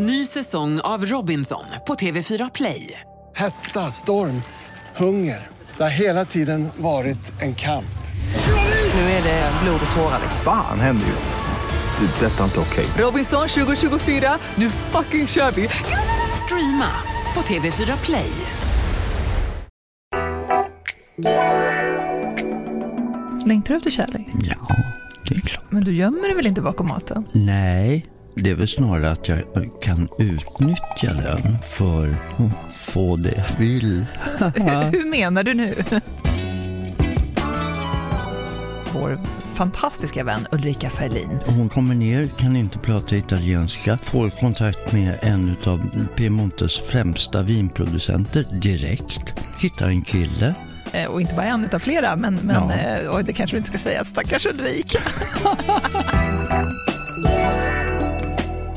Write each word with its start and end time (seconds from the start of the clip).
Ny 0.00 0.26
säsong 0.26 0.80
av 0.80 1.04
Robinson 1.06 1.64
på 1.86 1.94
TV4 1.94 2.50
Play. 2.54 3.00
Hetta, 3.36 3.90
storm, 3.90 4.42
hunger. 4.96 5.46
Det 5.76 5.82
har 5.82 5.90
hela 5.90 6.24
tiden 6.24 6.68
varit 6.76 7.42
en 7.42 7.54
kamp. 7.54 7.98
Nu 8.94 9.00
är 9.00 9.22
det 9.22 9.52
blod 9.62 9.80
och 9.90 9.96
tårar. 9.96 10.20
Fan 10.44 10.80
händer 10.80 11.06
just 11.06 11.28
nu. 11.28 12.06
Det. 12.06 12.26
är 12.26 12.30
Detta 12.30 12.40
är 12.40 12.44
inte 12.44 12.60
okej. 12.60 12.86
Robinson 12.98 13.48
2024, 13.48 14.38
nu 14.54 14.70
fucking 14.70 15.26
kör 15.26 15.50
vi! 15.50 15.68
Streama 16.44 16.90
på 17.34 17.40
TV4 17.40 18.04
Play. 18.04 18.32
Längtar 23.46 23.74
du 23.74 23.76
efter 23.76 23.90
kärlek? 23.90 24.26
Ja, 24.42 24.76
det 25.28 25.34
är 25.34 25.40
klart. 25.40 25.64
Men 25.70 25.84
du 25.84 25.94
gömmer 25.94 26.22
dig 26.22 26.34
väl 26.34 26.46
inte 26.46 26.60
bakom 26.60 26.86
maten? 26.86 27.24
Nej, 27.32 28.06
det 28.42 28.50
är 28.50 28.54
väl 28.54 28.68
snarare 28.68 29.10
att 29.10 29.28
jag 29.28 29.38
kan 29.82 30.08
utnyttja 30.18 31.12
den 31.22 31.58
för 31.58 32.08
att 32.36 32.76
få 32.76 33.16
det 33.16 33.32
jag 33.36 33.58
vill. 33.58 34.04
Hur 34.92 35.10
menar 35.10 35.42
du 35.42 35.54
nu? 35.54 35.84
Vår 38.94 39.20
fantastiska 39.54 40.24
vän 40.24 40.46
Ulrika 40.52 40.90
Ferlin. 40.90 41.38
Hon 41.46 41.68
kommer 41.68 41.94
ner, 41.94 42.28
kan 42.38 42.56
inte 42.56 42.78
prata 42.78 43.16
italienska, 43.16 43.98
får 44.02 44.30
kontakt 44.30 44.92
med 44.92 45.18
en 45.22 45.56
av 45.66 45.88
Piemontes 46.16 46.78
främsta 46.86 47.42
vinproducenter 47.42 48.44
direkt, 48.52 49.34
hittar 49.60 49.88
en 49.88 50.02
kille. 50.02 50.54
Eh, 50.92 51.06
Och 51.06 51.20
inte 51.20 51.34
bara 51.34 51.46
en 51.46 51.64
utav 51.64 51.78
flera, 51.78 52.16
men, 52.16 52.34
men 52.34 52.70
Ja. 52.70 53.18
eh, 53.18 53.24
det 53.24 53.32
kanske 53.32 53.56
du 53.56 53.58
inte 53.58 53.68
ska 53.68 53.78
säga. 53.78 54.04
Stackars 54.04 54.46
Ulrika. 54.46 54.98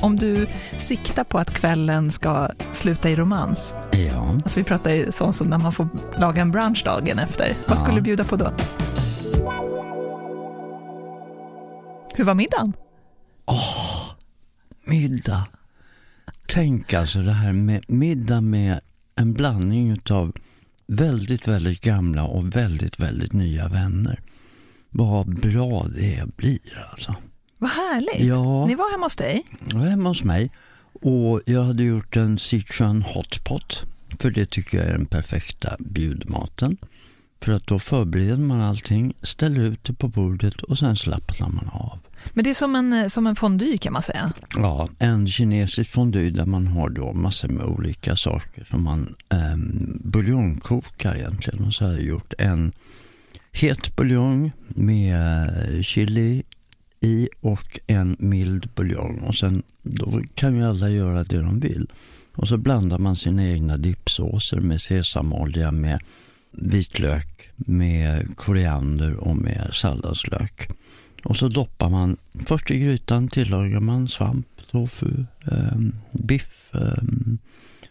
Om 0.01 0.15
du 0.15 0.47
siktar 0.77 1.23
på 1.23 1.37
att 1.39 1.51
kvällen 1.53 2.11
ska 2.11 2.49
sluta 2.71 3.09
i 3.09 3.15
romans, 3.15 3.73
Ja, 3.91 4.29
alltså 4.43 4.59
vi 4.59 4.63
pratar 4.63 4.91
ju 4.91 5.11
sånt 5.11 5.35
som 5.35 5.47
när 5.47 5.57
man 5.57 5.71
får 5.71 5.87
laga 6.19 6.41
en 6.41 6.51
brunch 6.51 6.81
dagen 6.85 7.19
efter, 7.19 7.55
vad 7.67 7.77
skulle 7.77 7.91
Ja. 7.93 7.95
du 7.97 8.01
bjuda 8.01 8.23
på 8.23 8.35
då? 8.35 8.53
Hur 12.15 12.23
var 12.23 12.33
middagen? 12.33 12.73
middag. 14.87 15.47
Tänk 16.47 16.93
alltså 16.93 17.19
det 17.19 17.31
här 17.33 17.53
med 17.53 17.83
middag 17.87 18.41
med 18.41 18.79
en 19.15 19.33
blandning 19.33 19.97
av 20.09 20.31
väldigt, 20.87 21.47
väldigt 21.47 21.81
gamla 21.81 22.23
och 22.25 22.55
väldigt, 22.55 22.99
väldigt 22.99 23.33
nya 23.33 23.67
vänner. 23.67 24.19
Vad 24.89 25.41
bra 25.41 25.85
det 25.95 26.35
blir 26.37 26.87
alltså. 26.91 27.15
Vad 27.61 27.69
härligt. 27.69 28.27
Ja. 28.27 28.65
Ni 28.65 28.75
var 28.75 28.91
hemma 28.91 29.05
hos 29.05 29.15
dig. 29.15 29.43
Jag 29.69 29.79
var 29.79 29.85
hemma 29.85 30.09
hos 30.09 30.23
mig 30.23 30.51
och 31.01 31.41
jag 31.45 31.63
hade 31.63 31.83
gjort 31.83 32.15
en 32.15 32.39
Sichuan 32.39 33.01
hotpot 33.01 33.85
för 34.19 34.31
det 34.31 34.45
tycker 34.45 34.77
jag 34.77 34.87
är 34.87 34.91
den 34.91 35.05
perfekta 35.05 35.75
bjudmaten. 35.79 36.77
För 37.43 37.51
att 37.51 37.67
då 37.67 37.79
förbereder 37.79 38.37
man 38.37 38.61
allting, 38.61 39.13
ställer 39.21 39.61
ut 39.61 39.83
det 39.83 39.93
på 39.93 40.07
bordet 40.07 40.61
och 40.61 40.77
sen 40.77 40.95
slappnar 40.95 41.49
man 41.49 41.69
av. 41.71 41.99
Men 42.33 42.43
det 42.43 42.49
är 42.49 42.53
som 42.53 42.75
en, 42.75 43.09
som 43.09 43.27
en 43.27 43.35
fondue 43.35 43.77
kan 43.77 43.93
man 43.93 44.01
säga. 44.01 44.33
Ja, 44.57 44.89
en 44.99 45.27
kinesisk 45.27 45.91
fondue 45.91 46.29
där 46.29 46.45
man 46.45 46.67
har 46.67 46.89
då 46.89 47.13
massor 47.13 47.47
med 47.47 47.65
olika 47.65 48.15
saker 48.15 48.63
som 48.63 48.83
man 48.83 49.15
um, 49.53 50.01
buljongkokar 50.03 51.15
egentligen. 51.15 51.63
Och 51.63 51.73
så 51.73 51.85
har 51.85 51.91
jag 51.91 52.01
gjort 52.01 52.33
en 52.37 52.71
het 53.51 53.95
buljong 53.95 54.51
med 54.67 55.47
eh, 55.47 55.81
chili 55.81 56.43
i 57.01 57.29
och 57.41 57.79
en 57.87 58.15
mild 58.19 58.69
buljong. 58.75 59.19
Och 59.19 59.35
sen 59.35 59.63
då 59.83 60.21
kan 60.35 60.55
ju 60.55 60.63
alla 60.63 60.89
göra 60.89 61.23
det 61.23 61.37
de 61.41 61.59
vill. 61.59 61.87
Och 62.35 62.47
så 62.47 62.57
blandar 62.57 62.97
man 62.97 63.15
sina 63.15 63.47
egna 63.47 63.77
dippsåser 63.77 64.59
med 64.59 64.81
sesamolja, 64.81 65.71
med 65.71 66.01
vitlök, 66.51 67.49
med 67.55 68.37
koriander 68.37 69.13
och 69.13 69.35
med 69.35 69.69
salladslök. 69.73 70.69
Och 71.23 71.37
så 71.37 71.47
doppar 71.47 71.89
man, 71.89 72.17
först 72.45 72.71
i 72.71 72.79
grytan 72.79 73.27
tillagar 73.27 73.79
man 73.79 74.07
svamp, 74.07 74.47
tofu, 74.71 75.25
eh, 75.51 75.77
biff, 76.11 76.71
eh, 76.73 77.03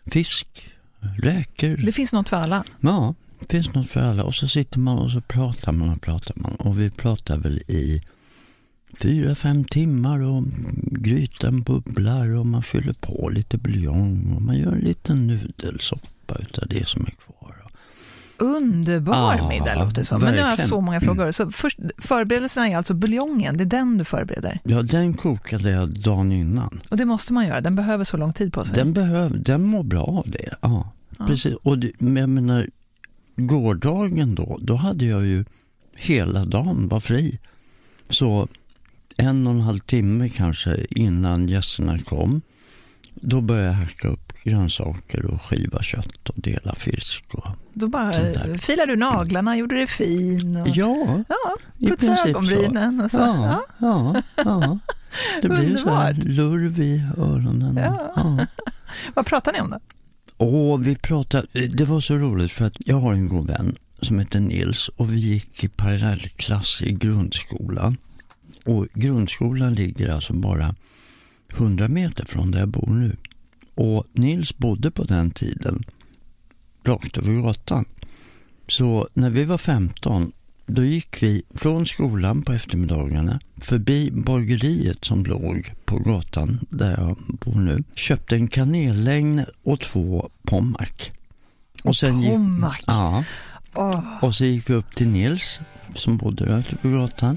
fisk, 0.06 0.68
räkor. 1.00 1.76
Det 1.76 1.92
finns 1.92 2.12
något 2.12 2.28
för 2.28 2.36
alla. 2.36 2.64
Ja, 2.80 3.14
det 3.40 3.50
finns 3.50 3.74
något 3.74 3.88
för 3.88 4.00
alla. 4.00 4.24
Och 4.24 4.34
så 4.34 4.48
sitter 4.48 4.78
man 4.78 4.98
och 4.98 5.10
så 5.10 5.20
pratar 5.20 5.72
man 5.72 5.90
och 5.90 6.02
pratar 6.02 6.34
man. 6.36 6.54
Och 6.54 6.80
vi 6.80 6.90
pratar 6.90 7.38
väl 7.38 7.58
i 7.58 8.02
fyra, 9.02 9.34
fem 9.34 9.64
timmar 9.64 10.22
och 10.22 10.44
grytan 10.82 11.62
bubblar 11.62 12.36
och 12.36 12.46
man 12.46 12.62
fyller 12.62 12.92
på 12.92 13.28
lite 13.28 13.58
buljong 13.58 14.32
och 14.36 14.42
man 14.42 14.56
gör 14.58 14.72
en 14.72 14.80
liten 14.80 15.26
nudelsoppa 15.26 16.34
utav 16.40 16.64
det 16.68 16.88
som 16.88 17.02
är 17.02 17.10
kvar. 17.10 17.56
Underbar 18.38 19.36
Ja, 19.38 19.48
middag 19.48 19.74
låter 19.74 19.94
det 19.94 20.04
som. 20.04 20.20
Men 20.20 20.34
nu 20.34 20.42
har 20.42 20.48
jag 20.48 20.58
så 20.58 20.80
många 20.80 21.00
frågor. 21.00 21.30
Så 21.30 21.50
först, 21.50 21.78
förberedelserna 21.98 22.68
är 22.68 22.76
alltså 22.76 22.94
buljongen, 22.94 23.56
det 23.56 23.64
är 23.64 23.66
den 23.66 23.98
du 23.98 24.04
förbereder. 24.04 24.60
Ja, 24.64 24.82
den 24.82 25.14
kokade 25.14 25.70
jag 25.70 26.00
dagen 26.00 26.32
innan. 26.32 26.80
Och 26.90 26.96
det 26.96 27.04
måste 27.04 27.32
man 27.32 27.46
göra, 27.46 27.60
den 27.60 27.76
behöver 27.76 28.04
så 28.04 28.16
lång 28.16 28.32
tid 28.32 28.52
på 28.52 28.64
sig. 28.64 28.74
Den, 28.74 28.92
behöv, 28.92 29.42
den 29.42 29.62
mår 29.64 29.82
bra 29.82 30.04
av 30.04 30.30
det. 30.30 30.54
Ja, 30.60 30.92
precis. 31.26 31.54
Och 31.62 31.78
det, 31.78 31.92
men 31.98 32.16
jag 32.16 32.28
menar, 32.28 32.68
gårdagen 33.36 34.34
då, 34.34 34.58
då 34.62 34.74
hade 34.74 35.04
jag 35.04 35.26
ju 35.26 35.44
hela 35.96 36.44
dagen 36.44 36.88
var 36.88 37.00
fri. 37.00 37.38
Så 38.08 38.48
en 39.20 39.46
och 39.46 39.52
en 39.52 39.60
halv 39.60 39.78
timme 39.78 40.28
kanske 40.28 40.86
innan 40.90 41.48
gästerna 41.48 41.98
kom, 41.98 42.42
då 43.14 43.40
började 43.40 43.66
jag 43.66 43.74
hacka 43.74 44.08
upp 44.08 44.32
grönsaker 44.44 45.26
och 45.26 45.42
skiva 45.42 45.82
kött 45.82 46.28
och 46.28 46.40
dela 46.40 46.74
fisk. 46.74 47.24
Och, 47.32 47.46
Då 47.72 47.88
bara 47.88 48.12
filade 48.58 48.92
du 48.92 48.96
naglarna, 48.96 49.56
gjorde 49.56 49.80
det 49.80 49.86
fin. 49.86 50.56
Och, 50.56 50.68
ja, 50.68 51.24
ja, 51.28 51.56
putsade 51.88 52.30
ögonbrynen. 52.30 53.00
Och 53.00 53.10
så. 53.10 53.18
ja, 53.18 53.66
ja, 53.78 54.22
ja. 54.36 54.78
Det 55.42 55.48
blir 55.48 55.76
så 55.76 55.90
här 55.90 56.12
lurv 56.12 56.80
i 56.80 57.02
öronen. 57.16 57.76
Ja. 57.76 58.12
Ja. 58.16 58.46
Vad 59.14 59.26
pratar 59.26 59.52
ni 59.52 59.60
om 59.60 59.70
då? 59.70 59.78
Och 60.46 60.86
vi 60.86 60.96
pratade, 60.96 61.46
det 61.52 61.84
var 61.84 62.00
så 62.00 62.14
roligt 62.14 62.52
för 62.52 62.64
att 62.64 62.76
jag 62.78 62.96
har 62.96 63.12
en 63.12 63.28
god 63.28 63.46
vän 63.46 63.76
som 64.02 64.18
heter 64.18 64.40
Nils 64.40 64.88
och 64.88 65.12
vi 65.12 65.16
gick 65.16 65.64
i 65.64 65.68
parallellklass 65.68 66.82
i 66.82 66.92
grundskolan. 66.92 67.96
Och 68.64 68.86
grundskolan 68.94 69.74
ligger 69.74 70.08
alltså 70.08 70.32
bara 70.34 70.74
100 71.56 71.88
meter 71.88 72.24
från 72.24 72.50
där 72.50 72.58
jag 72.60 72.68
bor 72.68 72.90
nu. 72.92 73.16
Och 73.74 74.04
Nils 74.12 74.56
bodde 74.58 74.90
på 74.90 75.04
den 75.04 75.30
tiden 75.30 75.82
rakt 76.84 77.18
över 77.18 77.32
gatan. 77.42 77.84
Så 78.66 79.08
när 79.14 79.30
vi 79.30 79.44
var 79.44 79.58
15 79.58 80.32
då 80.66 80.84
gick 80.84 81.22
vi 81.22 81.42
från 81.54 81.86
skolan 81.86 82.42
på 82.42 82.52
eftermiddagarna 82.52 83.40
förbi 83.56 84.10
bageriet 84.10 85.04
som 85.04 85.24
låg 85.24 85.72
på 85.84 85.98
gatan 85.98 86.58
där 86.70 86.90
jag 86.90 87.16
bor 87.44 87.54
nu. 87.60 87.84
Köpte 87.94 88.36
en 88.36 88.48
kanellängd 88.48 89.44
och 89.62 89.80
två 89.80 90.30
pommac. 90.42 91.10
Och 91.84 91.96
sen 91.96 92.20
gick- 92.20 92.30
Pommac? 92.30 92.76
Ja, 92.86 93.24
Åh, 93.74 94.04
och 94.22 94.34
så 94.34 94.44
gick 94.44 94.70
vi 94.70 94.74
upp 94.74 94.94
till 94.94 95.08
Nils 95.08 95.60
som 95.94 96.16
bodde 96.16 96.44
där 96.44 96.58
ute 96.58 96.76
på 96.76 96.88
gatan. 96.88 97.36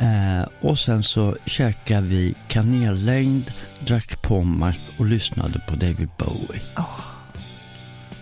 Eh, 0.00 0.48
och 0.60 0.78
sen 0.78 1.02
så 1.02 1.36
käkade 1.46 2.06
vi 2.06 2.34
kanellängd, 2.48 3.52
drack 3.80 4.22
pommac 4.22 4.76
och 4.98 5.06
lyssnade 5.06 5.60
på 5.68 5.74
David 5.76 6.08
Bowie. 6.18 6.60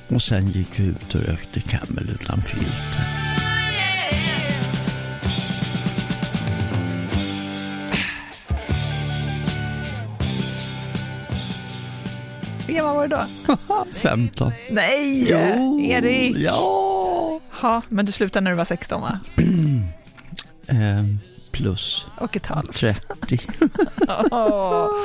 Och 0.08 0.22
sen 0.22 0.48
gick 0.48 0.78
vi 0.80 0.84
ut 0.84 1.14
och 1.14 1.20
rökte 1.20 1.60
Camel 1.60 2.10
utan 2.20 2.42
filter. 2.42 3.04
Vilken 12.66 12.84
var 12.84 13.08
det 13.08 13.16
då? 13.46 13.56
15. 13.94 14.52
Nej, 14.70 15.26
Jo, 15.30 15.80
Erik! 15.80 16.36
Ja. 16.36 17.40
Ja, 17.62 17.82
men 17.88 18.06
du 18.06 18.12
slutade 18.12 18.44
när 18.44 18.50
du 18.50 18.56
var 18.56 18.64
16 18.64 19.00
va? 19.00 19.18
Eh, 20.70 21.04
plus 21.58 22.06
Och 22.18 22.36
ett 22.36 22.46
halvt. 22.46 22.72
30. 22.76 23.38
Åh. 24.30 24.88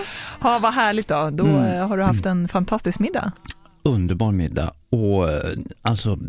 Ja, 0.45 0.59
vad 0.61 0.73
härligt 0.73 1.07
då. 1.07 1.29
Då 1.29 1.45
Mm. 1.45 1.73
eh, 1.73 1.87
har 1.87 1.97
du 1.97 2.03
haft 2.03 2.25
en 2.25 2.47
fantastisk 2.47 2.99
middag. 2.99 3.31
Underbar 3.83 4.31
middag. 4.31 4.71
Och 4.89 5.29
eh, 5.31 5.51
alltså 5.81 6.19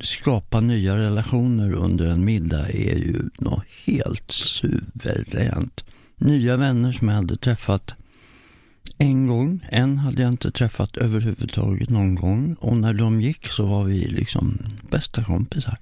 skapa 0.00 0.60
nya 0.60 0.96
relationer 0.96 1.72
under 1.72 2.06
en 2.10 2.24
middag 2.24 2.68
är 2.68 2.96
ju 2.96 3.22
något 3.38 3.62
helt 3.86 4.30
suveränt. 4.30 5.84
Nya 6.16 6.56
vänner 6.56 6.92
som 6.92 7.08
jag 7.08 7.14
hade 7.16 7.36
träffat 7.36 7.94
en 8.98 9.26
gång. 9.26 9.66
En 9.70 9.98
hade 9.98 10.22
jag 10.22 10.32
inte 10.32 10.50
träffat 10.50 10.96
överhuvudtaget 10.96 11.88
någon 11.90 12.14
gång. 12.14 12.56
Och 12.60 12.76
när 12.76 12.92
de 12.94 13.20
gick 13.20 13.46
så 13.48 13.66
var 13.66 13.84
vi 13.84 13.98
liksom 14.06 14.58
bästa 14.90 15.24
kompisar. 15.24 15.76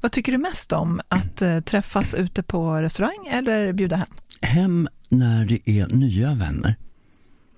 Vad 0.00 0.12
tycker 0.12 0.32
du 0.32 0.38
mest 0.38 0.72
om? 0.72 1.00
Att 1.08 1.42
eh, 1.42 1.60
träffas 1.60 2.14
ute 2.14 2.42
på 2.42 2.76
restaurang 2.76 3.28
eller 3.30 3.72
bjuda 3.72 3.96
hem? 3.96 4.08
Hem 4.42 4.88
när 5.08 5.44
det 5.44 5.70
är 5.70 5.86
nya 5.86 6.34
vänner. 6.34 6.76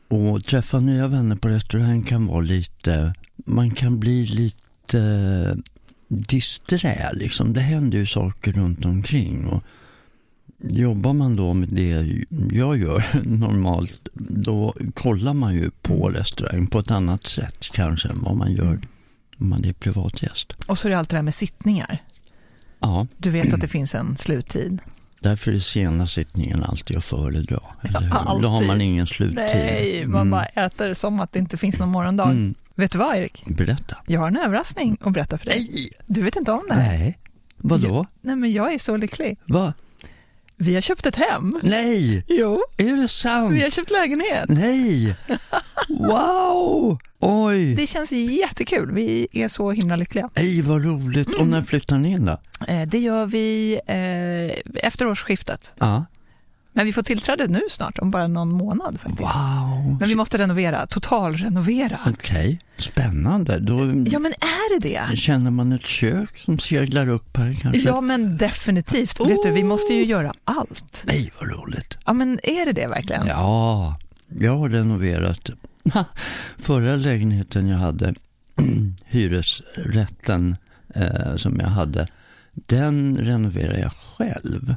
Och 0.08 0.44
träffa 0.44 0.80
nya 0.80 1.08
vänner 1.08 1.36
på 1.36 1.48
restaurang 1.48 2.02
kan 2.02 2.26
vara 2.26 2.40
lite, 2.40 3.12
man 3.36 3.70
kan 3.70 4.00
bli 4.00 4.26
lite 4.26 5.56
disträ 6.08 7.12
liksom. 7.12 7.52
Det 7.52 7.60
händer 7.60 7.98
ju 7.98 8.06
saker 8.06 8.52
runt 8.52 8.84
omkring 8.84 9.46
och 9.46 9.62
jobbar 10.58 11.12
man 11.12 11.36
då 11.36 11.54
med 11.54 11.68
det 11.68 12.24
jag 12.52 12.78
gör 12.78 13.04
normalt, 13.24 14.08
då 14.14 14.74
kollar 14.94 15.34
man 15.34 15.54
ju 15.54 15.70
på 15.82 16.10
restaurang 16.10 16.66
på 16.66 16.78
ett 16.78 16.90
annat 16.90 17.26
sätt 17.26 17.68
kanske 17.72 18.08
än 18.08 18.22
vad 18.22 18.36
man 18.36 18.52
gör 18.52 18.80
om 19.38 19.48
man 19.48 19.64
är 19.64 19.72
privatgäst. 19.72 20.52
Och 20.68 20.78
så 20.78 20.88
är 20.88 20.90
det 20.90 20.98
allt 20.98 21.08
det 21.08 21.16
där 21.16 21.22
med 21.22 21.34
sittningar. 21.34 22.02
Ja, 22.84 23.06
Du 23.16 23.30
vet 23.30 23.54
att 23.54 23.60
det 23.60 23.68
finns 23.68 23.94
en 23.94 24.16
sluttid. 24.16 24.78
därför 25.20 25.52
är 25.52 25.58
sena 25.58 26.06
sittningen 26.06 26.64
alltid 26.64 26.96
att 26.96 27.04
föredra. 27.04 27.60
Hur? 27.80 27.92
Då 28.42 28.48
har 28.48 28.66
man 28.66 28.80
ingen 28.80 29.06
sluttid. 29.06 29.36
Nej, 29.36 30.04
man 30.06 30.20
Mm. 30.20 30.30
bara 30.30 30.46
äter 30.46 30.94
som 30.94 31.20
att 31.20 31.32
det 31.32 31.38
inte 31.38 31.56
finns 31.56 31.78
någon 31.78 31.88
morgondag. 31.88 32.24
Mm. 32.30 32.54
Vet 32.74 32.90
du 32.92 32.98
vad 32.98 33.16
Erik? 33.16 33.44
Berätta. 33.46 33.96
Jag 34.06 34.20
har 34.20 34.28
en 34.28 34.36
överraskning 34.36 34.96
att 35.00 35.12
berätta 35.12 35.38
för 35.38 35.46
dig. 35.46 35.68
Nej! 35.74 35.90
Du 36.06 36.22
vet 36.22 36.36
inte 36.36 36.52
om 36.52 36.62
det 36.68 36.74
här? 36.74 36.98
Nej. 36.98 37.18
Vadå? 37.56 38.06
Nej, 38.20 38.36
men 38.36 38.52
jag 38.52 38.74
är 38.74 38.78
så 38.78 38.96
lycklig. 38.96 39.38
Va? 39.46 39.72
Vi 40.56 40.74
har 40.74 40.80
köpt 40.80 41.06
ett 41.06 41.16
hem. 41.16 41.58
Nej! 41.62 42.24
Jo, 42.28 42.62
Är 42.76 42.96
det 43.02 43.08
sant? 43.08 43.52
vi 43.54 43.62
har 43.62 43.70
köpt 43.70 43.90
lägenhet. 43.90 44.48
Nej! 44.48 45.16
Wow! 45.88 46.98
Oj! 47.20 47.74
Det 47.74 47.86
känns 47.86 48.12
jättekul. 48.12 48.92
Vi 48.92 49.28
är 49.32 49.48
så 49.48 49.70
himla 49.70 49.96
lyckliga. 49.96 50.30
Nej, 50.36 50.62
vad 50.62 50.84
roligt. 50.84 51.34
Och 51.34 51.46
när 51.46 51.62
flyttar 51.62 51.98
ni 51.98 52.10
in 52.10 52.24
då? 52.24 52.38
Eh, 52.68 52.82
Det 52.88 52.98
gör 52.98 53.26
vi 53.26 53.80
eh, 53.86 54.84
efter 54.86 55.06
årsskiftet. 55.06 55.72
Ja. 55.80 56.04
Men 56.76 56.86
vi 56.86 56.92
får 56.92 57.02
tillträde 57.02 57.46
nu 57.46 57.60
snart, 57.70 57.98
om 57.98 58.10
bara 58.10 58.26
någon 58.26 58.52
månad. 58.52 59.00
Faktiskt. 59.00 59.20
Wow! 59.20 59.96
Men 60.00 60.08
vi 60.08 60.14
måste 60.14 60.38
renovera, 60.38 60.86
totalrenovera. 60.86 61.98
Okej, 62.06 62.58
spännande. 62.78 63.58
Då 63.58 63.78
Ja, 64.06 64.18
men 64.18 64.32
är 64.32 64.80
det 64.80 64.88
det? 64.88 65.16
känner 65.16 65.50
man 65.50 65.72
ett 65.72 65.86
kök 65.86 66.38
som 66.38 66.58
seglar 66.58 67.08
upp 67.08 67.36
här 67.36 67.56
kanske? 67.62 67.80
Ja, 67.82 68.00
men 68.00 68.36
definitivt. 68.36 69.20
Vet 69.20 69.42
du, 69.42 69.50
vi 69.50 69.64
måste 69.64 69.94
ju 69.94 70.04
göra 70.04 70.32
allt. 70.44 71.04
Nej, 71.06 71.32
vad 71.40 71.50
roligt. 71.50 71.96
Ja, 72.06 72.12
men 72.12 72.40
är 72.42 72.66
det 72.66 72.72
det 72.72 72.86
verkligen? 72.86 73.26
Ja, 73.26 73.98
jag 74.28 74.58
har 74.58 74.68
renoverat 74.68 75.50
förra 76.58 76.96
lägenheten 76.96 77.68
jag 77.68 77.78
hade, 77.78 78.14
hyresrätten 79.06 80.56
eh, 80.94 81.36
som 81.36 81.60
jag 81.60 81.68
hade, 81.68 82.06
den 82.54 83.16
renoverade 83.16 83.80
jag 83.80 83.92
själv. 83.92 84.74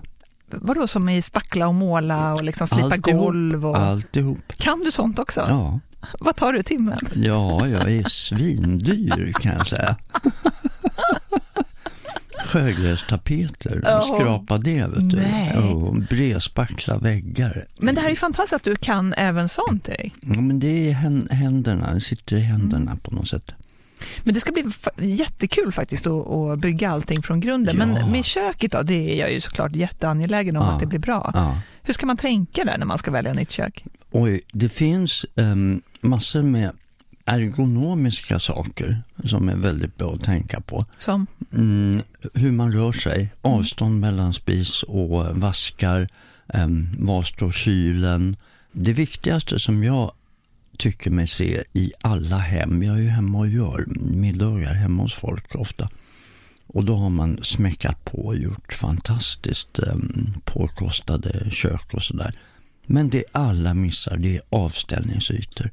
Vadå 0.51 0.87
som 0.87 1.09
i 1.09 1.21
spackla 1.21 1.67
och 1.67 1.73
måla 1.75 2.33
och 2.33 2.43
liksom 2.43 2.67
slipa 2.67 2.85
Alltihop. 2.85 3.21
golv? 3.21 3.65
Och... 3.67 3.77
Alltihop. 3.77 4.53
Kan 4.57 4.77
du 4.77 4.91
sånt 4.91 5.19
också? 5.19 5.45
Ja. 5.49 5.79
Vad 6.19 6.35
tar 6.35 6.53
du 6.53 6.63
timmen? 6.63 6.97
ja, 7.15 7.67
jag 7.67 7.91
är 7.91 8.03
svindyr 8.09 9.33
kan 9.33 9.51
jag 9.53 9.67
säga. 9.67 9.95
Sjögrästapeter, 12.45 13.81
Ja. 13.83 14.01
skrapa 14.01 14.57
det 14.57 14.85
vet 14.87 15.09
du. 15.09 15.23
Och 15.61 15.95
bredspackla 15.95 16.97
väggar. 16.97 17.65
Men 17.79 17.95
det 17.95 18.01
här 18.01 18.09
är 18.11 18.15
fantastiskt 18.15 18.53
att 18.53 18.63
du 18.63 18.75
kan 18.75 19.13
även 19.13 19.49
sånt, 19.49 19.89
Erik. 19.89 20.13
Ja, 20.21 20.41
men 20.41 20.59
det 20.59 20.89
är 20.89 20.93
hän- 20.93 21.27
händerna, 21.31 21.93
det 21.93 22.01
sitter 22.01 22.35
i 22.35 22.39
händerna 22.39 22.95
på 23.03 23.11
något 23.15 23.27
sätt. 23.27 23.55
Men 24.23 24.33
det 24.33 24.39
ska 24.39 24.51
bli 24.51 24.65
jättekul 24.97 25.71
faktiskt 25.71 26.07
att, 26.07 26.59
bygga 26.59 26.89
allting 26.89 27.21
från 27.21 27.39
grunden. 27.39 27.77
Ja. 27.79 27.85
Men 27.85 28.11
med 28.11 28.25
köket 28.25 28.71
då, 28.71 28.81
det 28.81 29.13
är 29.13 29.19
jag 29.19 29.33
ju 29.33 29.41
såklart 29.41 29.75
jätteangelägen 29.75 30.57
om 30.57 30.63
Ja. 30.65 30.71
att 30.71 30.79
det 30.79 30.85
blir 30.85 30.99
bra. 30.99 31.31
Ja. 31.33 31.61
Hur 31.83 31.93
ska 31.93 32.05
man 32.05 32.17
tänka 32.17 32.65
där 32.65 32.77
när 32.77 32.85
man 32.85 32.97
ska 32.97 33.11
välja 33.11 33.33
nytt 33.33 33.51
kök? 33.51 33.83
Oj, 34.11 34.41
det 34.53 34.69
finns 34.69 35.25
um, 35.35 35.81
massor 36.01 36.43
med 36.43 36.71
ergonomiska 37.25 38.39
saker 38.39 39.01
som 39.25 39.49
är 39.49 39.55
väldigt 39.55 39.97
bra 39.97 40.13
att 40.13 40.23
tänka 40.23 40.61
på. 40.61 40.85
Som, 40.97 41.27
Mm, 41.53 42.01
hur 42.33 42.51
man 42.51 42.71
rör 42.71 42.91
sig, 42.91 43.33
avstånd 43.41 43.99
mellan 43.99 44.33
spis 44.33 44.83
och 44.83 45.25
vaskar, 45.37 46.07
um, 46.53 46.87
var 46.99 47.23
står 47.23 47.51
kylen. 47.51 48.35
Det 48.71 48.93
viktigaste 48.93 49.59
som 49.59 49.83
jag 49.83 50.11
tycker 50.77 51.11
mig 51.11 51.27
se 51.27 51.63
i 51.73 51.91
alla 52.01 52.37
hem, 52.37 52.83
jag 52.83 52.95
är 52.95 53.01
ju 53.01 53.07
hemma 53.07 53.37
och 53.37 53.47
gör 53.47 53.85
middagar 54.15 54.73
hemma 54.73 55.03
hos 55.03 55.13
folk 55.13 55.55
ofta. 55.55 55.89
Och 56.67 56.85
då 56.85 56.95
har 56.95 57.09
man 57.09 57.39
smäckat 57.43 58.05
på 58.05 58.25
och 58.25 58.37
gjort 58.37 58.73
fantastiskt 58.73 59.79
um, 59.79 60.33
påkostade 60.45 61.49
kök 61.51 61.93
och 61.93 62.03
sådär. 62.03 62.39
Men 62.87 63.09
det 63.09 63.23
alla 63.31 63.73
missar, 63.73 64.17
det 64.17 64.35
är 64.35 64.41
avställningsytor. 64.49 65.71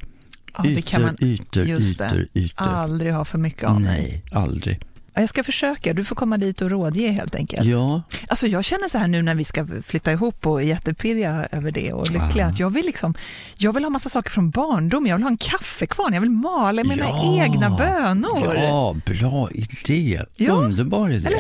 ja, 0.57 0.63
det 0.63 0.83
kan 0.83 1.03
man 1.03 1.17
ytor, 1.21 1.65
just 1.65 1.99
det. 1.99 2.07
ytor, 2.07 2.27
ytor. 2.35 2.65
aldrig 2.65 3.13
ha 3.13 3.25
för 3.25 3.39
mycket 3.39 3.65
av. 3.65 3.81
Nej, 3.81 4.23
aldrig. 4.31 4.81
Ja, 5.15 5.21
Jag 5.23 5.29
ska 5.29 5.45
försöka, 5.45 5.93
du 5.93 6.05
får 6.05 6.17
komma 6.17 6.37
dit 6.39 6.63
och 6.63 6.71
rådge 6.71 7.11
helt 7.11 7.35
enkelt. 7.35 7.69
Ja, 7.69 8.03
Alltså 8.29 8.47
jag 8.47 8.65
känner 8.65 8.89
så 8.89 8.99
här 8.99 9.09
nu 9.09 9.23
när 9.23 9.35
vi 9.35 9.45
ska 9.45 9.67
flytta 9.87 10.13
ihop 10.13 10.47
och 10.47 10.63
är 10.63 10.67
jättepirriga 10.67 11.49
över 11.53 11.71
det 11.71 11.93
och 11.93 12.11
lyckliga, 12.11 12.47
att 12.47 12.59
jag 12.59 12.71
vill, 12.71 12.87
liksom, 12.87 13.15
jag 13.59 13.73
vill 13.73 13.85
ha 13.85 13.91
massa 13.91 14.09
saker 14.09 14.31
från 14.31 14.51
barndom, 14.51 15.07
jag 15.07 15.17
vill 15.17 15.23
ha 15.23 15.31
en 15.31 15.37
kaffekvarn, 15.37 16.15
jag 16.15 16.21
vill 16.21 16.31
mala 16.31 16.85
mina 16.85 17.05
Ja. 17.05 17.45
egna 17.45 17.71
bönor. 17.71 18.55
Ja, 18.57 18.97
bra 19.07 19.49
idé. 19.51 20.21
Ja, 20.37 20.53
Underbar 20.53 21.11
idé. 21.11 21.31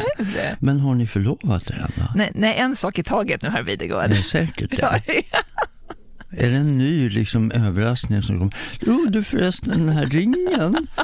Men 0.59 0.81
har 0.81 0.95
ni 0.95 1.07
förlovat 1.07 1.71
er? 1.71 1.87
Nej, 2.15 2.31
nej, 2.35 2.55
en 2.59 2.75
sak 2.77 2.99
i 2.99 3.03
taget 3.03 3.43
nu, 3.43 3.49
herr 3.51 3.63
Videgård. 3.63 4.25
Säkert 4.25 4.71
det? 4.71 4.77
Ja, 5.33 5.39
Är 6.39 6.51
det 6.51 6.57
en 6.57 6.79
ny 6.79 7.09
liksom, 7.11 7.51
överraskning 7.55 8.23
som 8.23 8.39
kommer? 8.39 8.53
Jo, 8.81 9.07
du 9.09 9.23
förresten, 9.23 9.87
den 9.87 9.89
här 9.97 10.07
ringen. 10.07 10.87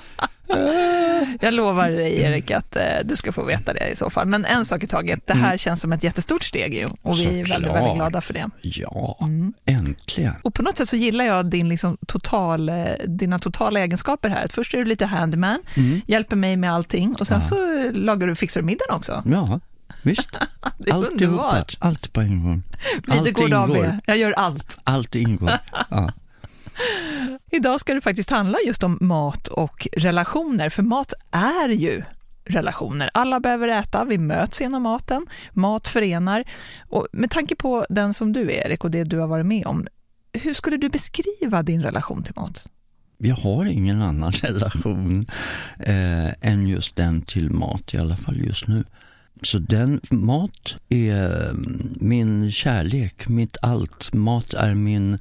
Jag 1.41 1.55
lovar 1.55 1.91
dig 1.91 2.21
Erik 2.23 2.51
att 2.51 2.77
eh, 2.77 2.83
du 3.05 3.17
ska 3.17 3.33
få 3.33 3.45
veta 3.45 3.73
det 3.73 3.89
i 3.89 3.97
så 3.97 4.11
fall. 4.11 4.27
Men 4.27 4.45
en 4.45 4.65
sak 4.65 4.85
i 4.85 4.87
taget, 4.87 5.27
det 5.27 5.35
här 5.35 5.57
känns 5.57 5.81
som 5.81 5.93
ett 5.93 6.05
jättestort 6.05 6.43
steg 6.43 6.75
ju, 6.75 6.89
och 7.03 7.19
vi 7.19 7.41
är 7.41 7.47
väldigt, 7.47 7.71
väldigt 7.73 7.95
glada 7.95 8.21
för 8.21 8.35
det. 8.35 8.51
Ja, 8.63 9.19
Mm. 9.21 9.53
äntligen. 9.67 10.35
Och 10.43 10.55
på 10.55 10.63
något 10.63 10.79
sätt 10.79 10.89
så 10.89 10.97
gillar 10.97 11.25
jag 11.25 11.51
din 11.51 11.69
liksom 11.69 11.97
total, 12.07 12.69
eh, 12.69 12.85
dina 13.09 13.39
totala 13.39 13.81
egenskaper 13.81 14.29
här. 14.29 14.47
Först 14.51 14.75
är 14.75 14.79
du 14.79 14.85
lite 14.85 15.07
handyman, 15.07 15.59
Mm. 15.77 16.01
hjälper 16.07 16.37
mig 16.37 16.57
med 16.57 16.73
allting 16.73 17.15
och 17.21 17.27
sen 17.27 17.41
så 17.41 17.57
lagar 17.93 18.27
du, 18.27 18.35
fixar 18.35 18.61
du 18.61 18.67
middagen 18.67 18.97
också. 18.97 19.23
Ja, 19.27 19.61
visst. 20.03 20.29
Det 20.79 20.91
är 20.91 20.95
Alltihopa. 20.95 21.25
underbart. 21.25 21.77
Allt 21.81 22.13
på 22.13 22.21
en 22.21 22.45
gång. 22.45 22.63
Allt 23.09 23.27
Videgård 23.27 23.53
AB, 23.53 23.71
ingår. 23.71 23.99
jag 24.07 24.17
gör 24.17 24.33
allt. 24.33 24.81
Allt 24.85 25.15
ingår. 25.15 25.53
Ja. 25.91 26.13
Idag 27.51 27.81
ska 27.81 27.95
det 27.95 28.01
faktiskt 28.01 28.31
handla 28.31 28.59
just 28.67 28.83
om 28.83 28.99
mat 29.01 29.49
och 29.49 29.89
relationer, 29.97 30.69
för 30.69 30.83
mat 30.83 31.13
är 31.31 31.69
ju 31.69 32.03
relationer. 32.45 33.11
Alla 33.15 33.41
behöver 33.41 33.69
äta, 33.69 34.05
vi 34.05 34.19
möts 34.19 34.61
genom 34.61 34.83
maten, 34.83 35.27
mat 35.53 35.89
förenar. 35.89 36.45
Och 36.89 37.07
med 37.13 37.31
tanke 37.31 37.57
på 37.57 37.87
den 37.89 38.15
som 38.15 38.33
du 38.33 38.41
är, 38.53 38.67
Erik, 38.67 38.85
och 38.85 38.91
det 38.91 39.05
du 39.05 39.19
har 39.19 39.27
varit 39.27 39.47
med 39.47 39.67
om, 39.67 39.87
hur 40.33 40.55
skulle 40.55 40.77
du 40.77 40.89
beskriva 40.89 41.63
din 41.63 41.83
relation 41.83 42.23
till 42.23 42.35
mat? 42.37 42.67
Jag 43.19 43.37
har 43.37 43.65
ingen 43.65 44.03
annan 44.03 44.33
relation 44.43 45.25
eh, 45.79 46.49
än 46.51 46.67
just 46.67 46.97
den 46.97 47.23
till 47.23 47.51
mat, 47.51 47.95
i 47.95 47.99
alla 47.99 48.17
fall 48.17 48.37
just 48.47 48.69
nu. 48.69 48.85
Så 49.43 49.59
den, 49.59 50.01
mat 50.11 50.77
är 50.89 51.53
min 52.05 52.53
kärlek, 52.53 53.29
mitt 53.29 53.57
allt. 53.63 54.15
Mat 54.15 54.55
är 54.55 54.75
min 54.75 55.19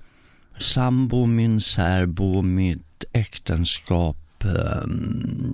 sambo, 0.57 1.25
min 1.25 1.61
särbo, 1.61 2.41
mitt 2.41 3.03
äktenskap. 3.13 4.43
Eh, 4.43 4.87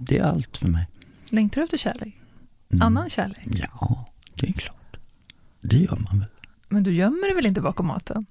det 0.01 0.17
är 0.17 0.23
allt 0.23 0.57
för 0.57 0.67
mig. 0.67 0.87
Längtar 1.29 1.61
du 1.61 1.63
efter 1.63 1.77
kärlek? 1.77 2.15
Mm. 2.71 2.81
Annan 2.81 3.09
kärlek? 3.09 3.43
Ja, 3.45 4.05
det 4.35 4.47
är 4.47 4.53
klart. 4.53 4.97
Det 5.61 5.77
gör 5.77 5.97
man 6.11 6.19
väl. 6.19 6.29
Men 6.69 6.83
du 6.83 6.93
gömmer 6.93 7.27
dig 7.27 7.35
väl 7.35 7.45
inte 7.45 7.61
bakom 7.61 7.87
maten? 7.87 8.25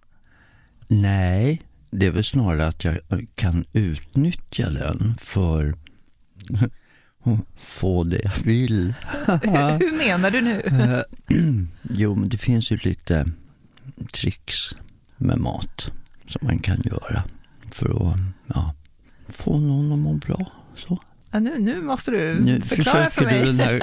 Nej, 0.88 1.62
det 1.90 2.06
är 2.06 2.10
väl 2.10 2.24
snarare 2.24 2.66
att 2.66 2.84
jag 2.84 2.98
kan 3.34 3.64
utnyttja 3.72 4.70
den 4.70 5.14
för 5.18 5.74
få 7.58 8.04
det 8.04 8.20
jag 8.24 8.44
vill. 8.44 8.94
Hur 9.80 10.08
menar 10.08 10.30
du 10.30 10.40
nu? 10.40 10.62
Jo, 11.82 12.14
men 12.14 12.28
det 12.28 12.36
finns 12.36 12.72
ju 12.72 12.76
lite 12.76 13.26
tricks 14.12 14.74
med 15.16 15.38
mat 15.38 15.90
som 16.28 16.46
man 16.46 16.58
kan 16.58 16.82
göra 16.84 17.24
för 17.70 18.10
att 18.12 18.20
ja, 18.46 18.74
få 19.28 19.58
någon 19.60 19.92
att 19.92 19.98
må 19.98 20.12
bra. 20.12 20.38
Så. 20.74 20.98
Ja, 21.30 21.38
nu, 21.40 21.58
nu 21.58 21.82
måste 21.82 22.10
du 22.10 22.40
Nu 22.40 22.60
förklara 22.60 23.10
för 23.10 23.10
försöker 23.10 23.26
mig. 23.26 23.38
du 23.38 23.44
den 23.44 23.60
här, 23.60 23.78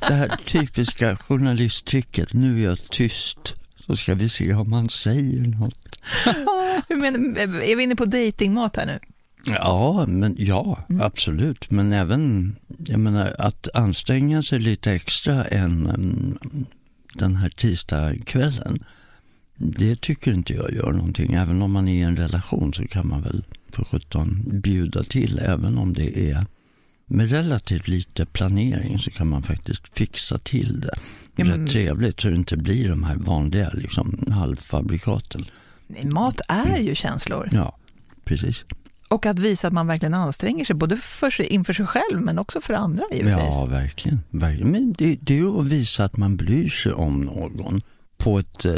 det 0.08 0.14
här 0.14 0.28
typiska 0.28 1.16
journalisttricket. 1.16 2.32
Nu 2.32 2.60
är 2.60 2.64
jag 2.64 2.78
tyst 2.78 3.54
så 3.86 3.96
ska 3.96 4.14
vi 4.14 4.28
se 4.28 4.54
om 4.54 4.70
man 4.70 4.88
säger 4.88 5.40
något. 5.40 5.98
Hur 6.88 6.96
menar, 6.96 7.18
är 7.62 7.76
vi 7.76 7.82
inne 7.82 7.96
på 7.96 8.04
datingmat 8.04 8.76
här 8.76 8.86
nu? 8.86 8.98
Ja, 9.46 10.04
men 10.08 10.34
ja, 10.38 10.78
absolut. 11.00 11.70
Men 11.70 11.92
även 11.92 12.56
jag 12.78 13.00
menar, 13.00 13.34
att 13.38 13.68
anstränga 13.74 14.42
sig 14.42 14.58
lite 14.60 14.92
extra 14.92 15.44
än 15.44 15.86
mm, 15.86 16.38
den 17.14 17.36
här 17.36 17.48
tisdagskvällen. 17.48 18.78
Det 19.56 20.00
tycker 20.00 20.32
inte 20.32 20.54
jag 20.54 20.72
gör 20.72 20.92
någonting. 20.92 21.32
Även 21.32 21.62
om 21.62 21.72
man 21.72 21.88
är 21.88 21.94
i 21.94 22.00
en 22.02 22.16
relation 22.16 22.72
så 22.74 22.86
kan 22.86 23.08
man 23.08 23.22
väl 23.22 23.44
för 23.72 23.84
sjutton 23.84 24.42
bjuda 24.46 25.02
till. 25.02 25.38
Även 25.38 25.78
om 25.78 25.92
det 25.92 26.30
är 26.30 26.46
med 27.06 27.30
relativt 27.30 27.88
lite 27.88 28.26
planering 28.26 28.98
så 28.98 29.10
kan 29.10 29.28
man 29.28 29.42
faktiskt 29.42 29.98
fixa 29.98 30.38
till 30.38 30.80
det 30.80 30.90
Ja, 31.36 31.44
men- 31.44 31.60
rätt 31.60 31.70
trevligt 31.70 32.20
så 32.20 32.28
det 32.28 32.36
inte 32.36 32.56
blir 32.56 32.88
de 32.88 33.04
här 33.04 33.16
vanliga 33.16 33.70
liksom, 33.74 34.18
halvfabrikaten. 34.30 35.44
Mat 36.04 36.40
är 36.48 36.78
ju 36.78 36.94
känslor. 36.94 37.48
Ja, 37.52 37.78
precis. 38.24 38.64
Och 39.08 39.26
att 39.26 39.38
visa 39.38 39.66
att 39.66 39.72
man 39.72 39.86
verkligen 39.86 40.14
anstränger 40.14 40.64
sig, 40.64 40.76
både 40.76 40.96
för 40.96 41.30
sig, 41.30 41.46
inför 41.46 41.72
sig 41.72 41.86
själv 41.86 42.20
men 42.20 42.38
också 42.38 42.60
för 42.60 42.74
andra 42.74 43.04
givetvis. 43.12 43.34
Ja, 43.36 43.66
verkligen. 43.70 44.20
verkligen. 44.30 44.70
Men 44.70 44.92
det, 44.92 45.18
det 45.20 45.34
är 45.34 45.38
ju 45.38 45.60
att 45.60 45.72
visa 45.72 46.04
att 46.04 46.16
man 46.16 46.36
bryr 46.36 46.68
sig 46.68 46.92
om 46.92 47.20
någon 47.20 47.82
på 48.18 48.38
ett 48.38 48.64
eh, 48.64 48.72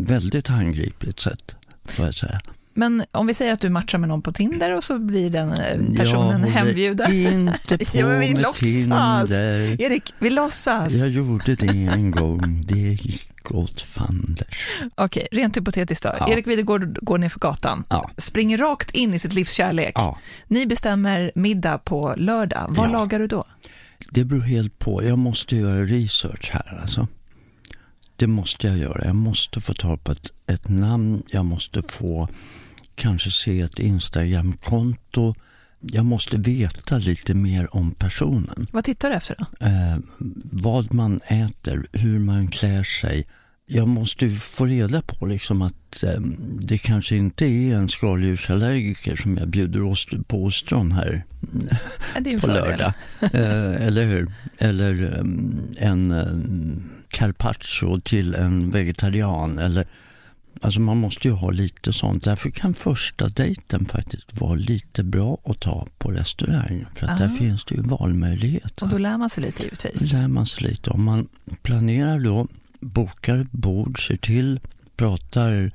väldigt 0.00 0.48
handgripligt 0.48 1.20
sätt, 1.20 1.54
får 1.84 2.04
jag 2.04 2.14
säga. 2.14 2.40
Men 2.74 3.04
om 3.12 3.26
vi 3.26 3.34
säger 3.34 3.52
att 3.52 3.60
du 3.60 3.68
matchar 3.68 3.98
med 3.98 4.08
någon 4.08 4.22
på 4.22 4.32
Tinder 4.32 4.76
och 4.76 4.84
så 4.84 4.98
blir 4.98 5.30
den 5.30 5.52
eh, 5.52 5.96
personen 5.96 6.40
jag 6.40 6.48
hembjuden. 6.50 7.06
håller 7.06 7.32
inte 7.32 7.78
på 7.92 7.98
Ja, 7.98 8.06
vi 8.08 8.16
med 8.34 8.42
låtsas. 8.42 8.60
Tinder. 8.60 9.82
Erik, 9.82 10.14
vi 10.18 10.30
låtsas. 10.30 10.92
Jag 10.92 11.08
gjorde 11.08 11.54
det 11.54 11.68
en 11.86 12.10
gång. 12.10 12.62
Det 12.66 12.78
gick 12.78 13.50
åt 13.50 13.80
fanders. 13.80 14.68
Okej, 14.94 15.28
rent 15.32 15.56
hypotetiskt 15.56 16.02
då. 16.04 16.14
Ja. 16.20 16.28
Erik 16.32 16.46
Videgård 16.46 16.98
går 17.02 17.18
ner 17.18 17.28
för 17.28 17.40
gatan, 17.40 17.84
Ja. 17.90 18.10
springer 18.16 18.58
rakt 18.58 18.90
in 18.90 19.14
i 19.14 19.18
sitt 19.18 19.34
livs 19.34 19.52
kärlek. 19.52 19.92
Ja. 19.94 20.18
Ni 20.48 20.66
bestämmer 20.66 21.32
middag 21.34 21.78
på 21.78 22.14
lördag. 22.16 22.66
Vad 22.68 22.92
lagar 22.92 23.18
du 23.18 23.26
då? 23.26 23.44
Det 24.10 24.24
beror 24.24 24.40
helt 24.42 24.78
på. 24.78 25.04
Jag 25.04 25.18
måste 25.18 25.56
göra 25.56 25.82
research 25.84 26.50
här 26.52 26.78
alltså. 26.82 27.06
Det 28.18 28.26
måste 28.26 28.66
jag 28.66 28.78
göra. 28.78 29.04
Jag 29.04 29.16
måste 29.16 29.60
få 29.60 29.74
ta 29.74 29.96
på 29.96 30.12
ett, 30.12 30.30
ett 30.46 30.68
namn. 30.68 31.22
Jag 31.30 31.44
måste 31.44 31.82
få 31.82 32.28
kanske 32.94 33.30
se 33.30 33.60
ett 33.60 33.78
Instagramkonto. 33.78 35.34
Jag 35.80 36.04
måste 36.04 36.36
veta 36.36 36.98
lite 36.98 37.34
mer 37.34 37.76
om 37.76 37.90
personen. 37.90 38.66
Vad 38.72 38.84
tittar 38.84 39.10
du 39.10 39.16
efter 39.16 39.36
då? 39.38 39.66
Eh, 39.66 39.98
vad 40.52 40.94
man 40.94 41.20
äter, 41.28 41.86
hur 41.92 42.18
man 42.18 42.48
klär 42.48 42.82
sig. 42.82 43.26
Jag 43.66 43.88
måste 43.88 44.28
få 44.28 44.64
reda 44.66 45.02
på 45.02 45.26
liksom 45.26 45.62
att 45.62 46.02
eh, 46.02 46.20
det 46.60 46.78
kanske 46.78 47.16
inte 47.16 47.44
är 47.46 47.74
en 47.74 47.88
skaldjursallergiker 47.88 49.16
som 49.16 49.36
jag 49.36 49.48
bjuder 49.48 49.80
ost- 49.82 50.28
på 50.28 50.44
ostron 50.44 50.92
här 50.92 51.24
på 52.14 52.40
fördel. 52.40 52.54
lördag. 52.54 52.92
Eh, 53.20 53.86
eller 53.86 54.06
hur? 54.06 54.32
Eller 54.58 55.18
um, 55.20 55.60
en 55.78 56.10
um, 56.12 56.82
carpaccio 57.08 58.00
till 58.00 58.34
en 58.34 58.70
vegetarian. 58.70 59.58
Eller, 59.58 59.86
alltså 60.60 60.80
man 60.80 60.96
måste 60.96 61.28
ju 61.28 61.34
ha 61.34 61.50
lite 61.50 61.92
sånt. 61.92 62.24
Därför 62.24 62.50
kan 62.50 62.74
första 62.74 63.28
dejten 63.28 63.84
faktiskt 63.86 64.40
vara 64.40 64.54
lite 64.54 65.04
bra 65.04 65.38
att 65.44 65.60
ta 65.60 65.86
på 65.98 66.10
restaurang. 66.10 66.86
För 66.94 67.06
att 67.06 67.18
där 67.18 67.26
Ah. 67.26 67.38
finns 67.38 67.64
det 67.64 67.74
ju 67.74 67.82
valmöjligheter. 67.82 68.84
Och 68.84 68.90
då 68.90 68.98
lär 68.98 69.16
man 69.18 69.30
sig 69.30 69.42
lite 69.44 69.62
givetvis. 69.62 70.00
Det 70.00 70.06
lär 70.06 70.28
man 70.28 70.46
sig 70.46 70.68
lite 70.68 70.90
om. 70.90 71.04
Man 71.04 71.28
planerar 71.62 72.20
då, 72.20 72.46
bokar 72.80 73.46
bord, 73.50 74.06
ser 74.06 74.16
till, 74.16 74.60
pratar. 74.96 75.70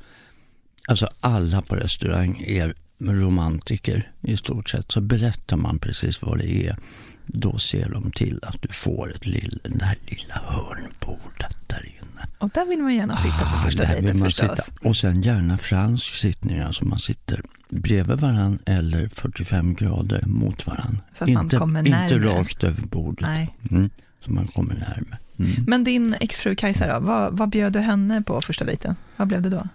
Alltså 0.87 1.07
alla 1.19 1.61
på 1.61 1.75
restaurang 1.75 2.43
är 2.47 2.73
romantiker 2.99 4.11
i 4.21 4.37
stort 4.37 4.69
sett. 4.69 4.91
Så 4.91 5.01
berättar 5.01 5.57
man 5.57 5.79
precis 5.79 6.21
vad 6.21 6.37
det 6.37 6.67
är. 6.67 6.77
Då 7.25 7.57
ser 7.57 7.89
de 7.89 8.11
till 8.11 8.39
att 8.43 8.61
du 8.61 8.67
får 8.67 9.11
ett 9.15 9.25
lill, 9.25 9.59
det 9.63 9.85
här 9.85 9.97
lilla 10.07 10.35
hörnbordet 10.35 11.57
där 11.67 11.85
inne. 11.85 12.27
Och 12.37 12.49
där 12.49 12.65
vill 12.65 12.79
man 12.83 12.95
gärna 12.95 13.17
sitta 13.17 13.37
på 13.39 13.45
Ah, 13.55 13.63
första 13.65 13.83
dejten 13.85 14.19
man 14.19 14.27
förstås. 14.27 14.59
sitta. 14.65 14.89
Och 14.89 14.97
sen 14.97 15.21
gärna 15.21 15.57
fransk 15.57 16.15
sittning, 16.15 16.59
alltså 16.59 16.85
man 16.85 16.99
sitter 16.99 17.41
bredvid 17.69 18.17
varann 18.19 18.59
eller 18.65 19.07
45 19.07 19.73
grader 19.73 20.23
mot 20.25 20.67
varann. 20.67 21.01
Så 21.17 21.23
att 21.23 21.29
man 21.29 21.43
inte, 21.43 21.57
kommer 21.57 21.79
inte 21.79 21.91
närmare. 22.17 22.39
rakt 22.39 22.63
över 22.63 22.83
bordet. 22.83 23.27
Nej. 23.27 23.57
Mm, 23.71 23.89
så 24.25 24.31
man 24.31 24.47
kommer 24.47 24.73
närmare. 24.75 25.17
Mm. 25.39 25.51
Men 25.67 25.83
din 25.83 26.13
exfru 26.19 26.55
Kajsa 26.55 26.87
då, 26.93 26.99
vad, 27.05 27.37
vad 27.37 27.49
bjöd 27.49 27.73
du 27.73 27.79
henne 27.79 28.21
på 28.21 28.41
första 28.41 28.65
dejten? 28.65 28.95
Vad 29.17 29.27
blev 29.27 29.41
det 29.41 29.49
då? 29.49 29.67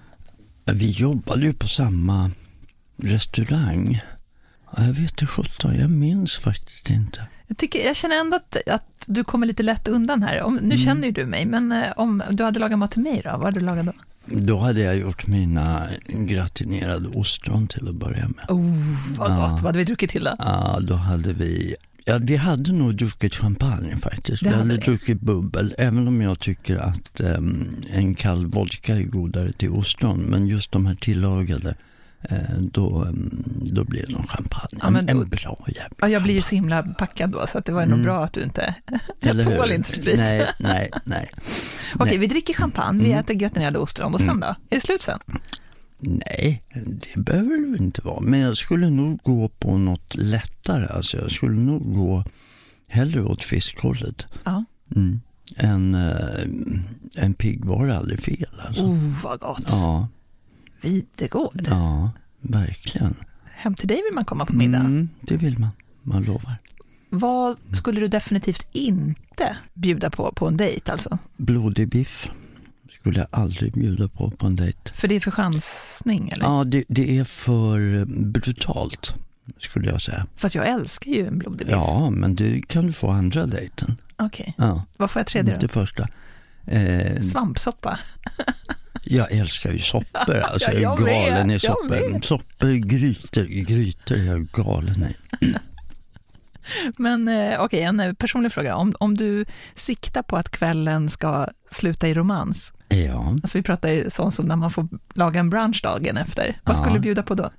Vi 0.73 0.91
jobbade 0.91 1.47
ju 1.47 1.53
på 1.53 1.69
samma 1.69 2.31
restaurang. 3.03 4.01
Ja, 4.77 4.85
Jag 4.85 4.93
vet 4.93 5.11
inte 5.11 5.27
sjutton, 5.27 5.75
jag 5.77 5.91
minns 5.91 6.35
faktiskt 6.35 6.91
inte. 6.91 7.27
Jag, 7.49 7.59
tycker, 7.59 7.87
jag 7.87 7.97
känner 7.97 8.17
ändå 8.17 8.37
att, 8.37 8.57
att 8.69 9.05
du 9.07 9.25
kommer 9.25 9.47
lite 9.47 9.63
lätt 9.63 9.89
undan 9.89 10.23
här. 10.23 10.43
Om, 10.43 10.59
Mm. 10.59 10.69
nu 10.69 10.79
känner 10.79 11.07
ju 11.07 11.13
du 11.13 11.27
mig, 11.27 11.47
men 11.47 11.73
eh, 11.73 11.85
om 11.97 12.23
du 12.31 12.45
hade 12.45 12.61
lagat 12.61 12.79
mat 12.79 12.91
till 12.91 13.03
mig 13.03 13.21
då, 13.25 13.31
vad 13.31 13.41
hade 13.45 13.61
du 13.61 13.67
lagat 13.67 13.87
då? 13.87 13.93
Då 14.27 14.59
hade 14.59 14.81
jag 14.81 14.99
gjort 14.99 15.27
mina 15.27 15.83
gratinerade 16.29 17.09
ostron 17.09 17.67
till 17.69 17.89
att 17.89 17.95
börja 17.95 18.29
med. 18.29 18.45
Oh, 18.49 18.73
vad 19.19 19.31
gott. 19.37 19.51
Vad 19.51 19.63
hade 19.65 19.79
vi 19.79 19.85
druckit 19.85 20.11
till 20.11 20.25
då? 20.25 20.35
Ja, 20.39 20.79
då 20.81 20.95
hade 20.95 21.33
vi... 21.33 21.75
Ja, 22.05 22.19
vi 22.23 22.37
hade 22.37 22.73
nog 22.73 22.97
druckit 22.97 23.35
champagne 23.35 23.97
faktiskt. 23.97 24.43
Det 24.43 24.49
vi 24.51 24.55
hade 24.57 24.69
vi. 24.75 24.77
druckit 24.77 25.21
bubbel, 25.21 25.75
även 25.79 26.09
om 26.09 26.21
jag 26.21 26.39
tycker 26.39 26.77
att 26.77 27.21
em, 27.21 27.67
en 27.93 28.15
kall 28.15 28.47
vodka 28.47 28.97
är 28.97 29.03
godare 29.03 29.53
till 29.53 29.69
ostron. 29.71 30.19
Men 30.21 30.47
just 30.47 30.73
de 30.73 30.87
här 30.87 30.95
tillagade, 30.95 31.75
då, 32.73 33.05
em, 33.05 33.45
då 33.63 33.85
blir 33.85 34.07
det 34.07 34.13
nog 34.13 34.29
champagne. 34.29 34.79
Ja, 34.83 34.91
då- 34.91 34.99
en 35.21 35.29
bra 35.29 35.59
jävla 35.67 35.97
Ja, 36.01 36.09
jag 36.09 36.23
blir 36.23 36.35
ju 36.35 36.43
så 36.43 36.55
himla 36.55 36.83
packad 36.83 37.31
då, 37.31 37.47
så 37.47 37.59
att 37.59 37.65
det 37.65 37.73
var 37.73 37.87
nog 37.87 38.03
bra 38.03 38.25
att 38.25 38.33
du 38.33 38.43
inte... 38.43 38.75
Jag 39.21 39.41
Mm. 39.41 39.57
Tål 39.57 39.73
inte 39.73 39.93
sprit. 39.93 40.17
Nej, 40.19 40.47
nej, 40.61 40.91
nej. 41.05 41.29
Okej, 41.95 42.07
nej. 42.07 42.19
vi 42.19 42.27
dricker 42.27 42.55
champagne, 42.55 42.99
vi 43.05 43.07
Mm. 43.11 43.21
äter 43.21 43.35
gratinerade 43.35 43.79
ostron 43.79 44.15
och 44.15 44.21
sen 44.21 44.41
då? 44.41 44.47
Är 44.47 44.57
det 44.71 44.81
slut 44.81 45.03
sen? 45.03 45.19
Nej, 46.01 46.63
det 47.15 47.21
behöver 47.23 47.73
det 47.79 47.85
inte 47.85 48.03
vara. 48.03 48.21
Men 48.21 48.41
jag 48.41 48.57
skulle 48.57 48.91
nog 48.91 49.19
gå 49.23 49.49
på 49.49 49.79
något 49.79 50.15
lättare. 50.15 50.87
Alltså 50.87 51.17
jag 51.17 51.31
skulle 51.31 51.61
nog 51.61 51.95
gå 51.95 52.25
hellre 52.89 53.23
åt 53.23 53.45
fiskhållet. 53.45 54.27
Ja. 54.45 54.65
Mm. 54.97 55.21
En, 55.57 55.95
eh, 55.95 56.45
en 57.17 57.35
pigg 57.35 57.65
var 57.65 57.89
aldrig 57.89 58.21
fel. 58.21 58.61
Alltså. 58.67 58.83
Oh, 58.83 59.23
vad 59.25 59.41
gott. 59.41 59.65
Ja, 59.69 60.09
Videgård. 60.81 61.61
ja, 61.71 62.11
verkligen. 62.41 63.15
Hem 63.45 63.75
till 63.75 63.89
dig 63.89 63.97
vill 64.07 64.15
man 64.15 64.25
komma 64.25 64.47
på 64.47 64.53
middag. 64.53 64.79
Mm, 64.79 65.09
det 65.21 65.37
vill 65.37 65.59
man, 65.59 65.71
man 66.03 66.23
lovar. 66.23 66.57
Vad 67.11 67.57
skulle 67.73 68.01
du 68.01 68.09
definitivt 68.09 68.69
inte 68.73 69.57
bjuda 69.75 70.11
på 70.11 70.33
på 70.37 70.49
en 70.49 70.57
dejt 70.57 70.93
alltså? 70.93 71.19
Blodig 71.37 71.89
biff 71.89 72.31
skulle 72.91 73.19
jag 73.19 73.29
aldrig 73.31 73.73
bjuda 73.73 74.09
på 74.09 74.31
på 74.31 74.47
en 74.47 74.57
dejt. 74.57 74.79
För 74.95 75.09
det 75.09 75.17
är 75.17 75.21
för 75.21 75.31
chansning 75.31 76.29
eller? 76.29 76.45
Ja, 76.45 76.65
det, 76.65 76.85
det 76.89 77.19
är 77.19 77.25
för 77.25 78.05
brutalt 78.25 79.15
skulle 79.59 79.89
jag 79.91 80.03
säga. 80.03 80.27
Fast 80.37 80.55
jag 80.55 80.69
älskar 80.69 81.11
ju 81.11 81.27
en 81.27 81.39
blodig 81.39 81.59
biff. 81.59 81.69
Ja, 81.71 82.11
men 82.11 82.35
det 82.35 82.69
kan 82.69 82.87
du 82.87 82.93
få 82.93 83.11
andra 83.11 83.47
dejten. 83.47 83.97
Okej, 84.17 84.55
Ja, 84.59 84.85
vad 84.99 85.11
får 85.11 85.21
jag 85.21 85.27
tredje 85.27 85.57
då? 85.61 85.69
första. 85.69 86.09
Eh, 86.67 87.21
Svampsoppa. 87.23 87.99
jag 89.11 89.33
älskar 89.33 89.73
ju 89.73 89.79
soppor, 89.79 90.35
alltså 90.53 90.71
Ja, 90.73 90.79
jag 90.81 91.09
är 91.09 91.13
jag 91.13 91.27
galen 91.29 91.51
i 91.51 91.53
vet, 91.53 91.65
jag 91.65 91.77
soppor. 91.77 92.21
Soppor, 92.23 92.73
grytor, 92.73 93.45
grytor 93.45 94.17
är 94.17 94.25
jag 94.25 94.47
galen 94.47 95.05
i. 95.05 95.17
Men 96.99 97.29
eh, 97.29 97.61
okej, 97.61 97.83
en 97.83 98.01
eh, 98.01 98.13
personlig 98.13 98.53
fråga. 98.53 98.77
Om, 98.77 98.95
om 99.01 99.17
du 99.17 99.45
siktar 99.75 100.23
på 100.23 100.37
att 100.37 100.51
kvällen 100.51 101.11
ska 101.11 101.47
sluta 101.71 102.09
i 102.09 102.15
romans, 102.15 102.73
Ja, 102.89 103.37
alltså 103.43 103.59
vi 103.59 103.63
pratar 103.65 103.89
ju 103.89 104.11
sånt 104.11 104.35
som 104.35 104.47
när 104.47 104.57
man 104.57 104.71
får 104.71 104.89
laga 105.15 105.41
en 105.41 105.51
brunch 105.51 105.81
dagen 105.83 106.17
efter, 106.17 106.61
vad 106.65 106.77
Ja. 106.77 106.81
skulle 106.81 106.95
du 106.97 107.01
bjuda 107.01 107.23
på 107.23 107.35
då? 107.35 107.51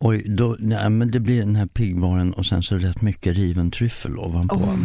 oj, 0.00 0.24
då, 0.28 0.56
nej, 0.58 0.90
men 0.90 1.10
det 1.10 1.20
blir 1.20 1.40
den 1.40 1.56
här 1.56 1.66
piggvaren 1.66 2.32
och 2.32 2.46
sen 2.46 2.62
så 2.62 2.76
rätt 2.76 3.00
mycket 3.02 3.36
riven 3.36 3.70
tryffel 3.70 4.18
ovanpå. 4.18 4.54
Oh. 4.54 4.76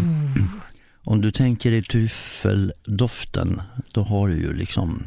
Om 1.04 1.22
du 1.22 1.32
tänker 1.32 1.72
i 1.72 1.82
tryffeldoften, 1.82 3.62
då 3.94 4.02
har 4.04 4.28
du 4.28 4.34
ju 4.36 4.54
liksom 4.54 5.04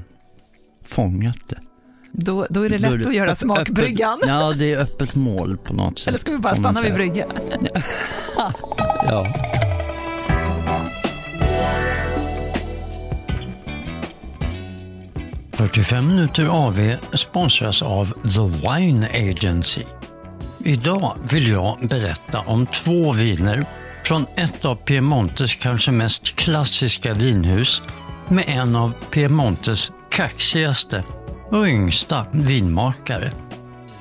fångat 0.87 1.49
det. 1.49 1.59
Då, 2.13 2.47
då 2.51 2.63
är 2.63 2.69
det 2.69 2.75
är 2.75 2.79
lätt 2.79 3.07
att 3.07 3.15
göra 3.15 3.35
smakbryggan. 3.35 4.19
Öppet, 4.19 4.29
ja, 4.29 4.53
det 4.53 4.73
är 4.73 4.81
öppet 4.81 5.15
mål 5.15 5.57
på 5.57 5.73
något 5.73 5.99
sätt. 5.99 6.09
Eller 6.09 6.19
ska 6.19 6.33
vi 6.33 6.39
bara 6.39 6.57
stanna 6.57 6.81
vid 6.81 6.83
säga. 6.83 6.95
brygga? 6.95 7.25
Ja. 9.05 9.33
...45 15.53 16.03
minuter 16.03 16.47
AV 16.47 16.97
sponsras 17.15 17.83
av 17.83 18.05
The 18.07 18.69
Wine 18.69 19.07
Agency. 19.07 19.83
Idag 20.65 21.17
vill 21.33 21.49
jag 21.49 21.79
berätta 21.89 22.41
om 22.41 22.67
två 22.67 23.13
viner 23.13 23.65
från 24.05 24.27
ett 24.37 24.65
av 24.65 24.75
Piemontes 24.75 25.55
kanske 25.55 25.91
mest 25.91 26.23
klassiska 26.25 27.15
vinhus 27.15 27.83
med 28.29 28.45
en 28.49 28.77
av 28.77 28.95
Piemontes 29.11 29.93
kaxigaste 30.17 31.05
och 31.51 31.67
yngsta 31.67 32.27
vinmakare. 32.33 33.33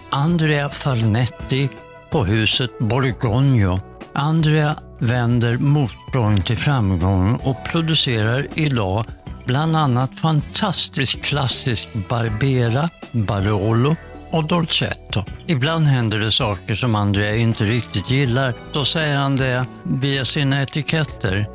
Andrea 0.09 0.69
Farnetti 0.69 1.69
på 2.09 2.25
huset 2.25 2.79
Borgogno. 2.79 3.79
Andrea 4.13 4.75
vänder 4.99 5.57
motorn 5.57 6.41
till 6.41 6.57
framgång 6.57 7.35
och 7.35 7.55
producerar 7.71 8.47
idag 8.53 9.05
bland 9.45 9.75
annat 9.75 10.19
fantastiskt 10.19 11.21
klassisk 11.21 11.89
Barbera, 12.09 12.89
Barolo 13.11 13.95
och 14.31 14.47
Dolcetto. 14.47 15.23
Ibland 15.47 15.85
händer 15.85 16.19
det 16.19 16.31
saker 16.31 16.75
som 16.75 16.95
Andrea 16.95 17.35
inte 17.35 17.63
riktigt 17.63 18.11
gillar. 18.11 18.53
Då 18.73 18.85
säger 18.85 19.17
han 19.17 19.35
det 19.35 19.65
via 19.83 20.25
sina 20.25 20.61
etiketter 20.61 21.45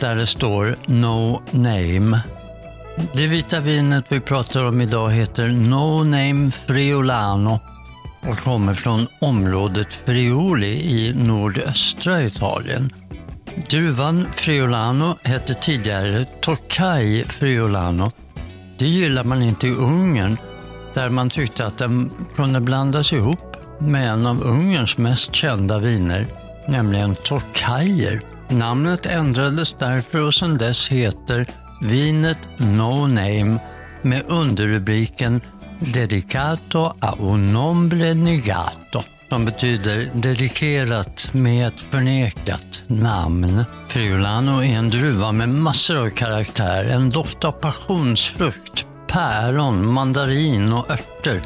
där 0.00 0.16
det 0.16 0.26
står 0.26 0.76
No 0.86 1.42
Name. 1.50 2.20
Det 2.96 3.26
vita 3.26 3.60
vinet 3.60 4.04
vi 4.08 4.20
pratar 4.20 4.64
om 4.64 4.80
idag 4.80 5.10
heter 5.10 5.48
No 5.48 6.04
Name 6.04 6.50
Friulano 6.50 7.60
och 8.20 8.38
kommer 8.38 8.74
från 8.74 9.06
området 9.20 9.94
Friuli 9.94 10.66
i 10.68 11.14
nordöstra 11.14 12.22
Italien. 12.22 12.90
Druvan 13.70 14.26
Friulano 14.32 15.16
hette 15.22 15.54
tidigare 15.54 16.24
Tokai 16.40 17.24
Friulano. 17.28 18.10
Det 18.78 18.86
gillar 18.86 19.24
man 19.24 19.42
inte 19.42 19.66
i 19.66 19.70
Ungern 19.70 20.36
där 20.94 21.10
man 21.10 21.30
tyckte 21.30 21.66
att 21.66 21.78
den 21.78 22.10
kunde 22.36 22.60
blandas 22.60 23.12
ihop 23.12 23.56
med 23.78 24.08
en 24.08 24.26
av 24.26 24.42
Ungerns 24.42 24.98
mest 24.98 25.34
kända 25.34 25.78
viner, 25.78 26.26
nämligen 26.68 27.14
Tokajer. 27.14 28.20
Namnet 28.48 29.06
ändrades 29.06 29.74
därför 29.78 30.22
och 30.22 30.34
sedan 30.34 30.58
dess 30.58 30.88
heter 30.88 31.46
vinet 31.82 32.38
No 32.58 33.06
Name 33.06 33.58
med 34.02 34.22
underrubriken 34.28 35.40
Dedicato 35.80 36.94
a 37.00 37.14
un 37.18 37.52
nombre 37.52 38.14
negato 38.14 39.02
som 39.28 39.44
betyder 39.44 40.10
dedikerat 40.14 41.28
med 41.32 41.66
ett 41.66 41.80
förnekat 41.80 42.82
namn. 42.86 43.64
Friulano 43.88 44.62
är 44.62 44.78
en 44.78 44.90
druva 44.90 45.32
med 45.32 45.48
massor 45.48 45.96
av 45.96 46.10
karaktär, 46.10 46.84
en 46.84 47.10
doft 47.10 47.44
av 47.44 47.52
passionsfrukt, 47.52 48.86
päron, 49.06 49.92
mandarin 49.92 50.72
och 50.72 50.90
örter 50.90 51.40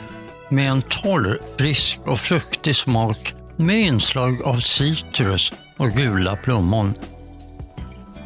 med 0.49 0.71
en 0.71 0.83
torr, 0.83 1.39
frisk 1.59 2.01
och 2.05 2.21
fruktig 2.21 2.77
smak 2.77 3.35
med 3.57 3.81
inslag 3.81 4.43
av 4.45 4.55
citrus 4.55 5.53
och 5.77 5.91
gula 5.91 6.37
plommon. 6.37 6.95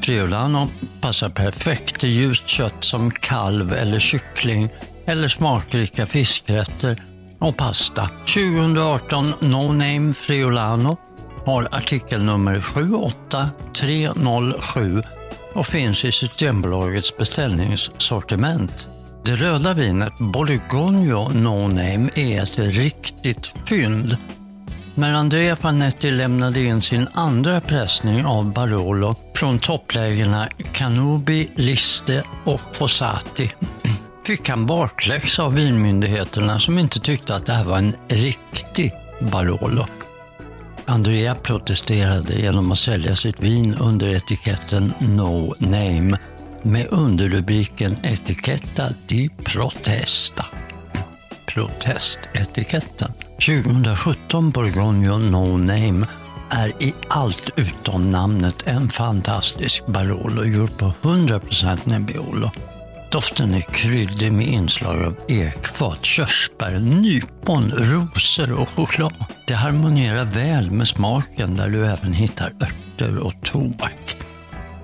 Friulano 0.02 0.69
passar 1.00 1.28
perfekt 1.28 2.00
till 2.00 2.09
ljust 2.09 2.49
kött 2.49 2.85
som 2.85 3.11
kalv 3.11 3.73
eller 3.73 3.99
kyckling 3.99 4.69
eller 5.07 5.28
smakrika 5.28 6.07
fiskrätter 6.07 7.02
och 7.38 7.57
pasta. 7.57 8.09
2018 8.09 9.33
No 9.40 9.73
Name 9.73 10.14
Friulano 10.14 10.97
har 11.47 11.69
artikelnummer 11.71 12.61
78307 12.61 15.02
och 15.54 15.66
finns 15.66 16.04
i 16.04 16.12
Systembolagets 16.12 17.16
beställningssortiment. 17.16 18.87
Det 19.25 19.37
röda 19.37 19.75
vinet 19.75 20.19
Borgogno 20.19 21.28
No 21.28 21.69
Name 21.69 22.11
är 22.14 22.42
ett 22.42 22.59
riktigt 22.59 23.52
fynd. 23.66 24.16
När 24.94 25.14
Andrea 25.14 25.56
Fanetti 25.56 26.11
lämnade 26.11 26.64
in 26.64 26.82
sin 26.82 27.09
andra 27.12 27.61
pressning 27.61 28.25
av 28.25 28.52
Barolo 28.52 29.14
från 29.35 29.59
topplägena 29.59 30.49
Canubi, 30.73 31.50
Liste 31.56 32.25
och 32.44 32.61
Fossati 32.73 33.50
fick 34.26 34.49
han 34.49 34.66
bakläxa 34.66 35.42
av 35.42 35.54
vinmyndigheterna 35.54 36.59
som 36.59 36.78
inte 36.78 37.00
tyckte 37.00 37.35
att 37.35 37.47
det 37.47 37.52
här 37.52 37.64
var 37.64 37.78
en 37.78 37.94
riktig 38.09 38.92
Barolo. 39.20 39.87
Andrea 40.87 41.35
protesterade 41.35 42.35
genom 42.35 42.73
att 42.73 42.78
sälja 42.78 43.16
sitt 43.16 43.40
vin 43.40 43.75
under 43.75 44.09
etiketten 44.09 44.92
No 45.00 45.54
Name 45.59 46.18
med 46.62 46.87
underrubriken 46.90 47.97
Etiketta 48.02 48.88
di 49.06 49.30
Protesta. 49.44 50.47
Protestetiketten. 51.47 53.29
2017 53.40 54.50
Bourgogne 54.50 55.18
No 55.18 55.56
Name 55.56 56.06
är 56.50 56.82
i 56.82 56.94
allt 57.09 57.50
utom 57.56 58.12
namnet 58.12 58.62
en 58.66 58.88
fantastisk 58.88 59.86
Barolo 59.86 60.45
gjord 60.45 60.78
på 60.78 60.93
100% 61.02 61.78
Nebbiolo. 61.84 62.50
Doften 63.10 63.54
är 63.54 63.60
kryddig 63.60 64.32
med 64.32 64.47
inslag 64.47 65.04
av 65.04 65.17
ekfat, 65.28 66.04
körsbär, 66.04 66.78
nypon, 66.78 67.62
rosor 67.71 68.52
och 68.52 68.69
choklad. 68.69 69.15
Det 69.47 69.54
harmonierar 69.54 70.25
väl 70.25 70.71
med 70.71 70.88
smaken 70.88 71.56
där 71.56 71.69
du 71.69 71.86
även 71.86 72.12
hittar 72.12 72.52
örter 72.60 73.19
och 73.19 73.34
tobak. 73.43 74.17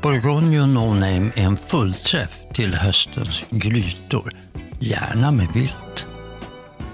Bourgogne 0.03 0.67
No 0.67 0.95
Name 0.95 1.31
är 1.37 1.45
en 1.45 1.57
fullträff 1.57 2.39
till 2.53 2.75
höstens 2.75 3.45
grytor, 3.51 4.31
gärna 4.81 5.31
med 5.31 5.49
vilt. 5.55 6.07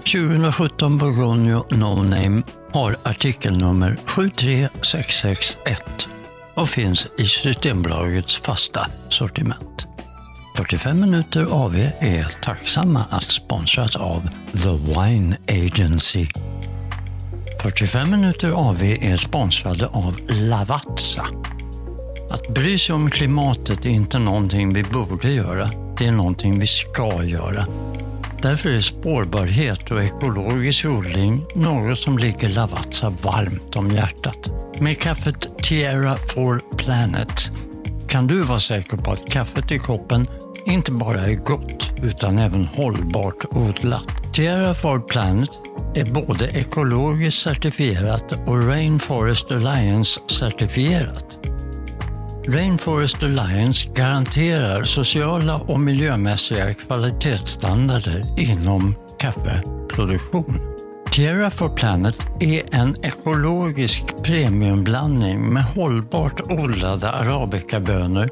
2017 0.05 0.99
Borgonio 0.99 1.67
No 1.71 2.03
Name 2.03 2.43
har 2.73 2.97
artikelnummer 3.03 3.99
73661 4.07 6.09
och 6.55 6.69
finns 6.69 7.07
i 7.19 7.27
Systembolagets 7.27 8.37
fasta 8.37 8.87
sortiment. 9.09 9.87
45 10.57 11.01
minuter 11.01 11.47
AV 11.51 11.75
är 12.01 12.43
tacksamma 12.43 13.05
att 13.11 13.23
sponsras 13.23 13.97
av 13.97 14.29
The 14.63 14.71
Wine 14.71 15.37
Agency. 15.49 16.29
45 17.63 18.11
minuter 18.11 18.69
AV 18.69 18.83
är 18.83 19.17
sponsrade 19.17 19.87
av 19.87 20.17
Lavazza. 20.29 21.27
Att 22.31 22.55
bry 22.55 22.79
sig 22.79 22.95
om 22.95 23.11
klimatet 23.11 23.85
är 23.85 23.91
inte 23.91 24.19
någonting 24.19 24.75
vi 24.75 24.83
borde 24.83 25.31
göra, 25.31 25.71
det 25.99 26.07
är 26.07 26.13
någonting 26.13 26.59
vi 26.59 26.67
ska 26.67 27.25
göra. 27.25 27.67
Därför 28.43 28.71
är 28.71 28.81
spårbarhet 28.81 29.91
och 29.91 30.03
ekologisk 30.03 30.85
odling 30.85 31.45
något 31.55 31.99
som 31.99 32.19
ligger 32.19 32.49
Lavazza 32.49 33.11
varmt 33.23 33.77
om 33.77 33.91
hjärtat. 33.91 34.53
Med 34.81 35.01
kaffet 35.01 35.59
Tierra 35.59 36.17
for 36.17 36.77
Planet 36.77 37.51
kan 38.09 38.27
du 38.27 38.43
vara 38.43 38.61
säker 38.61 38.97
på 38.97 39.11
att 39.13 39.31
kaffet 39.31 39.73
i 39.73 39.79
koppen 39.79 40.27
inte 40.67 40.93
bara 40.93 41.21
är 41.21 41.35
gott 41.35 41.91
utan 42.03 42.39
även 42.39 42.65
hållbart 42.65 43.45
odlat. 43.51 44.35
Tierra 44.35 44.75
for 44.75 44.99
Planet 44.99 45.51
är 45.95 46.05
både 46.05 46.47
ekologiskt 46.49 47.43
certifierat 47.43 48.33
och 48.47 48.67
Rainforest 48.69 49.51
Alliance 49.51 50.21
certifierat. 50.27 51.32
Rainforest 52.49 53.23
Alliance 53.23 53.89
garanterar 53.95 54.83
sociala 54.83 55.57
och 55.59 55.81
miljömässiga 55.81 56.75
kvalitetsstandarder 56.75 58.35
inom 58.37 58.95
kaffeproduktion. 59.19 60.61
Tierra 61.13 61.51
for 61.51 61.69
Planet 61.69 62.17
är 62.41 62.63
en 62.73 62.97
ekologisk 63.05 64.03
premiumblandning 64.25 65.53
med 65.53 65.65
hållbart 65.65 66.41
odlade 66.51 67.11
arabikabönor 67.11 68.29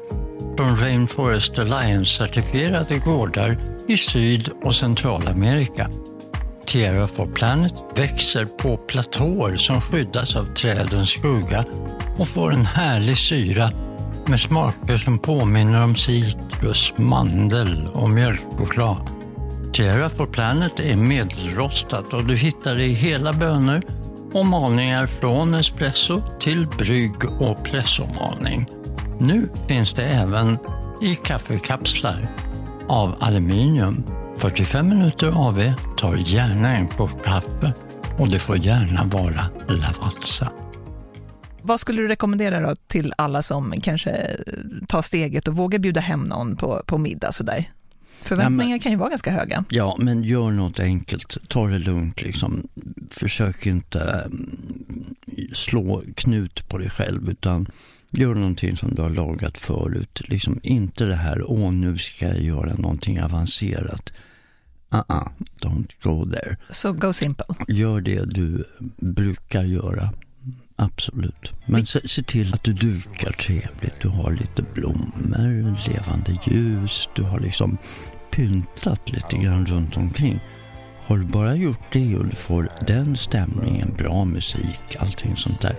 från 0.57 0.77
Rainforest 0.77 1.59
Alliance-certifierade 1.59 2.97
gårdar 2.97 3.57
i 3.87 3.97
Syd 3.97 4.49
och 4.63 4.75
Centralamerika. 4.75 5.89
Tierra 6.67 7.07
for 7.07 7.27
Planet 7.27 7.73
växer 7.95 8.45
på 8.45 8.77
platåer 8.77 9.55
som 9.57 9.81
skyddas 9.81 10.35
av 10.35 10.45
trädens 10.45 11.09
skugga 11.09 11.65
och 12.17 12.27
får 12.27 12.53
en 12.53 12.65
härlig 12.65 13.17
syra 13.17 13.69
med 14.27 14.39
smaker 14.39 14.97
som 14.97 15.19
påminner 15.19 15.83
om 15.83 15.95
citrus, 15.95 16.93
mandel 16.97 17.87
och 17.93 18.09
mjölkchoklad. 18.09 19.09
Terra 19.73 20.09
for 20.09 20.25
Planet 20.25 20.79
är 20.79 20.95
medelrostat 20.95 22.13
och 22.13 22.25
du 22.25 22.35
hittar 22.35 22.75
det 22.75 22.83
i 22.83 22.93
hela 22.93 23.33
bönor 23.33 23.81
och 24.33 24.45
malningar 24.45 25.05
från 25.07 25.53
espresso 25.53 26.21
till 26.39 26.67
brygg 26.67 27.15
och 27.39 27.63
pressomalning. 27.63 28.65
Nu 29.19 29.49
finns 29.67 29.93
det 29.93 30.05
även 30.05 30.57
i 31.01 31.15
kaffekapslar 31.15 32.27
av 32.87 33.15
aluminium. 33.19 34.03
45 34.37 34.89
minuter 34.89 35.47
AV 35.47 35.73
tar 35.97 36.15
gärna 36.15 36.69
en 36.77 36.87
kopp 36.87 37.23
kaffe 37.23 37.73
och 38.19 38.29
det 38.29 38.39
får 38.39 38.57
gärna 38.57 39.03
vara 39.03 39.45
Lavazza. 39.67 40.51
Vad 41.63 41.79
skulle 41.79 42.01
du 42.01 42.07
rekommendera 42.07 42.59
då 42.59 42.75
till 42.87 43.13
alla 43.17 43.41
som 43.41 43.73
kanske 43.83 44.37
tar 44.87 45.01
steget 45.01 45.47
och 45.47 45.55
vågar 45.55 45.79
bjuda 45.79 46.01
hem 46.01 46.23
någon 46.23 46.55
på, 46.55 46.83
på 46.85 46.97
middag 46.97 47.31
sådär? 47.31 47.69
Förväntningar 48.23 48.63
ja, 48.63 48.69
men, 48.69 48.79
kan 48.79 48.91
ju 48.91 48.97
vara 48.97 49.09
ganska 49.09 49.31
höga. 49.31 49.65
Ja, 49.69 49.97
men 49.99 50.23
gör 50.23 50.51
något 50.51 50.79
enkelt. 50.79 51.37
Ta 51.47 51.67
det 51.67 51.79
lugnt. 51.79 52.21
Liksom. 52.21 52.67
Försök 53.09 53.65
inte 53.65 53.99
mm, 54.01 54.49
slå 55.53 56.01
knut 56.15 56.69
på 56.69 56.77
dig 56.77 56.89
själv 56.89 57.29
utan 57.29 57.67
Gör 58.13 58.35
någonting 58.35 58.77
som 58.77 58.95
du 58.95 59.01
har 59.01 59.09
lagat 59.09 59.57
förut. 59.57 60.21
Liksom 60.27 60.59
inte 60.63 61.05
det 61.05 61.15
här, 61.15 61.43
åh 61.51 61.71
nu 61.71 61.97
ska 61.97 62.27
jag 62.27 62.41
göra 62.41 62.73
någonting 62.73 63.21
avancerat. 63.21 64.13
Uh-uh, 64.89 65.29
don't 65.59 65.91
go 66.03 66.31
there. 66.31 66.57
Så 66.67 66.73
so 66.73 66.93
go 66.93 67.13
simple. 67.13 67.45
Gör 67.67 68.01
det 68.01 68.25
du 68.25 68.65
brukar 68.97 69.63
göra. 69.63 70.09
Absolut. 70.81 71.51
Men 71.65 71.85
se, 71.85 72.07
se 72.07 72.23
till 72.23 72.53
att 72.53 72.63
du 72.63 72.73
dukar 72.73 73.31
trevligt. 73.31 74.01
Du 74.01 74.07
har 74.07 74.31
lite 74.31 74.61
blommor, 74.73 75.89
levande 75.89 76.39
ljus. 76.43 77.09
Du 77.15 77.23
har 77.23 77.39
liksom 77.39 77.77
pyntat 78.31 79.09
lite 79.09 79.35
grann 79.37 79.65
runt 79.65 79.97
omkring. 79.97 80.39
Har 81.03 81.17
du 81.17 81.25
bara 81.25 81.55
gjort 81.55 81.81
det 81.91 82.17
och 82.17 82.25
du 82.25 82.35
får 82.35 82.71
den 82.87 83.17
stämningen, 83.17 83.93
bra 83.97 84.25
musik, 84.25 84.95
allting 84.99 85.35
sånt 85.35 85.61
där. 85.61 85.75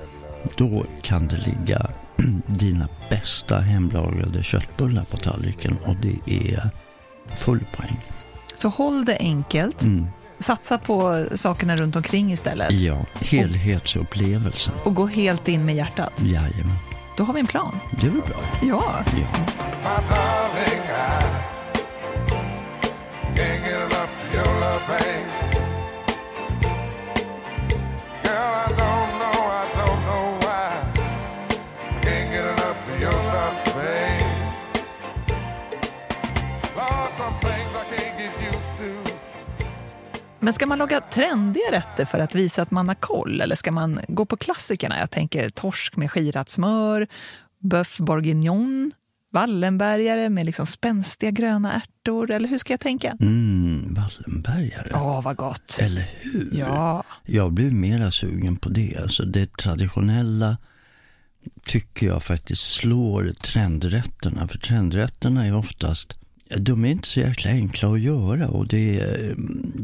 Då 0.57 0.85
kan 1.03 1.27
det 1.29 1.37
ligga 1.37 1.91
dina 2.47 2.89
bästa 3.11 3.61
hemlagade 3.61 4.43
köttbullar 4.43 5.05
på 5.05 5.17
tallriken 5.17 5.77
och 5.85 5.97
det 5.97 6.49
är 6.53 6.71
full 7.37 7.65
poäng. 7.77 8.01
Så 8.55 8.69
håll 8.69 9.05
det 9.05 9.17
enkelt. 9.19 9.83
Mm. 9.83 10.07
Satsa 10.43 10.79
på 10.79 11.27
sakerna 11.35 11.77
runt 11.77 11.97
omkring 11.97 12.33
istället. 12.33 12.73
Ja, 12.73 13.05
helhetsupplevelsen. 13.21 14.75
Och 14.85 14.95
gå 14.95 15.07
helt 15.07 15.49
in 15.49 15.65
med 15.65 15.75
hjärtat. 15.77 16.13
Jajamän, 16.23 16.77
Då 17.17 17.25
har 17.25 17.35
vi 17.35 17.41
en 17.41 17.47
plan. 17.47 17.81
det 18.01 18.07
är 18.07 18.11
väl 18.11 18.21
bra. 18.21 18.41
Ja. 18.63 19.05
Ja. 19.23 19.27
Men 40.45 40.53
ska 40.53 40.67
man 40.67 40.79
laga 40.79 41.01
trendiga 41.01 41.73
rätter 41.73 42.05
för 42.05 42.19
att 42.19 42.35
visa 42.35 42.63
att 42.63 42.71
man 42.71 42.89
har 42.89 42.95
koll 42.95 43.41
eller 43.41 43.55
ska 43.55 43.73
man 43.73 44.01
gå 44.09 44.27
på 44.27 44.37
klassikerna? 44.37 44.99
Jag 44.99 45.11
tänker 45.11 45.49
torsk 45.49 45.97
med 45.97 46.11
skirat 46.11 46.49
smör, 46.49 47.07
bœuf 47.65 48.03
bourguignon, 48.05 48.93
Wallenbergare 49.33 50.29
med 50.29 50.47
liksom 50.47 50.67
spänstiga 50.67 51.31
gröna 51.31 51.73
ärtor. 51.73 52.31
Eller 52.31 52.49
hur 52.49 52.59
ska 52.59 52.73
jag 52.73 52.81
tänka? 52.81 53.17
Mm, 53.21 53.95
Wallenbergare. 53.95 54.91
Åh, 54.95 55.23
vad 55.23 55.37
gott! 55.37 55.79
Eller 55.83 56.11
hur? 56.21 56.51
Ja, 56.53 57.05
Jag 57.25 57.53
blir 57.53 57.71
mera 57.71 58.11
sugen 58.11 58.57
på 58.57 58.69
det. 58.69 58.97
Alltså 59.03 59.25
det 59.25 59.57
traditionella 59.57 60.57
tycker 61.65 62.07
jag 62.07 62.23
faktiskt 62.23 62.73
slår 62.73 63.33
trendrätterna. 63.45 64.49
För 64.49 64.59
trendrätterna 64.59 65.47
är 65.47 65.57
oftast, 65.57 66.15
de 66.57 66.85
är 66.85 66.89
inte 66.89 67.09
så 67.09 67.21
jäkla 67.21 67.51
enkla 67.51 67.93
att 67.93 68.01
göra. 68.01 68.49
Och 68.49 68.67
det 68.67 69.01
är, 69.01 69.31
eh, 69.31 69.37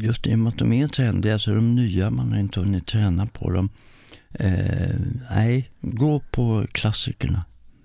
just 0.03 0.27
i 0.27 0.35
och 0.35 0.39
med 0.39 0.49
att 0.49 0.57
de 0.57 0.73
är 0.73 0.87
trendiga 0.87 1.39
så 1.39 1.51
är 1.51 1.55
de 1.55 1.75
nya, 1.75 2.09
man 2.09 2.31
har 2.31 2.39
inte 2.39 2.59
hunnit 2.59 2.85
träna 2.85 3.27
på 3.27 3.51
dem. 3.51 3.69
Eh, 4.33 4.95
nej, 5.31 5.69
gå 5.81 6.19
på 6.31 6.65
klassikerna, 6.71 7.43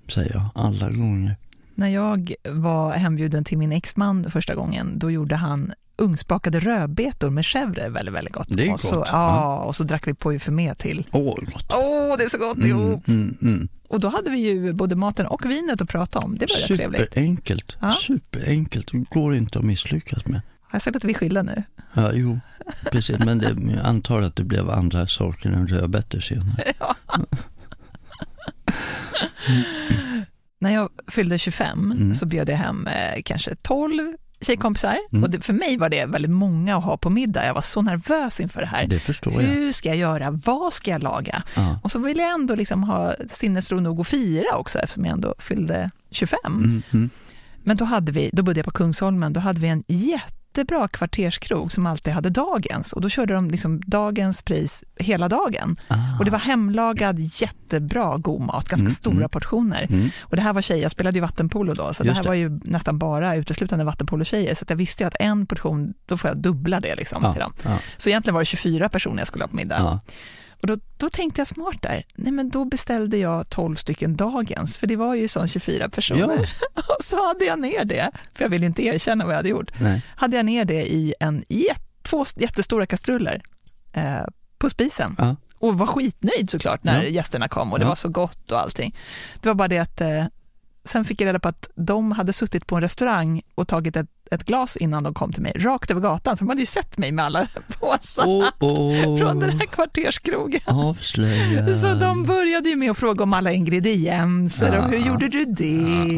säger 0.08 0.34
jag, 0.34 0.50
alla 0.54 0.90
gånger. 0.90 1.36
när 1.74 1.88
jag 1.88 2.34
var 2.50 2.92
hembjuden 2.92 3.44
till 3.44 3.58
min 3.58 3.72
exman 3.72 4.30
första 4.30 4.54
gången, 4.54 4.98
då 4.98 5.10
gjorde 5.10 5.36
han 5.36 5.72
ugnsbakade 5.96 6.60
rödbetor 6.60 7.30
med 7.30 7.44
chèvre 7.44 7.88
väldigt, 7.88 8.14
väldigt 8.14 8.34
gott. 8.34 8.46
Det 8.50 8.66
är 8.68 8.72
och 8.72 8.80
så, 8.80 8.96
gott, 8.96 9.08
Ja, 9.12 9.36
ja. 9.36 9.58
och 9.58 9.76
så 9.76 9.84
drack 9.84 10.06
vi 10.08 10.14
på 10.14 10.38
med 10.48 10.78
till. 10.78 11.06
Åh, 11.12 11.34
gott. 11.52 11.72
Åh, 11.72 12.16
det 12.18 12.24
är 12.24 12.28
så 12.28 12.38
gott 12.38 12.58
ihop! 12.58 13.08
Mm, 13.08 13.36
mm. 13.42 13.68
Och 13.88 14.00
då 14.00 14.08
hade 14.08 14.30
vi 14.30 14.38
ju 14.38 14.72
både 14.72 14.96
maten 14.96 15.26
och 15.26 15.44
vinet 15.46 15.82
att 15.82 15.88
prata 15.88 16.18
om. 16.18 16.38
Det 16.38 16.46
var 16.52 16.56
rätt 16.68 16.78
trevligt. 16.78 17.00
Superenkelt. 17.02 17.76
Ja. 17.80 17.92
Superenkelt. 17.92 18.92
Det 18.92 18.98
går 19.10 19.34
inte 19.34 19.58
att 19.58 19.64
misslyckas 19.64 20.26
med. 20.26 20.40
Har 20.62 20.76
jag 20.76 20.82
sagt 20.82 20.96
att 20.96 21.04
vi 21.04 21.10
är 21.12 21.14
skilda 21.18 21.42
nu? 21.42 21.62
Ja, 21.94 22.10
jo, 22.12 22.40
precis. 22.92 23.18
Men 23.18 23.38
det, 23.38 23.56
jag 23.76 23.86
antar 23.86 24.22
att 24.22 24.36
det 24.36 24.44
blev 24.44 24.70
andra 24.70 25.06
saker 25.06 25.50
än 25.50 25.66
rödbetor 25.68 26.20
senare. 26.20 26.72
När 30.58 30.70
jag 30.70 30.88
fyllde 31.08 31.38
25 31.38 31.92
Mm. 31.92 32.14
så 32.14 32.26
bjöd 32.26 32.48
jag 32.48 32.56
hem 32.56 32.86
eh, 32.86 33.22
kanske 33.24 33.54
12 33.62 34.16
tjejkompisar. 34.44 34.98
Mm. 35.12 35.24
Och 35.24 35.30
det, 35.30 35.40
för 35.40 35.52
mig 35.52 35.76
var 35.78 35.88
det 35.88 36.06
väldigt 36.06 36.30
många 36.30 36.76
att 36.76 36.84
ha 36.84 36.96
på 36.96 37.10
middag. 37.10 37.46
Jag 37.46 37.54
var 37.54 37.60
så 37.60 37.82
nervös 37.82 38.40
inför 38.40 38.60
det 38.60 38.66
här. 38.66 38.86
Det 38.86 38.98
förstår 38.98 39.32
jag. 39.32 39.40
Hur 39.40 39.72
ska 39.72 39.88
jag 39.88 39.98
göra? 39.98 40.30
Vad 40.30 40.72
ska 40.72 40.90
jag 40.90 41.02
laga? 41.02 41.42
Ja. 41.56 41.80
Och 41.82 41.90
så 41.90 41.98
ville 41.98 42.22
jag 42.22 42.32
ändå 42.32 42.54
liksom 42.54 42.82
ha 42.84 43.14
sinnesro 43.28 43.80
nog 43.80 44.00
att 44.00 44.08
fira 44.08 44.56
också 44.56 44.78
eftersom 44.78 45.04
jag 45.04 45.12
ändå 45.12 45.34
fyllde 45.38 45.90
25. 46.10 46.38
Mm, 46.46 46.82
mm. 46.92 47.10
Men 47.62 47.76
då, 47.76 47.84
hade 47.84 48.12
vi, 48.12 48.30
då 48.32 48.42
bodde 48.42 48.58
jag 48.58 48.64
på 48.64 48.70
Kungsholmen, 48.70 49.32
då 49.32 49.40
hade 49.40 49.60
vi 49.60 49.68
en 49.68 49.84
jättebra 50.58 50.88
kvarterskrog 50.88 51.72
som 51.72 51.86
alltid 51.86 52.12
hade 52.14 52.30
dagens 52.30 52.92
och 52.92 53.00
då 53.00 53.08
körde 53.08 53.34
de 53.34 53.50
liksom 53.50 53.80
dagens 53.86 54.42
pris 54.42 54.84
hela 54.96 55.28
dagen. 55.28 55.76
Ah. 55.88 56.18
Och 56.18 56.24
det 56.24 56.30
var 56.30 56.38
hemlagad 56.38 57.18
jättebra 57.18 58.16
god 58.16 58.40
mat, 58.40 58.68
ganska 58.68 58.84
Mm, 58.84 58.92
stora 58.92 59.16
mm. 59.16 59.28
portioner. 59.28 59.86
Mm. 59.90 60.08
Och 60.22 60.36
det 60.36 60.42
här 60.42 60.52
var 60.52 60.60
tjejer, 60.60 60.82
jag 60.82 60.90
spelade 60.90 61.16
ju 61.18 61.20
vattenpolo 61.20 61.74
då, 61.74 61.92
så 61.92 62.02
det 62.02 62.06
Just 62.08 62.16
här 62.16 62.22
det. 62.22 62.28
var 62.28 62.34
ju 62.36 62.60
nästan 62.64 62.98
bara 62.98 63.36
uteslutande 63.36 63.84
vattenpolotjejer. 63.84 64.54
Så 64.54 64.64
jag 64.68 64.76
visste 64.76 65.02
ju 65.02 65.06
att 65.08 65.16
en 65.20 65.46
portion, 65.46 65.94
då 66.06 66.16
får 66.16 66.30
jag 66.30 66.38
dubbla 66.38 66.80
det 66.80 66.94
liksom 66.94 67.22
till 67.22 67.30
Ja, 67.36 67.44
dem. 67.44 67.52
ja, 67.64 67.78
Så 67.96 68.08
egentligen 68.08 68.34
var 68.34 68.40
det 68.40 68.44
24 68.46 68.88
personer 68.88 69.18
jag 69.18 69.26
skulle 69.26 69.44
ha 69.44 69.48
på 69.48 69.56
middag. 69.56 70.00
Ja. 70.66 70.72
Och 70.72 70.78
då, 70.78 70.84
då 70.96 71.08
tänkte 71.08 71.40
jag 71.40 71.48
smart 71.48 71.82
där, 71.82 72.04
nej 72.14 72.32
men 72.32 72.48
då 72.50 72.64
beställde 72.64 73.16
jag 73.16 73.50
12 73.50 73.76
stycken 73.76 74.16
dagens, 74.16 74.78
för 74.78 74.86
det 74.86 74.96
var 74.96 75.14
ju 75.14 75.28
sån 75.28 75.48
24 75.48 75.88
personer. 75.88 76.50
Och 76.74 77.04
så 77.04 77.26
hade 77.28 77.44
jag 77.44 77.60
ner 77.60 77.84
det, 77.84 78.10
för 78.34 78.44
jag 78.44 78.50
ville 78.50 78.66
inte 78.66 78.82
erkänna 78.84 79.24
vad 79.24 79.32
jag 79.32 79.38
hade 79.38 79.48
gjort, 79.48 79.80
Nej. 79.80 80.02
hade 80.16 80.36
jag 80.36 80.46
ner 80.46 80.64
det 80.64 80.92
i 80.92 81.14
en 81.20 81.44
två 82.02 82.24
jättestora 82.36 82.86
kastruller 82.86 83.42
eh, 83.92 84.22
på 84.58 84.70
spisen. 84.70 85.14
Ja. 85.18 85.36
Och 85.58 85.78
var 85.78 85.86
skitnöjd 85.86 86.50
såklart 86.50 86.84
när 86.84 87.02
Ja. 87.02 87.08
gästerna 87.08 87.48
kom 87.48 87.72
och 87.72 87.78
det 87.78 87.84
Ja. 87.84 87.88
var 87.88 87.94
så 87.94 88.08
gott 88.08 88.52
och 88.52 88.60
allting. 88.60 88.96
Det 89.40 89.48
var 89.48 89.54
bara 89.54 89.68
det 89.68 89.78
att 89.78 90.00
eh, 90.00 90.24
sen 90.84 91.04
fick 91.04 91.20
jag 91.20 91.26
reda 91.26 91.38
på 91.40 91.48
att 91.48 91.70
de 91.74 92.12
hade 92.12 92.32
suttit 92.32 92.66
på 92.66 92.76
en 92.76 92.82
restaurang 92.82 93.42
och 93.54 93.68
tagit 93.68 93.96
ett, 93.96 94.06
ett 94.30 94.44
glas 94.44 94.76
innan 94.76 95.02
de 95.02 95.14
kom 95.14 95.32
till 95.32 95.42
mig, 95.42 95.52
rakt 95.58 95.90
över 95.90 96.00
gatan, 96.00 96.36
så 96.36 96.44
de 96.44 96.48
hade 96.48 96.60
ju 96.60 96.66
sett 96.66 96.98
mig 96.98 97.12
med 97.12 97.24
alla 97.24 97.46
påsar 97.80 98.24
Åh, 98.26 98.46
åh, 98.60 99.18
från 99.18 99.38
den 99.40 99.50
här 99.50 99.66
kvarterskrogen. 99.66 100.60
avslöja. 100.66 101.76
Så 101.76 101.94
de 101.94 102.22
började 102.24 102.68
ju 102.68 102.76
med 102.76 102.90
att 102.90 102.98
fråga 102.98 103.22
om 103.22 103.32
alla 103.32 103.52
ingredienser 103.52 104.78
och 104.78 104.84
hur 104.90 104.98
Ja. 104.98 105.06
gjorde 105.06 105.28
du 105.28 105.44
det? 105.44 106.12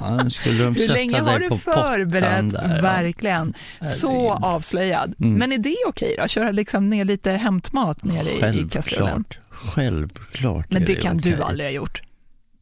Ja, 0.00 0.30
skulle 0.30 0.64
de 0.64 0.74
hur 0.74 0.80
sätta 0.80 0.92
länge 0.92 1.20
har 1.20 1.38
du 1.38 1.58
förberett? 1.58 2.52
där? 2.52 2.82
Verkligen. 2.82 3.54
Så 3.96 4.32
avslöjad. 4.32 5.14
Mm. 5.20 5.34
Men 5.34 5.52
är 5.52 5.58
det 5.58 5.76
okej 5.88 6.16
då? 6.22 6.28
Köra 6.28 6.50
liksom 6.50 6.88
ner 6.90 7.04
lite 7.04 7.30
hämtmat 7.30 8.04
nere 8.04 8.54
i, 8.54 8.60
i 8.60 8.68
kastrullen? 8.68 9.08
Självklart. 9.14 9.38
Självklart 9.50 10.66
Men 10.72 10.82
är 10.82 10.86
det 10.86 10.94
kan 10.94 11.16
okej. 11.16 11.32
du 11.36 11.42
aldrig 11.42 11.68
ha 11.68 11.72
gjort. 11.72 12.02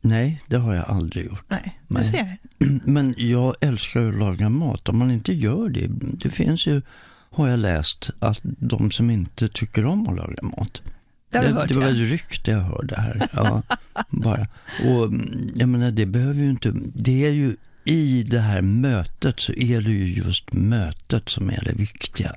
Nej, 0.09 0.43
det 0.49 0.57
har 0.57 0.75
jag 0.75 0.85
aldrig 0.89 1.27
gjort. 1.27 1.45
Nej, 1.49 1.81
du 1.89 1.95
Nej. 1.95 2.05
ser. 2.05 2.39
Men 2.85 3.15
jag 3.19 3.55
älskar 3.61 4.09
att 4.09 4.15
laga 4.15 4.49
mat. 4.49 4.89
Om 4.89 4.99
man 4.99 5.11
inte 5.11 5.33
gör 5.33 5.69
det, 5.69 5.87
det 6.01 6.31
finns 6.31 6.67
ju, 6.67 6.83
har 7.31 7.49
jag 7.49 7.59
läst, 7.59 8.11
att 8.19 8.41
de 8.43 8.91
som 8.91 9.11
inte 9.11 9.49
tycker 9.49 9.87
om 9.87 10.09
att 10.09 10.17
laga 10.17 10.43
mat. 10.43 10.83
Det 11.31 11.39
det, 11.39 11.49
hört, 11.49 11.69
det 11.69 11.75
var 11.75 11.87
ett 11.87 12.11
rykte 12.11 12.51
jag 12.51 12.61
hörde 12.61 12.95
här. 13.01 13.29
Ja, 13.33 13.63
bara. 14.11 14.47
Och 14.85 15.05
mm, 15.05 15.53
jag 15.57 15.69
menar, 15.69 15.91
det 15.91 16.07
behöver 16.07 16.41
ju 16.41 16.51
inte, 16.51 16.73
det 16.95 17.27
är 17.27 17.31
ju 17.31 17.57
i 17.85 18.23
det 18.23 18.41
här 18.41 18.63
mötet 18.63 19.41
så 19.41 19.53
är 19.53 19.81
det 19.81 19.91
ju 19.91 20.15
just 20.15 20.53
mötet 20.53 21.29
som 21.29 21.51
är 21.51 21.63
det 21.65 21.73
viktiga. 21.73 22.33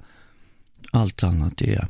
Allt 0.91 1.23
annat 1.23 1.61
är 1.61 1.87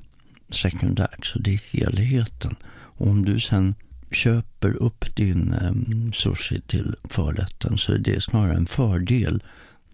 sekundärt, 0.50 1.26
så 1.26 1.40
det 1.40 1.54
är 1.54 1.62
helheten. 1.72 2.56
Och 2.72 3.08
om 3.08 3.26
du 3.26 3.40
sen 3.40 3.76
köper 4.12 4.76
upp 4.76 5.16
din 5.16 5.54
eh, 5.54 6.12
sushi 6.12 6.62
till 6.62 6.96
förrätten 7.04 7.78
så 7.78 7.94
är 7.94 7.98
det 7.98 8.24
snarare 8.24 8.56
en 8.56 8.66
fördel. 8.66 9.44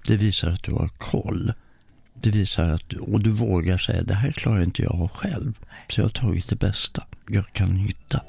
Det 0.07 0.17
visar 0.17 0.51
att 0.51 0.63
du 0.63 0.71
har 0.71 0.89
koll. 0.97 1.53
Det 2.13 2.29
visar 2.29 2.69
att 2.69 2.93
och 2.93 3.19
du 3.19 3.29
vågar 3.29 3.77
säga 3.77 4.03
det 4.03 4.13
här 4.13 4.31
klarar 4.31 4.61
inte 4.61 4.81
jag 4.81 4.95
av 4.95 5.07
själv. 5.07 5.53
Så 5.87 6.01
jag 6.01 6.05
har 6.05 6.09
tagit 6.09 6.49
det 6.49 6.55
bästa 6.55 7.03
jag 7.29 7.53
kan 7.53 7.75
hitta. 7.75 8.21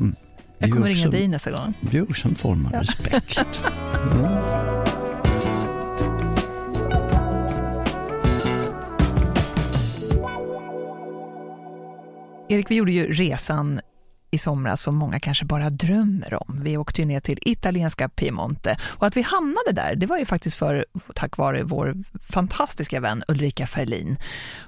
Mm. 0.00 0.12
Det 0.12 0.68
Jag 0.68 0.70
kommer 0.70 0.90
också, 0.90 1.00
ringa 1.00 1.10
dig 1.10 1.28
nästa 1.28 1.50
gång. 1.50 1.74
Det 1.90 1.98
är 1.98 2.02
också 2.02 2.28
en 2.28 2.34
form 2.34 2.66
av 2.66 2.72
respekt. 2.72 3.62
Mm. 4.12 4.26
Erik, 12.52 12.70
vi 12.70 12.74
gjorde 12.74 12.92
ju 12.92 13.12
resan 13.12 13.80
i 14.32 14.38
somras 14.38 14.82
som 14.82 14.94
många 14.96 15.20
kanske 15.20 15.44
bara 15.44 15.70
drömmer 15.70 16.34
om. 16.34 16.60
Vi 16.62 16.76
åkte 16.76 17.00
ju 17.00 17.06
ner 17.06 17.20
till 17.20 17.38
italienska 17.42 18.08
Piemonte 18.08 18.76
och 18.98 19.06
att 19.06 19.16
vi 19.16 19.22
hamnade 19.22 19.72
där, 19.72 19.96
det 19.96 20.06
var 20.06 20.18
ju 20.18 20.24
faktiskt 20.24 20.56
för 20.56 20.84
tack 21.14 21.36
vare 21.36 21.62
vår 21.62 21.94
fantastiska 22.20 23.00
vän 23.00 23.22
Ulrika 23.28 23.66
Ferlin. 23.66 24.16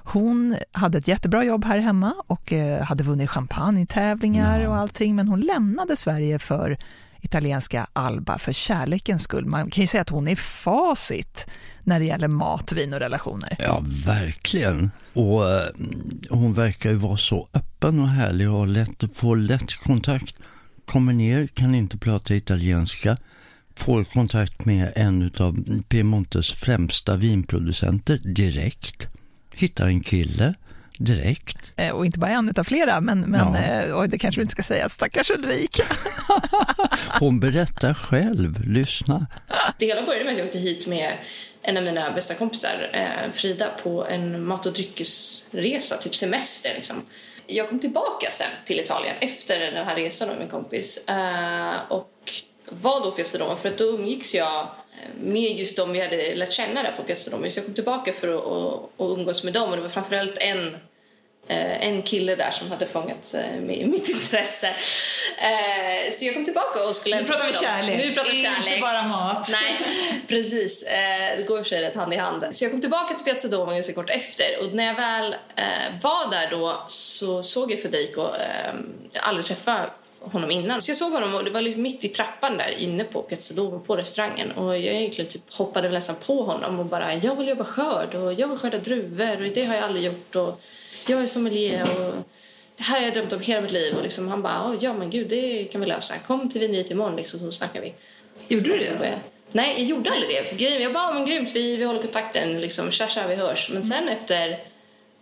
Hon 0.03 0.55
hade 0.71 0.97
ett 0.97 1.07
jättebra 1.07 1.43
jobb 1.43 1.65
här 1.65 1.77
hemma 1.79 2.13
och 2.27 2.53
eh, 2.53 2.83
hade 2.83 3.03
vunnit 3.03 3.29
champagnetävlingar 3.29 4.59
Ja. 4.59 4.69
och 4.69 4.75
allting, 4.75 5.15
men 5.15 5.27
hon 5.27 5.39
lämnade 5.41 5.95
Sverige 5.95 6.39
för 6.39 6.77
italienska 7.25 7.87
Alba 7.93 8.37
för 8.37 8.53
kärlekens 8.53 9.23
skull. 9.23 9.45
Man 9.45 9.69
kan 9.69 9.81
ju 9.81 9.87
säga 9.87 10.01
att 10.01 10.09
hon 10.09 10.27
är 10.27 10.35
facit 10.35 11.47
när 11.83 11.99
det 11.99 12.05
gäller 12.05 12.27
mat, 12.27 12.71
vin 12.71 12.93
och 12.93 12.99
relationer. 12.99 13.55
Ja, 13.59 13.83
verkligen. 14.05 14.91
Och 15.13 15.49
eh, 15.49 15.67
hon 16.29 16.53
verkar 16.53 16.89
ju 16.89 16.95
vara 16.95 17.17
så 17.17 17.49
öppen 17.53 17.99
och 17.99 18.07
härlig 18.07 18.51
och 18.51 18.67
lätt 18.67 19.03
att 19.03 19.17
får 19.17 19.35
lätt 19.35 19.75
kontakt. 19.75 20.35
Kommer 20.85 21.13
ner, 21.13 21.47
kan 21.47 21.75
inte 21.75 21.97
prata 21.97 22.35
italienska, 22.35 23.17
får 23.75 24.03
kontakt 24.03 24.65
med 24.65 24.93
en 24.95 25.31
av 25.39 25.81
Piemontes 25.89 26.51
främsta 26.51 27.15
vinproducenter 27.15 28.19
direkt. 28.23 29.07
Hittar 29.55 29.87
en 29.87 30.01
kille 30.01 30.53
direkt. 30.97 31.73
Eh, 31.75 31.89
Och 31.91 32.05
inte 32.05 32.19
bara 32.19 32.31
en 32.31 32.49
utav 32.49 32.63
flera, 32.63 33.01
men, 33.01 33.19
men 33.21 33.53
Ja. 33.53 33.59
eh, 33.61 33.91
och 33.93 34.09
det 34.09 34.17
kanske 34.17 34.39
du 34.39 34.43
inte 34.43 34.51
ska 34.51 34.63
säga, 34.63 34.89
stackars 34.89 35.31
Ulrika. 35.31 35.83
Hon 37.19 37.39
berättar 37.39 37.93
själv, 37.93 38.67
lyssna. 38.67 39.27
Det 39.79 39.85
hela 39.85 40.01
började 40.05 40.23
med 40.25 40.31
att 40.33 40.37
jag 40.39 40.45
åkte 40.47 40.59
hit 40.59 40.87
med 40.87 41.13
en 41.61 41.77
av 41.77 41.83
mina 41.83 42.11
bästa 42.11 42.33
kompisar, 42.33 42.89
eh, 42.93 43.31
Frida, 43.33 43.67
på 43.83 44.05
en 44.07 44.45
mat 44.45 44.65
och 44.65 44.73
dryckesresa, 44.73 45.97
typ 45.97 46.15
semester. 46.15 46.71
Liksom. 46.75 47.05
Jag 47.47 47.69
kom 47.69 47.79
tillbaka 47.79 48.31
sen 48.31 48.47
till 48.65 48.79
Italien 48.79 49.15
efter 49.21 49.59
den 49.59 49.85
här 49.85 49.95
resan 49.95 50.27
med 50.27 50.37
min 50.39 50.47
kompis 50.47 50.99
och 51.89 52.11
var 52.69 52.99
då 53.05 53.11
på 53.11 53.37
Domo 53.37 53.55
för 53.61 53.69
att 53.69 53.77
då 53.77 53.85
umgicks 53.85 54.33
jag 54.35 54.67
med 55.21 55.51
just 55.51 55.77
dem 55.77 55.91
vi 55.91 55.99
hade 56.01 56.35
lärt 56.35 56.51
känna 56.51 56.83
där 56.83 56.91
på 56.97 57.03
Piazza 57.03 57.31
Domo. 57.31 57.49
Så 57.49 57.57
jag 57.59 57.65
kom 57.65 57.73
tillbaka 57.75 58.13
för 58.13 58.27
att, 58.27 58.45
att, 58.45 59.01
att 59.01 59.17
umgås 59.17 59.43
med 59.43 59.53
dem 59.53 59.69
och 59.69 59.75
det 59.75 59.81
var 59.81 59.89
framförallt 59.89 60.37
en 60.37 60.77
Eh, 61.47 61.87
en 61.87 62.01
kille 62.01 62.35
där 62.35 62.51
som 62.51 62.71
hade 62.71 62.85
fångat 62.87 63.33
eh, 63.33 63.39
mi- 63.39 63.85
mitt 63.87 64.09
intresse. 64.09 64.67
Eh, 65.37 66.11
så 66.13 66.25
jag 66.25 66.33
kom 66.33 66.45
tillbaka 66.45 66.83
och 66.87 66.95
skulle... 66.95 67.15
Nu 67.17 67.23
pratar 67.25 67.47
vi 67.47 67.53
kärlek, 67.53 67.97
Nu 67.97 68.11
pratar 68.11 68.31
vi 68.31 68.37
inte 68.37 68.49
kärlek. 68.51 68.81
bara 68.81 69.03
mat. 69.03 69.49
Nej, 69.51 69.75
precis. 70.27 70.85
Det 71.37 71.43
går 71.47 71.57
i 71.57 71.61
och 71.61 71.65
för 71.65 71.69
sig 71.69 71.81
rätt 71.81 71.95
hand 71.95 72.13
i 72.13 72.17
hand. 72.17 72.45
Så 72.51 72.65
jag 72.65 72.71
kom 72.71 72.81
tillbaka 72.81 73.13
till 73.15 73.25
Piazza 73.25 73.47
ganska 73.47 73.93
kort 73.93 74.09
efter 74.09 74.45
och 74.63 74.73
när 74.73 74.85
jag 74.85 74.93
väl 74.95 75.35
var 76.01 76.31
där 76.31 76.47
då 76.51 76.83
så 76.87 77.43
såg 77.43 77.71
jag 77.71 77.79
Federico. 77.81 78.21
Jag 79.11 79.23
aldrig 79.23 79.45
träffat 79.45 79.89
honom 80.31 80.51
innan. 80.51 80.81
Så 80.81 80.89
jag 80.91 80.97
såg 80.97 81.11
honom 81.13 81.35
och 81.35 81.43
det 81.43 81.51
var 81.51 81.61
liksom 81.61 81.81
mitt 81.81 82.03
i 82.03 82.07
trappan 82.07 82.57
där 82.57 82.69
inne 82.79 83.03
på 83.03 83.21
Piazza 83.21 83.53
Domo 83.53 83.79
på 83.79 83.95
restaurangen 83.97 84.51
och 84.51 84.73
jag 84.77 84.83
egentligen 84.95 85.29
typ 85.31 85.53
hoppade 85.53 85.87
väl 85.87 85.93
nästan 85.95 86.15
på 86.25 86.43
honom 86.43 86.79
och 86.79 86.85
bara 86.85 87.13
jag 87.15 87.35
vill 87.35 87.47
jobba 87.47 87.63
skörd 87.63 88.15
och 88.15 88.33
jag 88.33 88.47
vill 88.47 88.57
skörda 88.57 88.77
druvor 88.77 89.41
och 89.45 89.51
det 89.53 89.65
har 89.65 89.75
jag 89.75 89.83
aldrig 89.83 90.05
gjort 90.05 90.35
och 90.35 90.61
jag 91.07 91.23
är 91.23 91.27
sommelier 91.27 91.83
och 91.83 92.13
det 92.77 92.83
här 92.83 92.99
har 92.99 93.05
jag 93.05 93.13
drömt 93.13 93.33
om 93.33 93.39
hela 93.39 93.61
mitt 93.61 93.71
liv 93.71 93.95
och 93.97 94.03
liksom 94.03 94.27
han 94.27 94.41
bara 94.41 94.61
"Åh, 94.69 94.75
ja 94.81 94.93
men 94.93 95.09
gud 95.09 95.27
det 95.27 95.63
kan 95.63 95.81
vi 95.81 95.87
lösa. 95.87 96.13
Kom 96.27 96.49
till 96.49 96.61
vineriet 96.61 96.91
imorgon 96.91 97.15
liksom 97.15 97.39
så 97.39 97.51
snackar 97.51 97.81
vi. 97.81 97.93
Gjorde 98.47 98.69
du 98.69 98.77
det? 98.77 98.91
Så 98.91 98.97
började- 98.97 99.19
Nej, 99.51 99.73
jag 99.77 99.85
gjorde 99.85 100.11
aldrig 100.11 100.29
det. 100.29 100.49
För 100.49 100.55
grejen, 100.55 100.81
jag 100.81 100.93
bara, 100.93 101.03
"Ja, 101.03 101.13
men 101.13 101.25
grymt, 101.25 101.51
vi, 101.55 101.75
vi 101.77 101.83
håller 101.83 102.01
kontakten, 102.01 102.61
liksom, 102.61 102.91
tja 102.91 103.07
tja, 103.07 103.27
vi 103.27 103.35
hörs. 103.35 103.69
Men 103.73 103.83
sen 103.83 104.07
efter, 104.09 104.59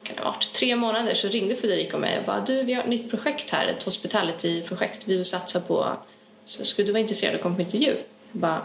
kan 0.04 0.16
det 0.16 0.22
ha 0.22 0.32
varit, 0.32 0.52
tre 0.54 0.76
månader 0.76 1.14
så 1.14 1.28
ringde 1.28 1.56
Federico 1.56 1.98
mig 1.98 2.20
och 2.20 2.26
bara, 2.26 2.40
du 2.40 2.64
vi 2.64 2.74
har 2.74 2.84
ett 2.84 2.90
nytt 2.90 3.10
projekt 3.10 3.50
här, 3.50 3.68
ett 3.68 3.84
hospitality-projekt 3.84 5.08
vi 5.08 5.16
vill 5.16 5.26
satsa 5.26 5.60
på. 5.60 5.98
Så 6.46 6.66
skulle 6.66 6.86
du 6.86 6.92
vara 6.92 7.02
intresserad 7.02 7.32
av 7.32 7.36
att 7.36 7.42
komma 7.44 7.56
på 7.56 7.62
intervju? 7.62 7.96
Jag 8.32 8.42
bara, 8.42 8.62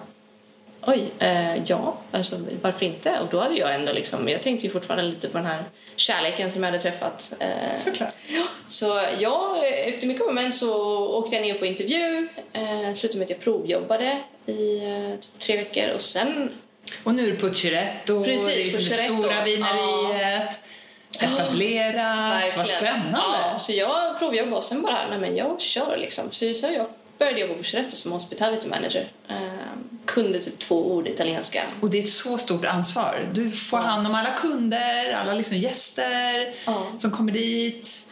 oj, 0.87 1.05
eh, 1.19 1.65
ja, 1.67 1.99
alltså 2.11 2.37
varför 2.63 2.87
inte? 2.87 3.21
Och 3.21 3.29
då 3.31 3.41
hade 3.41 3.55
jag 3.55 3.75
ändå 3.75 3.93
liksom, 3.93 4.29
jag 4.29 4.43
tänkte 4.43 4.67
ju 4.67 4.73
fortfarande 4.73 5.05
lite 5.05 5.29
på 5.29 5.39
den 5.39 5.47
här 5.47 5.65
kärleken 5.97 6.53
som 6.53 6.63
jag 6.63 6.71
hade 6.71 6.83
träffat. 6.83 7.33
Eh, 7.41 7.79
Såklart. 7.85 8.15
Ja, 8.29 8.45
så 8.67 9.01
jag, 9.19 9.69
efter 9.89 10.07
mycket 10.07 10.27
om 10.27 10.35
men 10.35 10.53
så 10.53 10.99
åkte 11.09 11.37
jag 11.37 11.43
ner 11.43 11.55
på 11.55 11.67
intervju. 11.67 12.29
Eh, 12.53 12.95
slutade 12.95 13.19
med 13.19 13.25
att 13.25 13.31
jag 13.31 13.41
provjobbade 13.41 14.19
i 14.47 14.79
eh, 14.85 15.21
typ 15.21 15.39
tre 15.41 15.57
veckor 15.57 15.95
och 15.95 16.01
sen... 16.01 16.51
Och 17.05 17.15
nu 17.15 17.27
är 17.27 17.31
du 17.31 17.37
på 17.37 17.55
Chiretto, 17.55 18.25
Precis, 18.25 18.75
liksom 18.75 18.81
på 18.81 19.03
det 19.03 19.23
stora 19.23 19.45
vineriet, 19.45 20.61
etablerat, 21.21 22.57
vad 22.57 22.67
spännande. 22.67 23.19
Ja, 23.53 23.59
så 23.59 23.73
jag 23.73 24.19
provjobbade 24.19 24.57
och 24.57 24.65
sen 24.65 24.83
bara, 24.83 25.09
nej 25.11 25.19
men 25.19 25.37
jag 25.37 25.61
kör 25.61 25.97
liksom. 25.97 26.25
Så, 26.31 26.55
så 26.55 26.67
jag 26.67 26.87
började 27.19 27.41
jobba 27.41 27.55
på 27.55 27.63
Chiretto 27.63 27.97
som 27.97 28.13
hospitality 28.13 28.67
manager. 28.69 29.13
Eh, 29.29 29.37
kunde 30.07 30.39
typ 30.39 30.59
två 30.59 30.93
ord 30.93 31.09
italienska. 31.09 31.63
Och 31.81 31.91
det 31.91 31.99
är 31.99 32.03
ett 32.03 32.09
så 32.09 32.39
stort 32.39 32.65
ansvar. 32.65 33.31
Du 33.35 33.51
får 33.51 33.79
hand 33.79 34.07
om 34.07 34.15
alla 34.15 34.31
kunder, 34.31 35.13
alla 35.13 35.35
liksom 35.35 35.57
gäster 35.57 36.55
Ja. 36.67 36.87
som 36.99 37.11
kommer 37.11 37.33
dit. 37.33 38.11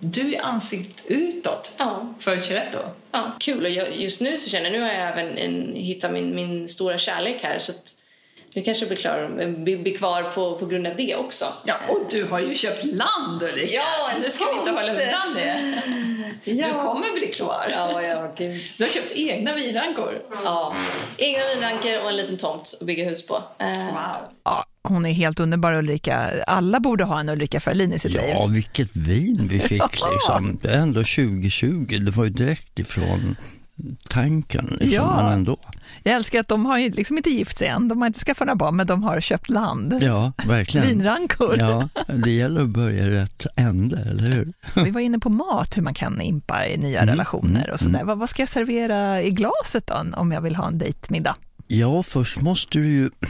Du 0.00 0.34
är 0.34 0.40
ansikt 0.42 1.02
utåt 1.06 1.72
Ja. 1.76 2.14
för 2.18 2.38
Chiretto. 2.40 2.78
Ja, 3.12 3.32
kul. 3.40 3.64
Och 3.64 3.70
jag, 3.70 3.96
just 3.96 4.20
nu 4.20 4.38
så 4.38 4.50
känner 4.50 4.64
jag, 4.64 4.72
nu 4.72 4.80
har 4.80 4.92
jag 4.92 5.08
även 5.08 5.38
en, 5.38 5.72
hittat 5.74 6.12
min, 6.12 6.34
min 6.34 6.68
stora 6.68 6.98
kärlek 6.98 7.38
här 7.42 7.58
så 7.58 7.72
att 7.72 7.94
nu 8.54 8.62
kanske 8.62 8.86
blir, 8.86 8.96
klar, 8.96 9.54
blir, 9.64 9.78
blir 9.78 9.96
kvar 9.98 10.22
på, 10.22 10.58
på 10.58 10.66
grund 10.66 10.86
av 10.86 10.96
det 10.96 11.16
också. 11.16 11.44
Ja, 11.64 11.74
och 11.88 12.00
du 12.10 12.24
har 12.24 12.40
ju 12.40 12.54
köpt 12.54 12.84
land 12.84 13.42
Ulrika. 13.42 13.72
Ja, 13.74 14.10
en 14.16 14.22
Nu 14.22 14.30
ska 14.30 14.44
vi 14.44 14.58
inte 14.58 14.70
hålla 14.70 14.92
undan 14.92 15.34
det. 15.34 15.82
Du 16.44 16.62
kommer 16.62 17.18
bli 17.18 17.26
klar. 17.26 17.68
Ja, 17.70 18.02
ja, 18.02 18.34
gud. 18.38 18.60
Du 18.78 18.84
har 18.84 18.90
köpt 18.90 19.12
egna 19.12 19.54
vinrankor. 19.54 20.22
Ja. 20.44 20.74
Egna 21.16 21.42
vinranker 21.54 22.02
och 22.02 22.08
en 22.10 22.16
liten 22.16 22.36
tomt 22.36 22.74
att 22.80 22.86
bygga 22.86 23.04
hus 23.08 23.26
på. 23.26 23.42
Eh, 23.58 23.86
Wow. 23.86 24.16
Ja, 24.44 24.64
hon 24.82 25.06
är 25.06 25.12
helt 25.12 25.40
underbar 25.40 25.72
Ulrika. 25.74 26.30
Alla 26.46 26.80
borde 26.80 27.04
ha 27.04 27.20
en 27.20 27.28
Ulrika 27.28 27.60
Ferlin 27.60 27.92
i 27.92 27.98
sitt 27.98 28.12
liv. 28.12 28.22
Ja, 28.28 28.46
vilket 28.46 28.96
vin 28.96 29.48
vi 29.50 29.58
fick 29.58 29.82
liksom. 30.12 30.58
Det 30.62 30.68
är 30.68 30.78
ändå 30.78 31.00
2020, 31.00 31.98
det 32.00 32.10
var 32.10 32.24
ju 32.24 32.30
direkt 32.30 32.78
ifrån 32.78 33.36
tanken. 34.10 34.66
Liksom, 34.80 34.90
Ja. 34.90 35.16
Men 35.22 35.32
ändå. 35.32 35.56
Jag 36.02 36.14
älskar 36.14 36.40
att 36.40 36.48
de 36.48 36.66
har 36.66 36.78
liksom 36.78 37.16
inte 37.16 37.30
gift 37.30 37.58
sig 37.58 37.68
än, 37.68 37.88
de 37.88 38.00
har 38.00 38.06
inte 38.06 38.18
skaffat 38.18 38.46
några 38.46 38.56
barn, 38.56 38.76
men 38.76 38.86
de 38.86 39.02
har 39.02 39.20
köpt 39.20 39.50
land. 39.50 39.98
Ja, 40.02 40.32
verkligen. 40.46 40.86
Vinrankor. 40.86 41.56
Ja, 41.58 41.88
det 42.24 42.30
gäller 42.30 42.60
att 42.60 42.68
börja 42.68 43.10
rätt 43.10 43.46
ände, 43.56 43.98
eller 44.10 44.28
hur? 44.28 44.52
Vi 44.84 44.90
var 44.90 45.00
inne 45.00 45.18
på 45.18 45.28
mat, 45.28 45.76
hur 45.76 45.82
man 45.82 45.94
kan 45.94 46.20
impa 46.20 46.66
i 46.66 46.76
nya 46.76 47.00
Mm, 47.00 47.12
relationer 47.12 47.70
och 47.70 47.80
sådär. 47.80 48.04
Vad, 48.04 48.18
vad 48.18 48.30
ska 48.30 48.42
jag 48.42 48.48
servera 48.48 49.22
i 49.22 49.30
glaset 49.30 49.86
då, 49.86 50.04
om 50.16 50.32
jag 50.32 50.40
vill 50.40 50.56
ha 50.56 50.66
en 50.68 50.78
dejtmiddag? 50.78 51.36
Ja, 51.66 52.02
först 52.02 52.40
måste 52.40 52.78
du 52.78 52.86
ju... 52.86 53.10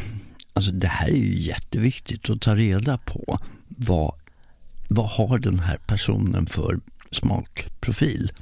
Alltså 0.52 0.72
det 0.72 0.86
här 0.86 1.08
är 1.08 1.14
ju 1.16 1.42
jätteviktigt 1.42 2.30
att 2.30 2.40
ta 2.40 2.54
reda 2.54 2.98
på. 2.98 3.36
Vad, 3.68 4.14
vad 4.88 5.08
har 5.10 5.38
den 5.38 5.58
här 5.58 5.78
personen 5.86 6.46
för 6.46 6.78
smakprofil? 7.10 8.32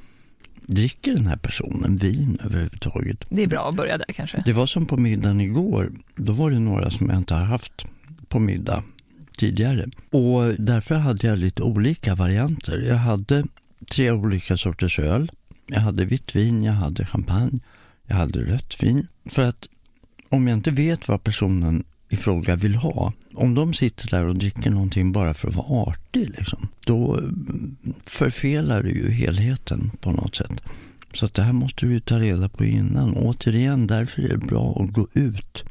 Dricker 0.69 1.13
den 1.15 1.27
här 1.27 1.37
personen 1.37 1.97
vin 1.97 2.39
överhuvudtaget? 2.45 3.25
Det 3.31 3.43
är 3.43 3.47
bra 3.47 3.69
att 3.69 3.75
börja 3.75 3.99
där 3.99 4.13
kanske. 4.15 4.43
Det 4.45 4.53
var 4.53 4.67
som 4.67 4.87
på 4.87 4.97
middagen 4.97 5.41
igår. 5.41 5.93
Då 6.17 6.33
var 6.33 6.51
det 6.51 6.59
några 6.59 6.91
som 6.91 7.09
jag 7.09 7.19
inte 7.19 7.35
har 7.35 7.45
haft 7.45 7.87
på 8.29 8.39
middag 8.39 8.83
tidigare. 9.39 9.87
Och 10.11 10.55
därför 10.59 10.95
hade 10.95 11.27
jag 11.27 11.39
lite 11.39 11.63
olika 11.63 12.15
varianter. 12.15 12.85
Jag 12.89 12.97
hade 12.97 13.45
tre 13.91 14.11
olika 14.11 14.57
sorters 14.57 14.99
öl. 14.99 15.31
Jag 15.67 15.81
hade 15.81 16.05
vitt 16.05 16.37
vin, 16.37 16.63
jag 16.63 16.73
hade 16.73 17.07
champagne, 17.07 17.61
jag 18.07 18.17
hade 18.17 18.41
rött 18.41 18.83
vin. 18.83 19.07
För 19.27 19.43
att 19.43 19.69
om 20.29 20.49
jag 20.49 20.57
inte 20.57 20.71
vet 20.71 21.09
vad 21.09 21.25
personen 21.25 21.85
i 22.09 22.17
fråga 22.17 22.57
vill 22.57 22.75
ha, 22.75 23.13
om 23.35 23.55
de 23.55 23.75
sitter 23.75 24.09
där 24.11 24.25
och 24.25 24.39
dricker 24.39 24.71
någonting 24.71 25.13
bara 25.13 25.35
för 25.35 25.49
att 25.49 25.55
vara 25.55 25.67
artig, 25.67 26.29
liksom, 26.39 26.69
då 26.85 27.15
mm, 27.19 27.77
förfelar 28.05 28.83
du 28.83 28.91
ju 28.91 29.11
helheten 29.11 29.91
på 30.01 30.11
något 30.11 30.37
sätt. 30.37 30.63
Så 31.15 31.27
att 31.27 31.35
det 31.35 31.43
här 31.43 31.53
måste 31.53 31.87
du 31.87 32.01
ta 32.01 32.19
reda 32.19 32.49
på 32.49 32.65
innan. 32.65 33.17
Återigen, 33.17 33.87
därför 33.87 34.23
är 34.23 34.29
det 34.29 34.39
bra 34.39 34.79
att 34.81 34.93
gå 34.93 35.09
ut 35.13 35.65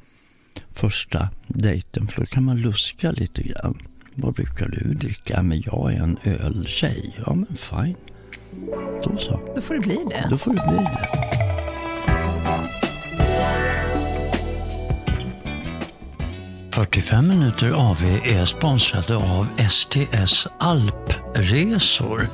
första 0.70 1.30
dejten, 1.48 2.08
för 2.08 2.22
då 2.22 2.26
kan 2.26 2.44
man 2.44 2.62
luska 2.62 3.12
lite 3.12 3.44
grann. 3.44 3.78
Vad 4.16 4.34
brukar 4.34 4.68
du 4.70 4.94
dricka? 4.94 5.44
Men 5.44 5.62
jag 5.66 5.94
är 5.94 6.02
en 6.02 6.18
öltjej. 6.24 7.16
Ja, 7.26 7.34
men 7.34 7.56
fine. 7.56 7.96
Då 9.04 9.18
så. 9.18 9.40
Då 9.56 9.62
får 9.62 9.74
det 9.74 9.80
bli 9.80 10.00
det. 10.10 10.28
Då 10.30 10.38
får 10.38 10.54
det 10.54 10.64
bli 10.68 10.78
det. 10.78 11.47
...45 16.78 17.22
minuter 17.22 17.72
AV 17.72 18.04
är 18.24 18.46
sponsrade 18.46 19.16
av 19.16 19.48
STS 19.70 20.48
Alpresor. 20.60 22.28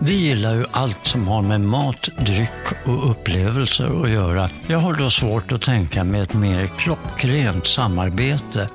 Vi 0.00 0.14
gillar 0.14 0.54
ju 0.54 0.64
allt 0.70 1.06
som 1.06 1.28
har 1.28 1.42
med 1.42 1.60
mat, 1.60 2.08
dryck 2.18 2.86
och 2.86 3.10
upplevelser 3.10 4.02
att 4.02 4.10
göra. 4.10 4.48
Jag 4.66 4.78
har 4.78 4.94
då 4.94 5.10
svårt 5.10 5.52
att 5.52 5.62
tänka 5.62 6.04
mig 6.04 6.20
ett 6.20 6.34
mer 6.34 6.66
klockrent 6.66 7.66
samarbete 7.66 8.66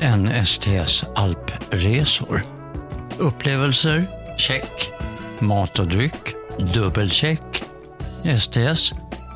än 0.00 0.46
STS 0.46 1.04
Alpresor. 1.14 2.42
Upplevelser? 3.18 4.10
Check. 4.38 4.90
Mat 5.38 5.78
och 5.78 5.86
dryck? 5.86 6.34
Dubbelcheck. 6.74 7.62
STS 8.38 8.92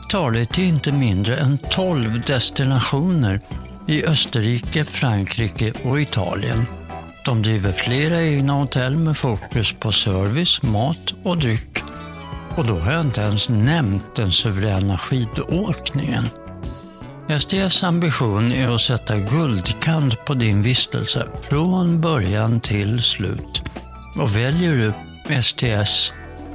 tar 0.08 0.30
dig 0.30 0.46
till 0.46 0.64
inte 0.64 0.92
mindre 0.92 1.37
än 1.37 1.58
12 1.58 2.20
destinationer 2.20 3.40
i 3.88 4.05
Österrike, 4.05 4.85
Frankrike 4.85 5.73
och 5.85 6.01
Italien. 6.01 6.66
De 7.25 7.42
driver 7.42 7.73
flera 7.73 8.23
egna 8.23 8.53
hotell 8.53 8.97
med 8.97 9.16
fokus 9.16 9.73
på 9.73 9.92
service, 9.92 10.62
mat 10.62 11.14
och 11.23 11.38
dryck. 11.38 11.83
Och 12.57 12.66
då 12.66 12.79
har 12.79 12.92
jag 12.92 13.01
inte 13.01 13.21
ens 13.21 13.49
nämnt 13.49 14.16
den 14.16 14.33
suveräna 14.33 14.99
skidåkningen. 14.99 16.25
STS 17.38 17.83
ambition 17.83 18.53
är 18.53 18.75
att 18.75 18.81
sätta 18.81 19.18
guldkant 19.18 20.25
på 20.25 20.35
din 20.35 20.62
vistelse 20.62 21.27
från 21.42 22.01
början 22.01 22.61
till 22.61 23.03
slut. 23.03 23.62
Och 24.18 24.37
väljer 24.37 24.73
du 24.73 24.92
STS 25.42 26.12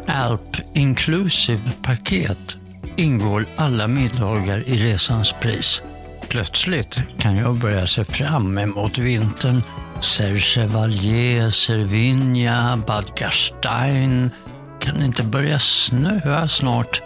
Alp 0.08 0.58
Inclusive 0.74 1.72
paket 1.82 2.58
ingår 2.96 3.46
alla 3.56 3.88
middagar 3.88 4.64
i 4.68 4.94
resans 4.94 5.36
pris. 5.42 5.82
Plötsligt 6.30 6.98
kan 7.20 7.36
jag 7.36 7.60
börja 7.60 7.88
se 7.88 8.04
fram 8.04 8.58
emot 8.58 8.98
vintern. 8.98 9.62
Serchevalier, 10.02 11.50
Cervinia, 11.50 12.84
Bad 12.88 13.12
Gastein. 13.16 14.32
Kan 14.80 15.00
det 15.00 15.06
inte 15.06 15.24
börja 15.24 15.60
snöa 15.60 16.48
snart? 16.48 17.02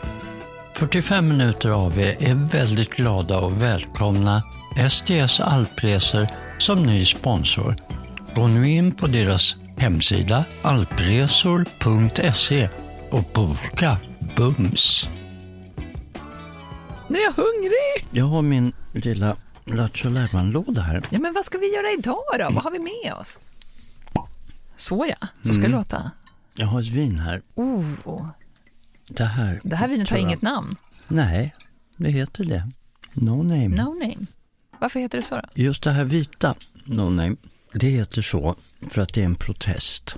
45 0.74 1.28
minuter 1.28 1.70
av 1.70 2.00
er 2.00 2.16
är 2.20 2.52
väldigt 2.52 2.90
glada 2.90 3.40
och 3.40 3.62
välkomna 3.62 4.44
STS 4.90 5.40
Alpresor 5.40 6.28
som 6.58 6.84
ny 6.84 7.06
sponsor. 7.06 7.76
Gå 8.36 8.48
nu 8.48 8.70
in 8.70 8.92
på 8.92 9.08
deras 9.08 9.56
hemsida 9.78 10.46
alpresor.se 10.62 11.70
och 13.12 13.24
boka 13.34 13.98
bums. 14.36 15.10
Nu 17.12 17.18
är 17.18 17.24
jag 17.24 17.32
hungrig! 17.34 18.08
Jag 18.12 18.26
har 18.26 18.42
min 18.42 18.74
lilla 18.94 19.36
Lattjo 19.66 20.10
låda 20.52 20.82
här. 20.82 21.04
Ja, 21.10 21.20
men 21.20 21.34
vad 21.34 21.46
ska 21.46 21.58
vi 21.58 21.74
göra 21.76 21.92
idag 22.00 22.24
då? 22.40 22.48
Vad 22.56 22.64
har 22.64 22.72
vi 22.72 22.80
med 22.80 23.14
oss? 23.14 23.40
Så 24.76 25.06
ja, 25.20 25.28
så 25.44 25.54
ska 25.54 25.62
det 25.64 25.68
låta. 25.68 26.12
Jag 26.56 26.68
har 26.68 26.82
ett 26.82 26.88
vin 26.88 27.20
här. 27.20 27.42
Oh, 27.56 28.26
Det 29.10 29.24
här, 29.24 29.60
det 29.64 29.76
här 29.76 29.88
vinet 29.88 30.10
har 30.10 30.18
jag- 30.18 30.24
inget 30.28 30.42
namn. 30.42 30.76
Nej, 31.08 31.56
det 31.98 32.10
heter 32.10 32.46
det. 32.46 32.70
No 33.14 33.44
name. 33.44 33.68
No 33.68 33.94
name. 34.00 34.26
Varför 34.80 35.00
heter 35.00 35.18
det 35.18 35.24
så 35.24 35.36
då? 35.36 35.42
Just 35.56 35.84
det 35.84 35.92
här 35.92 36.04
vita, 36.04 36.54
no 36.86 37.10
name, 37.10 37.36
det 37.74 37.88
heter 37.88 38.22
så 38.22 38.56
för 38.90 39.02
att 39.02 39.14
det 39.14 39.22
är 39.22 39.26
en 39.26 39.36
protest. 39.36 40.16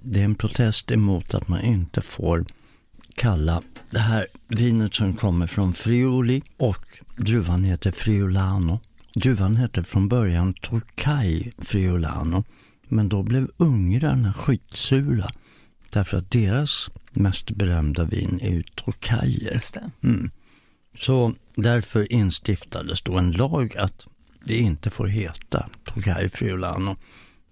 Det 0.00 0.20
är 0.20 0.24
en 0.24 0.34
protest 0.34 0.90
emot 0.90 1.34
att 1.34 1.48
man 1.48 1.60
inte 1.60 2.00
får 2.00 2.44
kalla 3.14 3.62
det 3.92 3.98
här 3.98 4.26
vinet 4.48 4.94
som 4.94 5.16
kommer 5.16 5.46
från 5.46 5.72
Friuli 5.74 6.42
och 6.56 6.86
druvan 7.16 7.64
heter 7.64 7.90
Friulano. 7.90 8.80
Druvan 9.14 9.56
hette 9.56 9.84
från 9.84 10.08
början 10.08 10.54
Tokai 10.54 11.50
Friulano 11.58 12.44
men 12.88 13.08
då 13.08 13.22
blev 13.22 13.48
ungrarna 13.56 14.32
skitsura 14.32 15.30
därför 15.90 16.18
att 16.18 16.30
deras 16.30 16.90
mest 17.10 17.50
berömda 17.50 18.04
vin 18.04 18.38
är 18.42 18.50
ju. 18.50 18.62
Just 19.52 19.74
det. 19.74 19.90
Så 20.98 21.34
därför 21.54 22.12
instiftades 22.12 23.02
då 23.02 23.18
en 23.18 23.32
lag 23.32 23.76
att 23.76 24.06
det 24.44 24.56
inte 24.56 24.90
får 24.90 25.06
heta 25.06 25.68
Tokai 25.84 26.28
Friulano. 26.28 26.96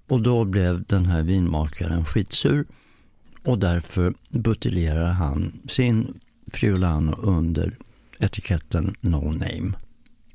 Och 0.08 0.22
då 0.22 0.44
blev 0.44 0.84
den 0.84 1.06
här 1.06 1.22
vinmakaren 1.22 2.04
skitsur 2.04 2.66
och 3.44 3.58
därför 3.58 4.12
buteljerar 4.30 5.12
han 5.12 5.52
sin 5.68 6.20
Friulano 6.52 7.12
under 7.22 7.76
etiketten 8.18 8.94
No 9.00 9.16
Name. 9.32 9.72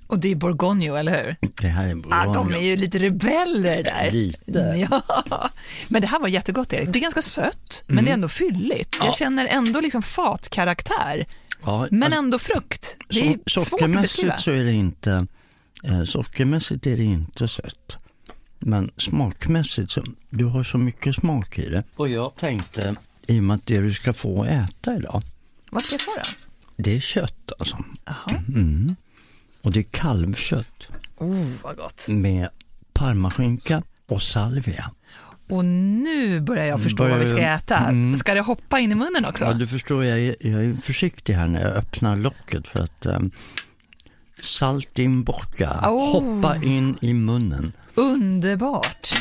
Och 0.07 0.19
det 0.19 0.31
är 0.31 0.35
Borgogno, 0.35 0.95
eller 0.95 1.23
hur? 1.23 1.35
Det 1.61 1.67
här 1.67 1.87
är 1.87 1.95
Ah, 2.11 2.33
de 2.33 2.53
är 2.53 2.59
ju 2.61 2.75
lite 2.77 2.97
rebeller 2.97 3.83
där. 3.83 4.11
Lite. 4.11 4.87
Ja. 5.29 5.49
Men 5.87 6.01
det 6.01 6.07
här 6.07 6.19
var 6.19 6.27
jättegott, 6.27 6.73
Erik. 6.73 6.89
Det 6.93 6.99
är 6.99 7.01
ganska 7.01 7.21
sött, 7.21 7.83
men 7.87 7.93
Mm. 7.95 8.05
det 8.05 8.11
är 8.11 8.13
ändå 8.13 8.27
fylligt. 8.27 8.97
Jag 9.03 9.15
känner 9.15 9.45
ändå 9.47 9.81
liksom 9.81 10.01
fatkaraktär, 10.01 11.25
Ja, 11.65 11.87
men 11.91 12.13
ändå 12.13 12.39
frukt. 12.39 12.97
Det 13.09 13.19
är 13.19 13.33
so- 13.33 13.65
svårt 13.65 13.81
att 13.81 14.01
beskriva. 14.01 14.37
så 14.37 14.51
är 14.51 14.63
det 14.65 14.73
inte 14.73 15.27
eh, 15.83 16.03
sockermässigt 16.03 16.87
är 16.87 16.97
det 16.97 17.03
inte 17.03 17.47
sött. 17.47 17.97
Men 18.59 18.91
smakmässigt, 18.97 19.91
så, 19.91 20.01
du 20.29 20.45
har 20.45 20.63
så 20.63 20.77
mycket 20.77 21.15
smak 21.15 21.59
i 21.59 21.69
det. 21.69 21.83
Och 21.95 22.09
jag 22.09 22.35
tänkte, 22.35 22.95
i 23.27 23.39
och 23.39 23.43
med 23.43 23.55
att 23.55 23.65
det 23.65 23.79
du 23.81 23.93
ska 23.93 24.13
få 24.13 24.43
äta 24.45 24.95
idag, 24.95 25.21
Vad 25.75 25.83
ska 25.83 25.93
jag 25.93 26.01
få 26.01 26.11
då? 26.15 26.21
det 26.77 26.95
är 26.95 26.99
kött 26.99 27.51
alltså. 27.59 27.77
Jaha. 28.05 28.95
Och 29.61 29.71
det 29.71 29.79
är 29.79 29.83
kalvkött 29.83 30.87
Oh, 31.17 31.45
vad 31.63 31.77
gott. 31.77 32.05
med 32.09 32.49
parmaskinka 32.93 33.83
och 34.07 34.21
salvia. 34.21 34.91
Och 35.49 35.65
nu 35.65 36.41
börjar 36.41 36.65
jag 36.65 36.83
förstå 36.83 36.95
Börjar 37.03 37.17
vad 37.17 37.25
vi 37.27 37.31
ska 37.33 37.41
äta. 37.41 37.77
Mm. 37.77 38.15
Ska 38.17 38.33
det 38.33 38.41
hoppa 38.41 38.79
in 38.79 38.91
i 38.91 38.95
munnen 38.95 39.25
också? 39.25 39.43
Ja, 39.43 39.53
du 39.53 39.67
förstår, 39.67 40.05
jag 40.05 40.19
är, 40.19 40.35
jag 40.39 40.65
är 40.65 40.73
försiktig 40.73 41.33
här 41.33 41.47
när 41.47 41.61
jag 41.61 41.71
öppnar 41.71 42.15
locket 42.15 42.67
för 42.67 42.79
att 42.79 43.05
um, 43.05 43.31
saltimbocca, 44.41 45.89
Oh. 45.89 46.11
hoppa 46.11 46.55
in 46.63 46.97
i 47.01 47.13
munnen. 47.13 47.73
Underbart. 47.95 49.13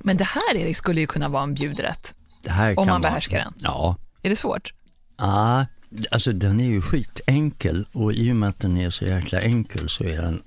Men 0.00 0.16
det 0.16 0.24
här, 0.24 0.56
Erik, 0.56 0.76
skulle 0.76 1.00
ju 1.00 1.06
kunna 1.06 1.28
vara 1.28 1.42
en 1.42 1.54
bjudrätt. 1.54 2.14
Det 2.42 2.50
här 2.50 2.78
Om 2.78 2.86
man 2.86 3.00
vara- 3.00 3.10
behärskar 3.10 3.38
den. 3.38 3.52
Ja, 3.56 3.96
Är 4.22 4.30
det 4.30 4.36
svårt? 4.36 4.72
Ja, 5.18 5.66
alltså 6.10 6.32
den 6.32 6.60
är 6.60 6.68
ju 6.68 6.80
skitenkel 6.80 7.86
och 7.92 8.12
i 8.12 8.32
och 8.32 8.36
med 8.36 8.48
att 8.48 8.60
den 8.60 8.76
är 8.76 8.90
så 8.90 9.04
jäkla 9.04 9.40
enkel 9.40 9.88
så 9.88 10.04
är 10.04 10.22
den 10.22 10.42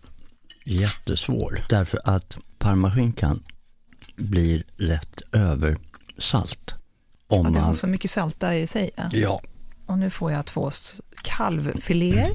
jättesvår. 0.65 1.59
Därför 1.69 1.99
att 2.03 2.37
parmaskinkan 2.57 3.43
blir 4.15 4.63
lätt 4.77 5.21
översalt. 5.31 6.75
Om 7.27 7.45
Att 7.45 7.53
det 7.53 7.59
har 7.59 7.65
man, 7.67 7.75
så 7.75 7.87
mycket 7.87 8.11
salta 8.11 8.55
i 8.55 8.67
sig. 8.67 8.89
Ja. 8.95 9.09
ja, 9.13 9.41
Och 9.85 9.97
nu 9.97 10.09
får 10.09 10.31
jag 10.31 10.45
två 10.45 10.71
kalvfiléer 11.23 12.29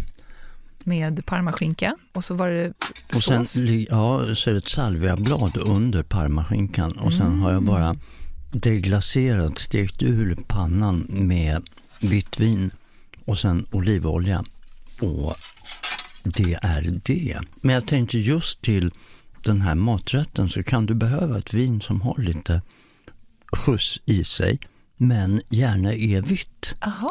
med 0.84 1.26
parmaskinka 1.26 1.96
och 2.14 2.24
så 2.24 2.34
var 2.34 2.48
det 2.50 2.72
och 3.14 3.22
sen 3.22 3.46
sås. 3.46 3.56
li- 3.56 3.86
ja, 3.90 4.34
så 4.34 4.50
är 4.50 4.54
det 4.54 4.58
ett 4.58 4.68
salviablad 4.68 5.56
under 5.56 6.02
parmaskinkan 6.02 6.92
och 6.92 7.12
sen 7.12 7.38
har 7.40 7.50
jag 7.52 7.62
Mm. 7.62 7.66
bara 7.74 7.96
deglacerat, 8.52 9.58
stekt 9.58 10.02
ur 10.02 10.36
pannan 10.48 11.06
med 11.08 11.62
vitt 12.00 12.40
vin 12.40 12.70
och 13.24 13.38
sen 13.38 13.66
olivolja. 13.70 14.44
Och 15.00 15.36
det 16.22 16.58
är 16.62 17.00
det. 17.04 17.40
Men 17.60 17.74
jag 17.74 17.86
tänkte 17.86 18.18
just 18.18 18.60
till 18.62 18.90
den 19.42 19.60
här 19.60 19.74
maträtten 19.74 20.48
så 20.48 20.62
kan 20.62 20.86
du 20.86 20.94
behöva 20.94 21.38
ett 21.38 21.54
vin 21.54 21.80
som 21.80 22.00
har 22.00 22.18
lite 22.18 22.62
skjuts 23.56 24.00
i 24.04 24.24
sig 24.24 24.58
men 24.96 25.42
gärna 25.48 25.94
är 25.94 26.22
vitt. 26.22 26.74
Jaha. 26.80 27.10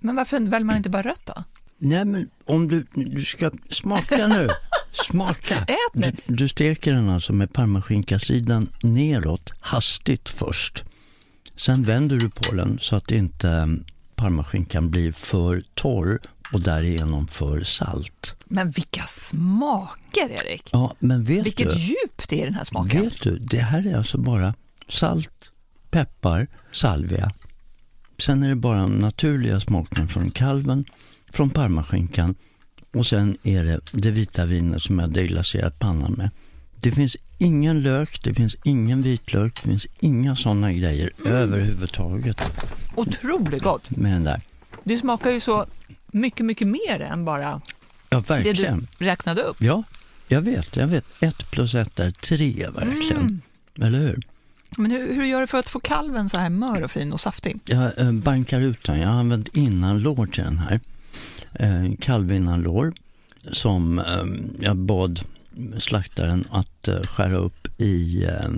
Men 0.00 0.16
varför 0.16 0.40
väljer 0.40 0.64
man 0.64 0.76
inte 0.76 0.90
bara 0.90 1.02
rött 1.02 1.26
då? 1.26 1.44
Nej 1.78 2.04
men 2.04 2.30
om 2.44 2.68
du, 2.68 2.86
du 2.94 3.24
ska 3.24 3.50
smaka 3.68 4.26
nu. 4.28 4.48
Smaka. 4.92 5.54
Ät 5.54 5.94
nu. 5.94 6.12
Du, 6.26 6.34
du 6.34 6.48
steker 6.48 6.92
den 6.92 7.08
alltså 7.08 7.32
med 7.32 7.52
parmaskinkasidan 7.52 8.68
neråt 8.82 9.52
hastigt 9.60 10.28
först. 10.28 10.84
Sen 11.56 11.82
vänder 11.82 12.16
du 12.16 12.30
på 12.30 12.54
den 12.54 12.78
så 12.80 12.96
att 12.96 13.10
inte 13.10 13.78
parmaskinkan 14.16 14.90
blir 14.90 15.12
för 15.12 15.62
torr 15.74 16.18
och 16.52 16.60
därigenom 16.60 17.26
för 17.26 17.60
salt. 17.60 18.36
Men 18.44 18.70
vilka 18.70 19.02
smaker, 19.02 20.30
Erik! 20.30 20.68
Ja, 20.72 20.94
men 20.98 21.24
vet 21.24 21.46
Vilket 21.46 21.70
du, 21.70 21.78
djup 21.78 22.28
det 22.28 22.36
är 22.36 22.42
i 22.42 22.44
den 22.44 22.54
här 22.54 22.64
smaken. 22.64 23.02
vet 23.02 23.22
du, 23.22 23.38
det 23.38 23.58
här 23.60 23.86
är 23.86 23.96
alltså 23.96 24.18
bara 24.18 24.54
salt, 24.88 25.50
peppar, 25.90 26.46
salvia. 26.72 27.30
Sen 28.18 28.42
är 28.42 28.48
det 28.48 28.54
bara 28.54 28.86
naturliga 28.86 29.60
smaken 29.60 30.08
från 30.08 30.30
kalven, 30.30 30.84
från 31.32 31.50
parmaskinkan 31.50 32.34
och 32.94 33.06
sen 33.06 33.36
är 33.42 33.64
det 33.64 33.80
det 33.92 34.10
vita 34.10 34.46
vinet 34.46 34.82
som 34.82 34.98
jag 34.98 35.10
deglacerat 35.10 35.78
pannan 35.78 36.12
med. 36.12 36.30
Det 36.80 36.92
finns 36.92 37.16
ingen 37.38 37.82
lök, 37.82 38.20
det 38.24 38.34
finns 38.34 38.56
ingen 38.64 39.02
vitlök, 39.02 39.54
det 39.54 39.60
finns 39.68 39.86
inga 40.00 40.36
sådana 40.36 40.72
grejer 40.72 41.10
överhuvudtaget 41.26 42.40
Otroligt 42.94 43.62
gott. 43.62 43.90
med 43.90 44.12
den 44.12 44.24
där. 44.24 44.40
Det 44.84 44.96
smakar 44.96 45.30
ju 45.30 45.40
så 45.40 45.66
mycket, 46.06 46.46
mycket 46.46 46.66
mer 46.68 47.00
än 47.00 47.24
bara 47.24 47.60
Ja, 48.08 48.18
det 48.20 48.30
verkligen. 48.30 48.86
du 48.98 49.04
räknade 49.04 49.42
upp. 49.42 49.56
Ja, 49.62 49.82
jag 50.28 50.40
vet, 50.40 50.76
jag 50.76 50.86
vet. 50.86 51.04
Ett 51.20 51.50
plus 51.50 51.74
ett 51.74 51.98
är 52.00 52.10
tre, 52.10 52.70
verkligen. 52.70 53.16
Mm. 53.20 53.40
Eller 53.82 53.98
hur? 53.98 54.22
Men 54.78 54.90
hur, 54.90 55.14
hur 55.14 55.24
gör 55.24 55.40
du 55.40 55.46
för 55.46 55.58
att 55.58 55.68
få 55.68 55.78
kalven 55.80 56.28
så 56.28 56.38
här 56.38 56.50
mör 56.50 56.84
och 56.84 56.90
fin 56.90 57.12
och 57.12 57.20
saftig? 57.20 57.60
Jag 57.64 57.98
eh, 58.00 58.12
bankar 58.12 58.60
ut 58.60 58.84
den. 58.84 59.00
Jag 59.00 59.08
har 59.08 59.20
använt 59.20 59.56
innanlår 59.56 60.26
till 60.26 60.44
den 60.44 60.58
här. 60.58 60.80
Eh, 61.54 61.92
kalvinnanlår 62.00 62.92
som 63.52 63.98
eh, 63.98 64.04
jag 64.60 64.76
bad 64.76 65.20
slaktaren 65.78 66.44
att 66.50 66.88
eh, 66.88 67.00
skära 67.02 67.36
upp 67.36 67.80
i 67.80 68.24
eh, 68.24 68.50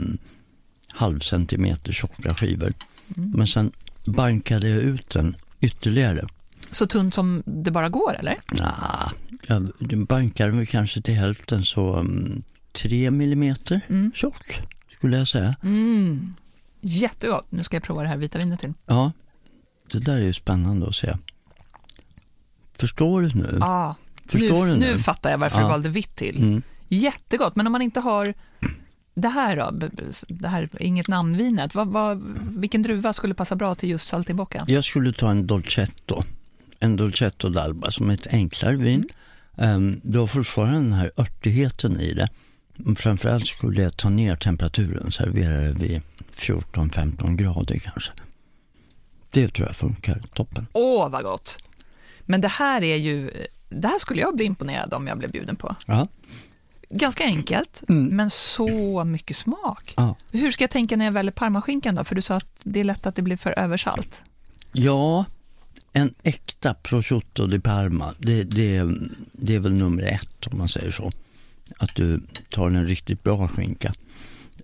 halv 0.88 1.18
centimeter 1.18 1.92
tjocka 1.92 2.34
skivor. 2.34 2.72
Men 3.14 3.46
sen 3.46 3.72
bankade 4.06 4.68
jag 4.68 4.78
ut 4.82 5.10
den 5.10 5.36
ytterligare. 5.60 6.26
Så 6.70 6.86
tunt 6.86 7.14
som 7.14 7.42
det 7.46 7.70
bara 7.70 7.88
går, 7.88 8.16
eller? 8.18 8.36
Nah, 8.60 9.12
jag 9.48 9.72
bankade 10.06 10.52
väl 10.52 10.66
kanske 10.66 11.00
till 11.02 11.14
hälften 11.14 11.64
så 11.64 11.96
um, 11.96 12.42
tre 12.72 13.10
millimeter 13.10 13.80
tjock 14.14 14.60
skulle 14.98 15.16
jag 15.18 15.28
säga. 15.28 15.56
Mm. 15.62 16.34
Jättegott. 16.80 17.46
Nu 17.52 17.64
ska 17.64 17.76
jag 17.76 17.82
prova 17.82 18.02
det 18.02 18.08
här 18.08 18.16
vita 18.18 18.38
vinet 18.38 18.60
till. 18.60 18.72
Ja, 18.86 19.12
Det 19.92 19.98
där 19.98 20.16
är 20.16 20.20
ju 20.24 20.32
spännande 20.32 20.86
att 20.88 20.94
se. 20.94 21.16
Förstår 22.78 23.22
du 23.22 23.28
nu? 23.34 23.56
Ja, 23.60 23.94
Förstår 24.26 24.64
nu, 24.66 24.72
du 24.72 24.78
nu 24.78 24.92
nu? 24.92 24.98
fattar 24.98 25.30
jag 25.30 25.38
varför 25.38 25.58
Ja. 25.58 25.62
du 25.64 25.68
valde 25.68 25.88
vitt 25.88 26.16
till. 26.16 26.42
Mm. 26.42 26.62
Jättegott, 26.88 27.56
men 27.56 27.66
om 27.66 27.72
man 27.72 27.82
inte 27.82 28.00
har 28.00 28.34
det 29.16 29.28
här 29.28 29.56
då, 29.56 29.88
det 30.28 30.48
här 30.48 30.68
inget 30.80 31.08
namnvinet, 31.08 31.74
vad, 31.74 31.88
vad, 31.88 32.38
vilken 32.56 32.82
druva 32.82 33.12
skulle 33.12 33.34
passa 33.34 33.56
bra 33.56 33.74
till 33.74 33.90
just 33.90 34.08
saltimbocca? 34.08 34.64
Jag 34.68 34.84
skulle 34.84 35.12
ta 35.12 35.30
en 35.30 35.46
Dolcetto. 35.46 36.22
En 36.80 36.96
Dolcetto 36.96 37.48
d'Alba 37.48 37.90
som 37.90 38.10
är 38.10 38.14
ett 38.14 38.26
enklare 38.26 38.76
vin. 38.76 39.08
Um, 39.54 40.00
du 40.02 40.18
har 40.18 40.26
fortfarande 40.26 40.78
den 40.78 40.92
här 40.92 41.10
örtigheten 41.16 42.00
i 42.00 42.14
det. 42.14 42.28
Framförallt 42.96 43.46
skulle 43.46 43.82
jag 43.82 43.96
ta 43.96 44.08
ner 44.08 44.36
temperaturen, 44.36 45.12
servera 45.12 45.56
det 45.56 45.72
vid 45.72 46.02
14-15 46.36 47.36
grader 47.36 47.78
kanske. 47.78 48.12
Det 49.30 49.48
tror 49.48 49.68
jag 49.68 49.76
funkar 49.76 50.22
toppen. 50.34 50.66
Åh, 50.72 51.08
vad 51.08 51.22
gott! 51.22 51.58
Men 52.24 52.40
det 52.40 52.48
här 52.48 52.82
är 52.82 52.96
ju, 52.96 53.46
det 53.68 53.88
här 53.88 53.98
skulle 53.98 54.20
jag 54.20 54.36
bli 54.36 54.44
imponerad 54.44 54.94
om 54.94 55.06
jag 55.06 55.18
blev 55.18 55.30
bjuden 55.30 55.56
på. 55.56 55.76
Ja. 55.86 56.06
Ganska 56.88 57.24
enkelt, 57.24 57.82
men 57.88 58.30
så 58.30 59.04
mycket 59.04 59.36
smak. 59.36 59.94
Ja. 59.96 60.16
Hur 60.30 60.50
ska 60.52 60.64
jag 60.64 60.70
tänka 60.70 60.96
när 60.96 61.04
jag 61.04 61.12
väljer 61.12 61.32
parmaskinkan 61.32 61.94
då? 61.94 62.04
För 62.04 62.14
du 62.14 62.22
sa 62.22 62.34
att 62.34 62.48
det 62.62 62.80
är 62.80 62.84
lätt 62.84 63.06
att 63.06 63.14
det 63.16 63.22
blir 63.22 63.36
för 63.36 63.58
översalt. 63.58 64.22
Ja, 64.72 65.24
en 65.92 66.14
äkta 66.22 66.74
prosciutto 66.74 67.46
di 67.46 67.60
Parma, 67.60 68.14
det, 68.18 68.42
det, 68.42 68.82
det 69.32 69.54
är 69.54 69.58
väl 69.58 69.74
nummer 69.74 70.02
ett 70.02 70.46
om 70.46 70.58
man 70.58 70.68
säger 70.68 70.90
så. 70.90 71.10
Att 71.78 71.94
du 71.94 72.20
tar 72.50 72.66
en 72.66 72.86
riktigt 72.86 73.22
bra 73.22 73.48
skinka. 73.48 73.92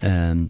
Ehm, 0.01 0.49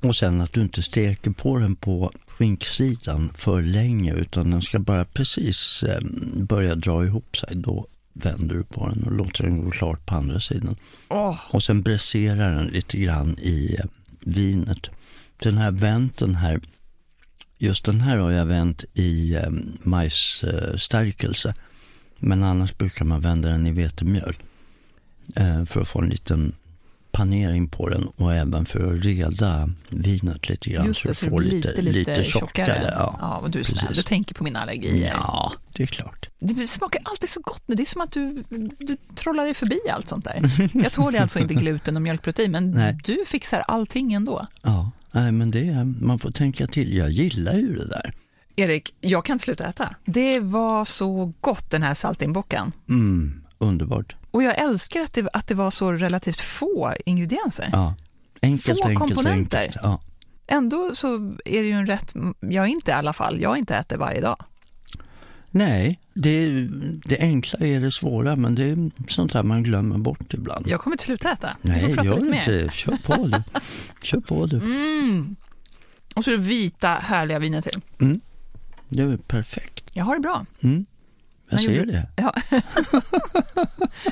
Och 0.00 0.16
sen 0.16 0.40
att 0.40 0.52
du 0.52 0.60
inte 0.60 0.82
steker 0.82 1.30
på 1.30 1.58
den 1.58 1.76
på 1.76 2.10
skinksidan 2.26 3.30
för 3.34 3.62
länge 3.62 4.14
utan 4.14 4.50
den 4.50 4.62
ska 4.62 4.78
bara 4.78 5.04
precis 5.04 5.82
ehm, 5.82 6.46
börja 6.46 6.74
dra 6.74 7.04
ihop 7.04 7.36
sig. 7.36 7.56
Då 7.56 7.86
vänder 8.12 8.54
du 8.54 8.62
på 8.64 8.88
den 8.88 9.02
och 9.04 9.12
låter 9.12 9.44
den 9.44 9.64
gå 9.64 9.70
klart 9.70 10.06
på 10.06 10.14
andra 10.14 10.40
sidan. 10.40 10.76
Åh, 11.08 11.36
Och 11.50 11.62
sen 11.62 11.82
bräserar 11.82 12.54
den 12.54 12.66
lite 12.66 12.98
grann 12.98 13.38
i 13.38 13.76
eh, 13.78 13.84
vinet. 14.20 14.90
Den 15.36 15.58
här 15.58 15.70
vänten 15.70 16.34
här, 16.34 16.60
just 17.58 17.84
den 17.84 18.00
här 18.00 18.16
har 18.16 18.30
jag 18.30 18.46
vänt 18.46 18.84
i 18.94 19.34
eh, 19.34 19.50
majsstärkelse. 19.84 21.54
Men 22.18 22.42
annars 22.42 22.78
brukar 22.78 23.04
man 23.04 23.20
vända 23.20 23.48
den 23.48 23.66
i 23.66 23.72
vetemjöl. 23.72 24.36
Eh, 25.36 25.64
för 25.64 25.80
att 25.80 25.88
få 25.88 26.00
en 26.00 26.08
liten 26.08 26.52
panering 27.12 27.68
på 27.68 27.88
den 27.88 28.06
och 28.16 28.34
även 28.34 28.64
för 28.64 28.94
att 28.94 29.04
reda 29.04 29.68
vinet 29.90 30.48
lite 30.48 30.70
grann. 30.70 30.86
just 30.86 31.06
det, 31.06 31.14
så 31.14 31.30
får 31.30 31.40
det 31.40 31.48
blir 31.48 31.56
lite, 31.56 31.82
lite, 31.82 31.98
lite, 32.10 32.24
tjockare. 32.24 32.66
tjockare. 32.66 32.94
Ja. 32.98 33.16
Ja, 33.20 33.36
och 33.38 33.50
du 33.50 33.58
är 33.60 33.64
snäll, 33.64 33.94
du 33.94 34.02
tänker 34.02 34.34
på 34.34 34.44
mina 34.44 34.60
allergier. 34.60 35.10
ja, 35.14 35.52
det 35.72 35.82
är 35.82 35.86
klart. 35.86 36.28
Det 36.38 36.66
smakar 36.66 37.00
alltid 37.04 37.28
så 37.28 37.40
gott 37.40 37.62
nu. 37.66 37.74
Det 37.74 37.82
är 37.82 37.84
som 37.84 38.00
att 38.00 38.12
du, 38.12 38.44
du 38.78 38.96
trollar 39.14 39.44
dig 39.44 39.54
förbi 39.54 39.78
allt 39.92 40.08
sånt 40.08 40.24
där. 40.24 40.42
Jag 40.82 40.92
tål 40.92 41.16
alltså 41.16 41.38
inte 41.38 41.54
gluten 41.64 41.96
och 41.96 42.02
mjölkprotein, 42.02 42.50
men 42.50 42.70
Nej. 42.70 42.98
du 43.04 43.24
fixar 43.26 43.60
allting 43.68 44.12
ändå. 44.12 44.46
Ja, 44.62 44.90
nej, 45.12 45.32
men 45.32 45.50
det, 45.50 45.68
är- 45.68 46.04
man 46.04 46.18
får 46.18 46.30
tänka 46.30 46.66
till. 46.66 46.96
Jag 46.96 47.10
gillar 47.10 47.54
ju 47.54 47.74
det 47.74 47.86
där. 47.88 48.12
Erik, 48.56 48.94
jag 49.00 49.24
kan 49.24 49.34
inte 49.34 49.44
sluta 49.44 49.68
äta. 49.68 49.94
Det 50.04 50.40
var 50.40 50.84
så 50.84 51.32
gott 51.40 51.70
den 51.70 51.82
här 51.82 51.94
saltimboccan. 51.94 52.72
Mm, 52.88 53.42
underbart. 53.58 54.16
Och 54.30 54.42
jag 54.42 54.58
älskar 54.58 55.00
att 55.00 55.12
det, 55.12 55.28
att 55.32 55.46
det 55.46 55.54
var 55.54 55.70
så 55.70 55.92
relativt 55.92 56.40
få 56.40 56.94
ingredienser. 57.06 57.68
Ja. 57.72 57.94
Enkelt, 58.42 58.80
Få 58.82 58.88
enkelt, 58.88 58.98
komponenter. 59.14 59.58
enkelt. 59.58 59.78
Ja. 59.82 60.00
Ändå 60.46 60.94
så 60.94 61.14
är 61.44 61.62
det 61.62 61.68
ju 61.68 61.72
en 61.72 61.86
rätt, 61.86 62.14
jag 62.40 62.68
inte 62.68 62.90
i 62.90 62.94
alla 62.94 63.12
fall, 63.12 63.40
jag 63.40 63.58
inte 63.58 63.74
äter 63.76 63.96
varje 63.96 64.20
dag. 64.20 64.36
Nej, 65.50 66.00
det, 66.14 66.68
det 67.04 67.18
enkla 67.20 67.66
är 67.66 67.80
det 67.80 67.90
svåra, 67.90 68.36
men 68.36 68.54
det 68.54 68.64
är 68.64 68.90
sånt 69.08 69.32
där 69.32 69.42
man 69.42 69.62
glömmer 69.62 69.98
bort 69.98 70.34
ibland. 70.34 70.68
Jag 70.68 70.80
kommer 70.80 70.94
inte 70.94 71.04
sluta 71.04 71.32
äta. 71.32 71.56
Du 71.62 71.68
Nej, 71.68 71.96
gör 72.04 72.26
inte. 72.34 72.68
Kör 72.72 72.96
på 72.96 73.26
du. 73.26 73.42
Kör 74.02 74.20
på 74.20 74.46
du. 74.46 74.56
Mm. 74.56 75.36
Och 76.14 76.24
så 76.24 76.30
det 76.30 76.36
vita 76.36 76.88
härliga 76.88 77.38
viner 77.38 77.60
till. 77.60 77.80
Det 78.88 79.02
är 79.02 79.16
perfekt. 79.16 79.84
Jag 79.92 80.04
har 80.04 80.14
det 80.14 80.20
bra. 80.20 80.46
Mm. 80.62 80.86
Jag 81.50 81.62
gjorde- 81.62 81.92
det. 81.92 82.06
Ja. 82.16 82.34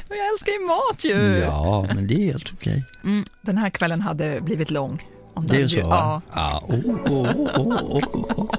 Jag 0.09 0.29
älskar 0.33 0.53
ju 0.53 0.67
mat 0.67 1.05
ju. 1.05 1.39
Ja, 1.39 1.87
men 1.95 2.07
det 2.07 2.15
är 2.15 2.33
helt 2.33 2.53
okej. 2.53 2.85
Mm, 3.05 3.25
den 3.43 3.59
här 3.59 3.71
kvällen 3.71 4.01
hade 4.01 4.41
blivit 4.41 4.71
lång. 4.71 5.03
Om 5.35 5.47
Det 5.47 5.57
är 5.63 5.69
så? 5.69 5.75
ju- 5.77 5.81
Ja. 5.81 6.21
ja. 6.35 6.63
Oh, 6.69 6.75
oh, 6.75 7.11
oh, 7.11 7.61
oh, 7.61 7.83
oh, 7.97 8.03
oh. 8.37 8.51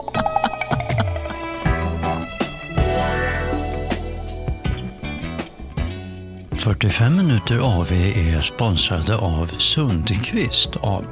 ...45 6.51 7.09
minuter 7.09 7.59
AV 7.79 7.91
är 8.15 8.41
sponsrade 8.41 9.17
av 9.17 9.45
Sundqvist 9.45 10.69
AB. 10.81 11.05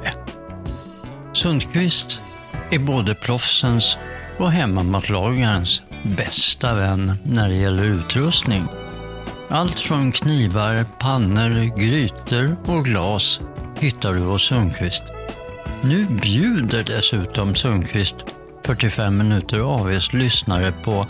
Sundqvist 1.32 2.20
är 2.70 2.78
både 2.78 3.14
proffsens 3.14 3.96
och 4.38 4.50
hemmamatlagarens 4.52 5.82
bästa 6.08 6.74
vän 6.74 7.18
när 7.22 7.48
det 7.48 7.54
gäller 7.54 7.84
utrustning. 7.84 8.66
Allt 9.48 9.80
från 9.80 10.12
knivar, 10.12 10.84
pannor, 10.98 11.78
grytor 11.78 12.56
och 12.66 12.84
glas 12.84 13.40
hittar 13.80 14.14
du 14.14 14.20
hos 14.20 14.42
Sundqvist. 14.42 15.02
Nu 15.82 16.06
bjuder 16.06 16.84
dessutom 16.84 17.54
Sundqvist 17.54 18.16
45 18.64 19.18
minuter 19.18 19.60
AVs 19.60 20.12
lyssnare 20.12 20.72
på 20.84 21.06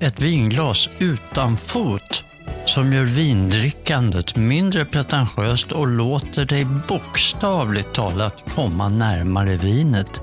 Ett 0.00 0.20
vinglas 0.20 0.88
utan 0.98 1.56
fot 1.56 2.24
som 2.66 2.92
gör 2.92 3.04
vindrickandet 3.04 4.36
mindre 4.36 4.84
pretentiöst 4.84 5.72
och 5.72 5.86
låter 5.86 6.44
dig 6.44 6.66
bokstavligt 6.88 7.94
talat 7.94 8.54
komma 8.54 8.88
närmare 8.88 9.56
vinet. 9.56 10.20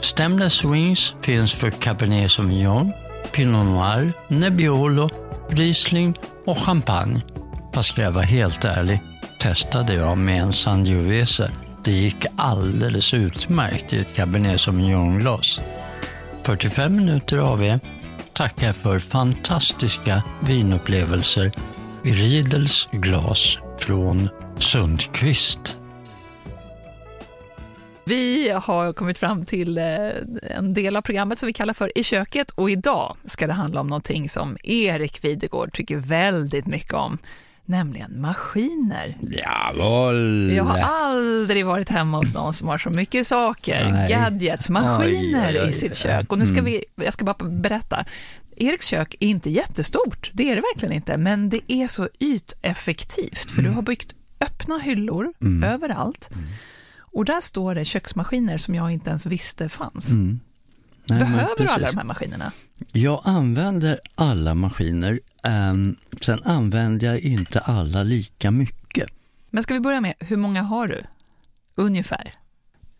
Stemless 0.00 0.64
Wings 0.64 1.14
finns 1.22 1.52
för 1.52 1.70
Cabernet 1.70 2.30
Sauvignon, 2.30 2.92
Pinot 3.32 3.66
Noir, 3.66 4.12
Nebbiolo, 4.28 5.08
Riesling 5.48 6.14
och 6.46 6.58
Champagne. 6.58 7.20
Fast 7.74 7.88
ska 7.88 8.02
jag 8.02 8.12
vara 8.12 8.24
helt 8.24 8.64
ärlig 8.64 9.00
testade 9.40 9.94
jag 9.94 10.18
med 10.18 10.42
en 10.42 10.52
Sangiovese. 10.52 11.50
Det 11.84 11.92
gick 11.92 12.26
alldeles 12.36 13.14
utmärkt 13.14 13.92
i 13.92 13.98
ett 13.98 14.14
Cabernet 14.14 14.60
Sauvignon-glas. 14.60 15.60
45 16.42 16.96
minuter 16.96 17.38
av 17.38 17.64
er 17.64 17.80
tackar 18.32 18.72
för 18.72 18.98
fantastiska 18.98 20.22
vinupplevelser 20.40 21.52
i 22.04 22.12
Riedels 22.12 22.88
glas 22.92 23.58
från 23.78 24.28
Sundqvist. 24.56 25.76
Vi 28.04 28.50
har 28.50 28.92
kommit 28.92 29.18
fram 29.18 29.44
till 29.44 29.78
eh, 29.78 29.84
en 30.56 30.74
del 30.74 30.96
av 30.96 31.02
programmet 31.02 31.38
som 31.38 31.46
vi 31.46 31.52
kallar 31.52 31.74
för 31.74 31.98
I 31.98 32.04
köket 32.04 32.50
och 32.50 32.70
idag 32.70 33.16
ska 33.24 33.46
det 33.46 33.52
handla 33.52 33.80
om 33.80 33.86
någonting 33.86 34.28
som 34.28 34.56
Erik 34.62 35.24
Videgård 35.24 35.72
tycker 35.72 35.96
väldigt 35.96 36.66
mycket 36.66 36.94
om, 36.94 37.18
nämligen 37.70 38.20
maskiner. 38.20 39.16
Jawohl! 39.20 40.52
Jag 40.56 40.64
har 40.64 40.78
aldrig 40.78 41.66
varit 41.66 41.88
hemma 41.88 42.16
hos 42.18 42.34
någon 42.34 42.52
som 42.54 42.68
har 42.68 42.78
så 42.78 42.90
mycket 42.90 43.26
saker, 43.26 43.92
Nej. 43.92 44.10
gadgets, 44.10 44.68
maskiner 44.68 45.48
Oj, 45.48 45.58
oj, 45.58 45.62
oj. 45.64 45.70
i 45.70 45.72
sitt 45.72 45.94
kök. 45.96 46.32
Och 46.32 46.38
nu 46.38 46.46
ska 46.46 46.62
vi, 46.62 46.84
jag 46.94 47.12
ska 47.12 47.24
bara 47.24 47.44
berätta. 47.48 48.04
Eriks 48.56 48.86
kök 48.86 49.14
är 49.20 49.26
inte 49.26 49.50
jättestort, 49.50 50.30
det 50.32 50.50
är 50.50 50.56
det 50.56 50.62
verkligen 50.74 50.94
inte, 50.94 51.16
men 51.16 51.48
det 51.48 51.72
är 51.72 51.88
så 51.88 52.08
yteffektivt, 52.20 53.50
för 53.50 53.62
du 53.62 53.68
har 53.70 53.82
byggt 53.82 54.14
öppna 54.40 54.78
hyllor 54.78 55.32
överallt. 55.64 56.28
Och 57.12 57.24
där 57.24 57.40
står 57.40 57.74
det 57.74 57.84
köksmaskiner 57.84 58.58
som 58.58 58.74
jag 58.74 58.90
inte 58.92 59.10
ens 59.10 59.26
visste 59.26 59.68
fanns. 59.68 60.08
Nej, 61.10 61.18
Behöver 61.18 61.56
du 61.56 61.68
alla 61.68 61.90
de 61.90 61.96
här 61.96 62.04
maskinerna? 62.04 62.52
Jag 62.92 63.20
använder 63.24 64.00
alla 64.14 64.54
maskiner. 64.54 65.20
ehm, 65.42 65.96
sen 66.20 66.42
använder 66.44 67.06
jag 67.06 67.20
inte 67.20 67.60
alla 67.60 68.02
lika 68.02 68.50
mycket. 68.50 69.06
Men 69.50 69.62
ska 69.62 69.74
vi 69.74 69.80
börja 69.80 70.00
med, 70.00 70.14
hur 70.18 70.36
många 70.36 70.62
har 70.62 70.86
du? 70.88 71.04
Ungefär. 71.74 72.34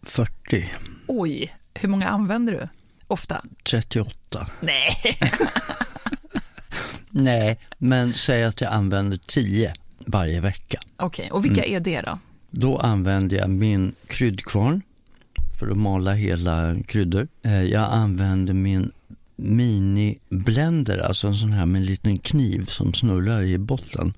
40, 0.02 0.70
Oj, 1.06 1.54
hur 1.74 1.88
många 1.88 2.08
använder 2.08 2.52
du? 2.52 2.68
Ofta? 3.06 3.42
38. 3.70 4.46
Nej. 4.60 4.96
Nej, 7.10 7.58
men 7.78 8.14
säg 8.14 8.44
att 8.44 8.60
jag 8.60 8.72
använder 8.72 9.16
10 9.26 9.72
varje 10.06 10.40
vecka. 10.40 10.78
Okej, 10.96 11.30
och 11.30 11.44
vilka 11.44 11.64
är 11.64 11.80
det 11.80 12.00
då? 12.00 12.18
Då 12.50 12.78
använder 12.78 13.36
jag 13.36 13.50
min 13.50 13.94
kryddkvarn 14.06 14.82
för 15.60 15.70
att 15.70 15.76
mala 15.76 16.12
hela 16.12 16.74
kryddor. 16.86 17.28
Eh, 17.44 17.62
Jag 17.62 17.92
använder 17.92 18.54
min 18.54 18.92
mini-blender, 19.36 20.98
alltså 20.98 21.26
en 21.26 21.36
sån 21.36 21.52
här 21.52 21.66
med 21.66 21.80
en 21.80 21.86
liten 21.86 22.18
kniv 22.18 22.64
som 22.64 22.94
snurrar 22.94 23.42
i 23.42 23.58
botten. 23.58 24.12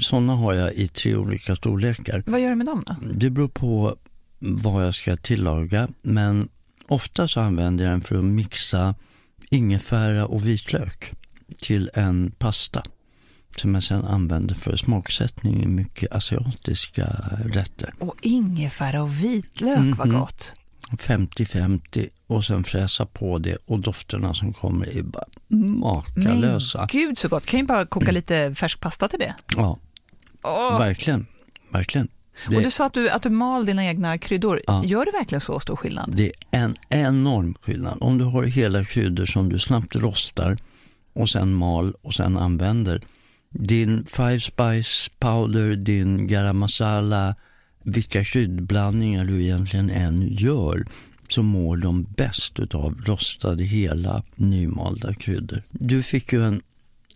Såna 0.00 0.34
har 0.34 0.52
jag 0.54 0.72
i 0.74 0.88
tre 0.88 1.16
olika 1.16 1.56
storlekar. 1.56 2.22
Vad 2.26 2.40
gör 2.40 2.50
du 2.50 2.54
med 2.56 2.66
dem 2.66 2.84
då? 2.86 2.96
Det 3.14 3.30
beror 3.30 3.48
på 3.48 3.96
vad 4.38 4.86
jag 4.86 4.94
ska 4.94 5.16
tillaga, 5.16 5.88
men 6.02 6.48
ofta 6.88 7.28
så 7.28 7.40
använder 7.40 7.84
jag 7.84 7.92
den 7.92 8.00
för 8.00 8.18
att 8.18 8.24
mixa 8.24 8.94
ingefära 9.50 10.26
och 10.26 10.46
vitlök 10.46 11.12
till 11.62 11.90
en 11.94 12.30
pasta 12.30 12.82
som 13.60 13.74
jag 13.74 13.82
sedan 13.82 14.04
använder 14.04 14.54
för 14.54 14.76
smaksättning 14.76 15.62
i 15.62 15.66
mycket 15.66 16.14
asiatiska 16.14 17.06
rätter. 17.44 17.94
Och 17.98 18.14
ingefära 18.22 19.02
och 19.02 19.22
vitlök, 19.24 19.98
vad 19.98 20.08
Mhm. 20.08 20.20
gott. 20.20 20.54
50-50 20.98 22.08
och 22.26 22.44
sen 22.44 22.64
fräsa 22.64 23.06
på 23.06 23.38
det 23.38 23.56
och 23.66 23.80
dofterna 23.80 24.34
som 24.34 24.52
kommer 24.52 24.98
är 24.98 25.02
bara 25.02 25.24
Men 25.48 25.78
makalösa. 25.80 26.86
gud 26.92 27.18
så 27.18 27.28
gott, 27.28 27.46
kan 27.46 27.60
ju 27.60 27.66
bara 27.66 27.86
koka 27.86 28.12
lite 28.12 28.54
färsk 28.54 28.80
pasta 28.80 29.08
till 29.08 29.18
det. 29.18 29.34
Ja, 29.56 29.78
Åh. 30.44 30.78
verkligen. 30.78 31.26
verkligen. 31.72 32.08
Det, 32.48 32.56
Och 32.56 32.62
du 32.62 32.70
sa 32.70 32.86
att 32.86 32.92
du, 32.94 33.10
att 33.10 33.22
du 33.22 33.30
mal 33.30 33.66
dina 33.66 33.84
egna 33.84 34.18
kryddor. 34.18 34.60
Ja. 34.66 34.84
Gör 34.84 35.04
det 35.04 35.10
verkligen 35.18 35.40
så 35.40 35.60
stor 35.60 35.76
skillnad? 35.76 36.12
det 36.16 36.32
är 36.50 36.58
en 36.64 36.74
enorm 36.88 37.54
skillnad. 37.60 37.98
Om 38.00 38.18
du 38.18 38.24
har 38.24 38.42
hela 38.42 38.84
kryddor 38.84 39.26
som 39.26 39.48
du 39.48 39.58
snabbt 39.58 39.96
rostar 39.96 40.56
och 41.12 41.28
sen 41.28 41.54
mal 41.54 41.94
och 42.02 42.14
sen 42.14 42.36
använder. 42.36 43.00
Din 43.58 44.04
five 44.04 44.40
spice 44.40 45.10
powder, 45.18 45.74
din 45.74 46.26
garam 46.26 46.58
masala, 46.58 47.36
vilka 47.84 48.24
kryddblandningar 48.24 49.24
du 49.24 49.42
egentligen 49.42 49.90
än 49.90 50.28
gör 50.28 50.84
så 51.28 51.42
mår 51.42 51.76
de 51.76 52.02
bäst 52.02 52.60
av 52.74 52.94
rostade 52.94 53.64
hela 53.64 54.22
nymalda 54.34 55.14
kryddor. 55.14 55.62
Du 55.70 56.02
fick 56.02 56.32
ju 56.32 56.44
en, 56.44 56.62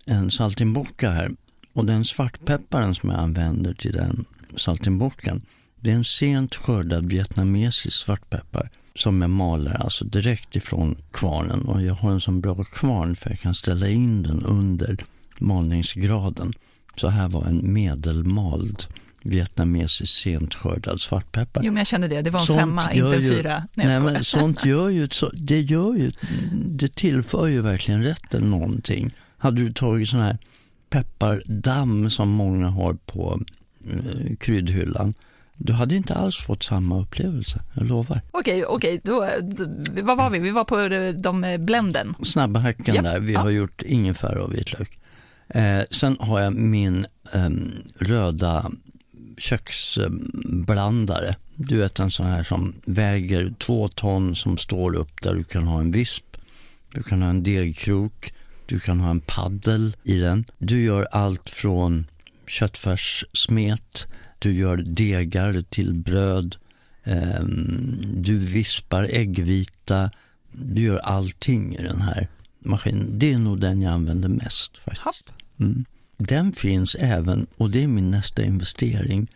en 0.07 0.31
saltimbocca 0.31 1.11
här 1.11 1.31
och 1.73 1.85
den 1.85 2.05
svartpepparen 2.05 2.95
som 2.95 3.11
jag 3.11 3.19
använder 3.19 3.75
till 3.75 3.93
den 3.93 4.25
saltimboccan 4.57 5.43
det 5.81 5.91
är 5.91 5.95
en 5.95 6.05
sent 6.05 6.55
skördad 6.55 7.07
vietnamesisk 7.07 7.97
svartpeppar 7.97 8.71
som 8.95 9.21
jag 9.23 9.31
maler 9.31 9.83
alltså 9.83 10.05
direkt 10.05 10.57
ifrån 10.57 10.97
kvarnen 11.11 11.63
och 11.63 11.83
jag 11.83 11.95
har 11.95 12.11
en 12.11 12.21
sån 12.21 12.41
bra 12.41 12.65
kvarn 12.65 13.15
för 13.15 13.31
jag 13.31 13.41
kan 13.41 13.55
ställa 13.55 13.89
in 13.89 14.23
den 14.23 14.43
under 14.43 14.97
malningsgraden. 15.41 16.53
Så 16.97 17.09
här 17.09 17.29
var 17.29 17.45
en 17.45 17.73
medelmald 17.73 18.85
vietnamesisk 19.23 20.23
sent 20.23 20.55
skördad 20.55 21.01
svartpeppar. 21.01 21.63
Jo, 21.65 21.73
men 21.73 21.81
jag 21.81 21.87
kände 21.87 22.09
det. 22.09 22.23
Det 22.23 22.31
var 22.31 22.41
en 22.41 22.47
Sånt 22.47 22.59
femma, 22.61 22.93
inte 22.93 23.17
en 23.17 23.23
fyra. 23.23 23.65
Nej, 23.75 23.87
Nej, 23.87 24.01
men 24.01 24.25
sånt 24.25 24.65
gör 24.65 24.89
ju, 24.89 25.09
så, 25.09 25.31
det 25.35 25.61
gör 25.61 25.95
ju, 25.95 26.11
det 26.71 26.95
tillför 26.95 27.47
ju 27.47 27.63
verkligen 27.63 28.05
rätten 28.05 28.51
någonting. 28.51 29.11
Hade 29.39 29.57
du 29.63 29.73
tagit 29.73 30.09
sån 30.09 30.21
här 30.21 30.39
peppardamm 30.91 32.11
som 32.11 32.29
många 32.29 32.69
har 32.69 32.95
på 32.95 33.41
eh, 33.91 34.37
kryddhyllan, 34.41 35.15
du 35.61 35.73
hade 35.73 35.97
inte 35.97 36.15
alls 36.15 36.37
fått 36.37 36.63
samma 36.63 37.01
upplevelse, 37.01 37.61
jag 37.75 37.87
lovar. 37.87 38.21
Okej, 38.31 38.65
okej. 38.65 39.01
Då, 39.05 39.29
då, 39.43 39.67
vad 40.03 40.17
var 40.17 40.31
vi? 40.31 40.39
Vi 40.39 40.51
var 40.51 40.65
på 40.65 40.81
eh, 40.81 41.13
de 41.13 41.45
eh, 41.45 41.59
blenden. 41.59 42.15
Snabba 42.25 42.61
hacken 42.61 42.95
Ja, 42.95 43.03
där, 43.03 43.21
vi 43.21 43.33
ja. 43.33 43.41
har 43.41 43.51
gjort 43.51 43.83
ingefära 43.83 44.43
och 44.43 44.55
vitlök. 44.55 44.99
Eh, 45.55 45.83
sen 45.91 46.17
har 46.21 46.41
jag 46.41 46.55
min 46.55 47.07
eh, 47.35 47.51
röda 48.01 48.71
köksblandare. 49.39 51.37
Du 51.57 51.79
vet 51.79 51.99
en 51.99 52.11
sån 52.11 52.27
här 52.27 52.43
som 52.43 52.75
väger 52.85 53.55
två 53.59 53.89
ton 53.89 54.37
som 54.37 54.57
står 54.57 54.95
upp 54.97 55.23
där 55.23 55.35
du 55.35 55.45
kan 55.45 55.67
ha 55.67 55.81
en 55.81 55.91
visp, 55.91 56.25
du 56.95 57.03
kan 57.03 57.23
ha 57.23 57.31
en 57.31 57.43
degkrok, 57.43 58.33
du 58.67 58.81
kan 58.81 59.01
ha 59.01 59.11
en 59.11 59.21
paddel 59.21 59.97
i 60.05 60.19
den. 60.19 60.45
Du 60.59 60.83
gör 60.83 61.09
allt 61.11 61.51
från 61.51 62.07
köttfärssmet, 62.47 64.07
du 64.39 64.53
gör 64.53 64.77
degar 64.77 65.65
till 65.71 65.95
bröd, 65.95 66.57
eh, 67.05 67.45
du 68.15 68.39
vispar 68.39 69.09
äggvita, 69.11 70.11
du 70.53 70.83
gör 70.83 70.99
allting 70.99 71.77
i 71.77 71.83
den 71.83 72.01
här 72.01 72.29
maskinen. 72.61 73.19
Det 73.19 73.33
är 73.33 73.39
nog 73.39 73.61
den 73.61 73.83
jag 73.83 73.93
använder 73.93 74.29
mest 74.29 74.79
faktiskt. 74.79 75.25
Mm. 75.61 75.85
Den 76.17 76.53
finns 76.53 76.95
även, 76.95 77.47
och 77.57 77.71
det 77.71 77.83
är 77.85 77.89
min 77.89 78.11
nästa 78.11 78.43
investering, 78.45 79.29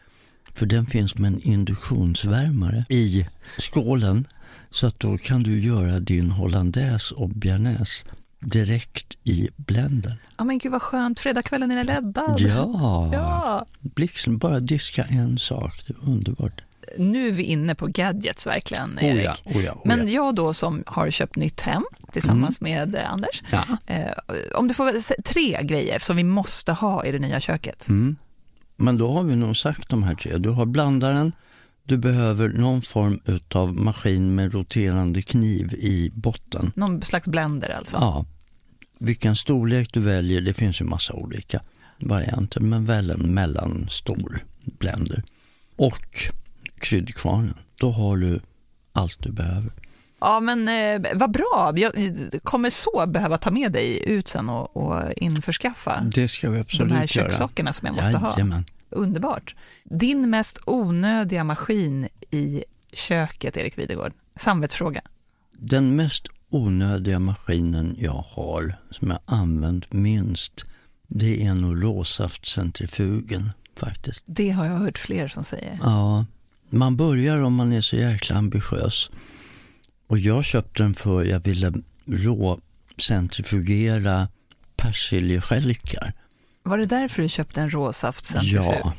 för 0.55 0.67
den 0.67 0.87
finns 0.87 1.19
med 1.19 1.33
en 1.33 1.41
induktionsvärmare 1.41 2.85
i 2.89 3.27
skålen. 3.59 4.27
Så 4.71 4.87
att 4.87 5.01
då 5.01 5.19
kan 5.19 5.43
du 5.43 5.61
göra 5.61 6.01
din 6.01 6.31
hollandaise 6.31 7.15
och 7.15 7.29
bearnaise 7.29 8.07
direkt 8.41 9.17
i 9.25 9.49
blender. 9.57 10.17
Ja, 10.39 10.45
men 10.45 10.59
gud 10.59 10.73
vad 10.73 10.83
skönt. 10.83 11.21
Fredagskvällen 11.21 11.71
är 11.71 11.85
räddad. 11.85 12.41
Ja, 12.41 13.11
Ja. 13.13 13.67
blixten, 13.81 14.39
bara 14.39 14.61
diska 14.61 15.05
en 15.05 15.39
sak, 15.39 15.85
det 15.87 15.93
är 15.93 16.11
underbart. 16.11 16.61
Nu 16.99 17.29
är 17.29 17.33
vi 17.33 17.43
inne 17.43 17.75
på 17.75 17.87
gadgets 17.87 18.47
verkligen, 18.47 18.99
Oh 18.99 19.05
Erik. 19.05 19.25
ja, 19.25 19.37
oh 19.45 19.65
ja, 19.65 19.73
oh 19.73 19.81
Men 19.85 20.09
ja. 20.09 20.15
jag 20.15 20.35
då 20.35 20.55
som 20.55 20.83
har 20.87 21.11
köpt 21.11 21.37
nytt 21.37 21.61
hem 21.61 21.85
tillsammans 22.13 22.61
med 22.61 22.95
eh, 22.95 23.13
Anders. 23.13 23.43
Ja. 23.53 23.65
Eh, 23.87 24.13
om 24.55 24.69
du 24.69 24.75
får 24.75 25.23
tre 25.23 25.63
grejer 25.63 25.99
som 25.99 26.17
vi 26.17 26.25
måste 26.25 26.73
ha 26.73 27.05
i 27.05 27.13
det 27.13 27.19
nya 27.19 27.41
köket. 27.41 27.89
Mm. 27.89 28.17
Men 28.77 28.97
då 28.97 29.13
har 29.13 29.23
vi 29.23 29.37
nog 29.37 29.57
sagt 29.57 29.89
de 29.89 30.03
här 30.03 30.15
tre. 30.15 30.37
Du 30.39 30.49
har 30.49 30.67
blandaren, 30.67 31.33
du 31.85 31.99
behöver 31.99 32.49
någon 32.49 32.83
form 32.83 33.21
av 33.55 33.75
maskin 33.77 34.35
med 34.35 34.55
roterande 34.55 35.23
kniv 35.23 35.75
i 35.75 36.11
botten. 36.15 36.73
Någon 36.75 37.03
slags 37.03 37.27
blender 37.29 37.71
alltså. 37.71 37.97
Ja. 37.97 38.25
Vilken 38.99 39.37
storlek 39.37 39.89
du 39.93 40.01
väljer, 40.01 40.41
det 40.41 40.55
finns 40.55 40.81
ju 40.81 40.85
massa 40.85 41.13
olika 41.13 41.61
varianter, 41.99 42.61
men 42.61 42.85
välj 42.85 43.13
en 43.13 43.35
mellanstor 43.35 44.45
blender. 44.79 45.23
Och 45.77 46.09
kryddkvarnen, 46.83 47.55
då 47.81 47.91
har 47.91 48.17
du 48.17 48.41
allt 48.93 49.23
du 49.23 49.33
behöver. 49.33 49.71
Ja, 50.21 50.41
men 50.41 50.69
eh, 50.69 51.13
vad 51.15 51.31
bra. 51.31 51.73
Jag 51.77 52.05
eh, 52.05 52.13
kommer 52.43 52.71
så 52.71 53.07
behöva 53.07 53.39
ta 53.39 53.51
med 53.51 53.73
dig 53.73 54.09
ut 54.09 54.29
sen 54.29 54.49
och, 54.49 54.77
och 54.77 55.13
införskaffa 55.17 56.01
Det 56.15 56.29
ska 56.29 56.51
vi 56.51 56.61
absolut 56.61 56.89
de 56.89 56.95
här 56.95 57.07
kökssakerna 57.07 57.73
som 57.73 57.87
jag 57.87 57.97
måste 57.97 58.19
ha. 58.19 58.33
Jajamän. 58.33 58.65
Underbart. 58.91 59.55
Din 59.85 60.31
mest 60.31 60.61
onödiga 60.67 61.45
maskin 61.45 62.09
i 62.31 62.65
köket, 62.93 63.57
Erik 63.57 63.79
Videgård? 63.79 64.13
Samvetsfråga. 64.37 65.03
Den 65.53 65.97
mest 65.97 66.29
onödiga 66.51 67.19
maskinen 67.19 67.97
jag 67.99 68.25
har, 68.37 68.75
som 68.91 69.11
jag 69.11 69.19
använt 69.25 69.93
minst, 69.93 70.65
det 71.09 71.47
är 71.47 71.55
nog 71.55 71.85
råsaftcentrifugen 71.85 73.51
faktiskt. 73.77 74.23
Det 74.27 74.51
har 74.51 74.67
jag 74.67 74.79
hört 74.79 74.99
fler 74.99 75.29
som 75.29 75.45
säger. 75.45 75.79
Ja, 75.83 76.25
man 76.73 76.97
börjar 76.97 77.43
om 77.43 77.55
man 77.55 77.73
är 77.73 77.81
så 77.81 77.97
jäkla 77.97 78.37
ambitiös. 78.37 79.11
Och 80.07 80.19
jag 80.19 80.45
köpte 80.45 80.83
den 80.83 80.95
för 80.95 81.25
jag 81.25 81.41
ville 81.41 81.73
råcentrifugera 82.07 84.29
persiljeskälkar. 84.77 86.13
Var 86.63 86.79
det 86.79 86.87
därför 86.87 87.23
du 87.23 87.29
köpte 87.29 87.61
en 87.61 87.71
råsaftcentrifug? 87.71 88.63
Ja, 88.63 88.95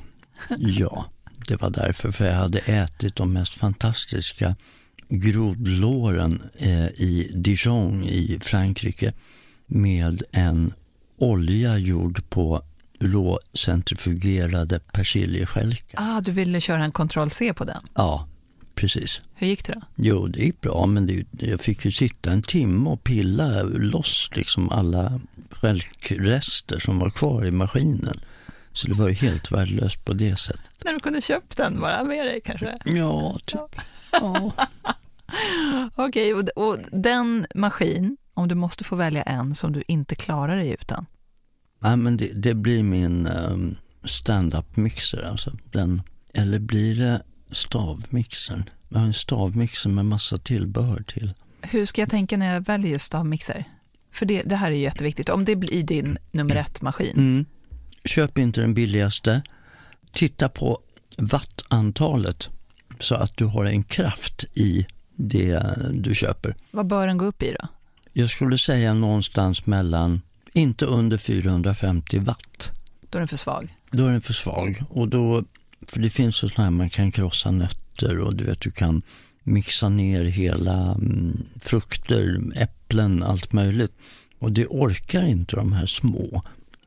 ja, 0.58 1.06
Det 1.48 1.62
var 1.62 1.70
därför, 1.70 2.12
för 2.12 2.26
jag 2.26 2.36
hade 2.36 2.60
ätit 2.60 3.16
de 3.16 3.34
mest 3.34 3.54
fantastiska 3.54 4.56
grodlåren 5.10 6.42
eh, 6.56 6.86
i 6.86 7.32
Dijon 7.36 8.04
i 8.04 8.40
Frankrike 8.42 9.14
med 9.68 10.24
en 10.32 10.74
olja 11.18 11.78
gjord 11.78 12.30
på 12.30 12.62
råcentrifugerade 13.04 14.80
persiljestjälkar. 14.80 16.00
Ah, 16.02 16.22
du 16.22 16.32
ville 16.32 16.62
köra 16.62 16.84
en 16.84 16.92
kontroll 16.92 17.32
C 17.32 17.54
på 17.54 17.64
den. 17.64 17.82
Ja, 17.94 18.28
precis. 18.76 19.22
Hur 19.34 19.48
gick 19.48 19.66
det 19.66 19.74
då? 19.74 19.82
Jo, 19.96 20.28
det 20.28 20.40
gick 20.40 20.62
bra, 20.62 20.86
men 20.86 21.08
det, 21.08 21.26
jag 21.32 21.60
fick 21.62 21.86
ju 21.86 21.92
sitta 21.92 22.32
en 22.32 22.42
timme 22.42 22.90
och 22.90 23.04
pilla 23.04 23.64
loss 23.64 24.30
liksom 24.34 24.70
alla 24.70 25.20
stjälkrester 25.52 26.80
som 26.80 27.00
var 27.00 27.10
kvar 27.10 27.46
i 27.46 27.52
maskinen. 27.52 28.20
Så 28.74 28.88
det 28.88 28.94
var 28.94 29.08
ju 29.10 29.14
helt 29.14 29.52
värdelöst 29.52 30.06
på 30.06 30.14
det 30.14 30.36
sättet. 30.40 30.70
När 30.86 30.94
du 30.94 31.00
kunde 31.00 31.22
köpt 31.22 31.58
den 31.58 31.80
bara 31.80 32.04
med 32.04 32.26
dig 32.26 32.42
kanske? 32.46 32.78
Ja, 32.86 33.38
typ. 33.46 33.82
Ja. 34.12 34.52
Okej, 35.96 36.34
och, 36.34 36.50
och 36.56 36.78
den 36.92 37.46
maskin, 37.56 38.18
om 38.34 38.48
du 38.48 38.56
måste 38.56 38.84
få 38.84 38.96
välja 38.96 39.24
en 39.24 39.56
som 39.56 39.72
du 39.74 39.84
inte 39.88 40.16
klarar 40.16 40.58
dig 40.58 40.70
utan? 40.82 41.06
Nej, 41.84 41.98
men 41.98 42.18
det, 42.18 42.32
det 42.36 42.54
blir 42.54 42.84
min 42.84 43.28
um, 43.28 43.76
stand-up 44.04 44.78
mixer. 44.78 45.24
Alltså. 45.24 45.52
Den, 45.72 46.02
eller 46.34 46.60
blir 46.60 46.96
det 46.96 47.22
stavmixern? 47.52 48.64
Jag 48.90 49.00
har 49.00 49.06
en 49.06 49.14
stavmixer 49.14 49.90
med 49.90 50.06
massa 50.06 50.38
tillbehör 50.38 51.04
till. 51.08 51.34
Hur 51.62 51.86
ska 51.86 52.02
jag 52.02 52.10
tänka 52.10 52.38
när 52.38 52.54
jag 52.54 52.66
väljer 52.66 52.98
stavmixer? 52.98 53.66
För 54.12 54.26
det, 54.26 54.42
det 54.42 54.56
här 54.56 54.72
är 54.72 54.76
jätteviktigt. 54.76 55.30
Om 55.30 55.46
det 55.46 55.56
blir 55.56 55.84
din 55.84 56.18
nummer 56.32 56.56
ett-maskin, 56.56 57.14
Mm. 57.18 57.46
Köp 58.06 58.38
inte 58.38 58.62
den 58.62 58.74
billigaste. 58.74 59.42
Titta 60.12 60.50
på 60.50 60.80
wattantalet 61.18 62.50
så 63.00 63.16
att 63.16 63.38
du 63.38 63.46
har 63.46 63.66
en 63.66 63.84
kraft 63.84 64.44
i 64.54 64.86
det 65.16 65.78
du 65.94 66.16
köper. 66.16 66.56
vad 66.72 66.88
bör 66.88 67.08
den 67.08 67.18
gå 67.18 67.26
upp 67.26 67.44
i 67.44 67.56
då? 67.60 67.68
Jag 68.14 68.30
skulle 68.30 68.58
säga 68.58 68.94
någonstans 68.94 69.66
mellan, 69.66 70.22
inte 70.54 70.86
under 70.86 71.18
450 71.18 72.20
watt. 72.20 72.72
Då 73.10 73.18
är 73.18 73.20
den 73.20 73.28
för 73.28 73.38
svag. 73.38 73.78
Då 73.92 74.06
är 74.06 74.12
den 74.12 74.22
för 74.22 74.34
svag. 74.34 74.84
Och 74.90 75.08
då, 75.08 75.44
för 75.88 76.00
det 76.00 76.10
finns 76.10 76.36
sådana 76.36 76.64
här 76.64 76.70
man 76.72 76.90
kan 76.90 77.12
krossa 77.12 77.52
nötter 77.52 78.20
och 78.20 78.36
du 78.36 78.44
vet 78.44 78.62
du 78.62 78.72
kan 78.72 79.02
mixa 79.44 79.90
ner 79.90 80.24
hela 80.24 80.92
mm, 80.92 81.46
frukter, 81.62 82.38
äpplen, 82.56 83.24
allt 83.24 83.54
möjligt. 83.54 83.92
Och 84.40 84.52
det 84.52 84.68
orkar 84.68 85.26
inte 85.26 85.56
de 85.56 85.74
här 85.74 85.86
små 85.86 86.42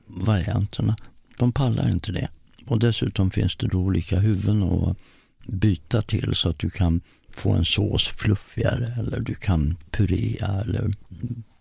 varianterna. 0.07 0.97
De 1.39 1.53
pallar 1.53 1.89
inte 1.89 2.13
det. 2.13 2.29
Och 2.67 2.79
dessutom 2.79 3.31
finns 3.31 3.57
det 3.57 3.67
då 3.67 3.79
olika 3.79 4.19
huvuden 4.19 4.63
att 4.63 4.99
byta 5.47 6.03
till 6.03 6.35
så 6.35 6.49
att 6.49 6.59
du 6.59 6.71
kan 6.71 7.01
få 7.31 7.53
en 7.53 7.65
sås 7.65 8.09
fluffigare 8.09 8.95
eller 8.99 9.21
du 9.21 9.35
kan 9.35 9.77
purea 9.91 10.61
eller 10.61 10.91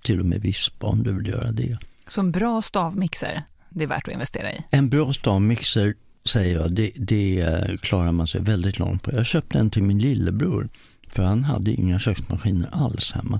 till 0.03 0.19
och 0.19 0.25
med 0.25 0.41
vispa 0.41 0.87
om 0.87 1.03
du 1.03 1.13
vill 1.13 1.27
göra 1.27 1.51
det. 1.51 1.77
Så 2.07 2.21
en 2.21 2.31
bra 2.31 2.61
stavmixer, 2.61 3.43
det 3.69 3.83
är 3.83 3.87
värt 3.87 4.07
att 4.07 4.13
investera 4.13 4.53
i. 4.53 4.63
En 4.71 4.89
bra 4.89 5.13
stavmixer 5.13 5.93
säger 6.29 6.59
jag, 6.59 6.75
det, 6.75 6.91
det 6.95 7.41
eh, 7.41 7.77
klarar 7.81 8.11
man 8.11 8.27
sig 8.27 8.41
väldigt 8.41 8.79
långt 8.79 9.03
på. 9.03 9.11
Jag 9.13 9.25
köpte 9.25 9.59
en 9.59 9.69
till 9.69 9.83
min 9.83 9.99
lillebror 9.99 10.69
för 11.09 11.23
han 11.23 11.43
hade 11.43 11.71
inga 11.71 11.99
köksmaskiner 11.99 12.69
alls 12.71 13.11
hemma. 13.11 13.39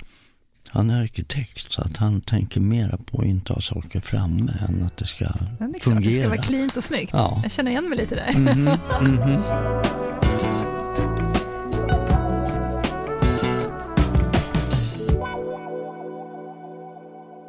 Han 0.70 0.89
är 0.89 1.01
arkitekt 1.01 1.72
så 1.72 1.82
att 1.82 1.97
han 1.97 2.22
tänker 2.22 2.61
mera 2.61 2.97
på 2.97 3.18
att 3.22 3.26
inte 3.26 3.53
ha 3.53 3.61
saker 3.61 3.99
framme 3.99 4.51
än 4.70 4.84
att 4.84 4.97
det 4.97 5.05
ska 5.07 5.26
Men 5.59 5.72
det 5.72 5.80
ska 5.80 5.91
fungera. 5.91 6.28
vara 6.30 6.38
cleant 6.41 6.78
och 6.78 6.84
snyggt. 6.84 7.11
Ja. 7.13 7.39
Jag 7.43 7.51
känner 7.51 7.72
igen 7.72 7.89
mig 7.89 7.97
lite 7.97 8.16
där. 8.16 8.34
Mhm, 8.39 8.63
mhm. 9.01 9.38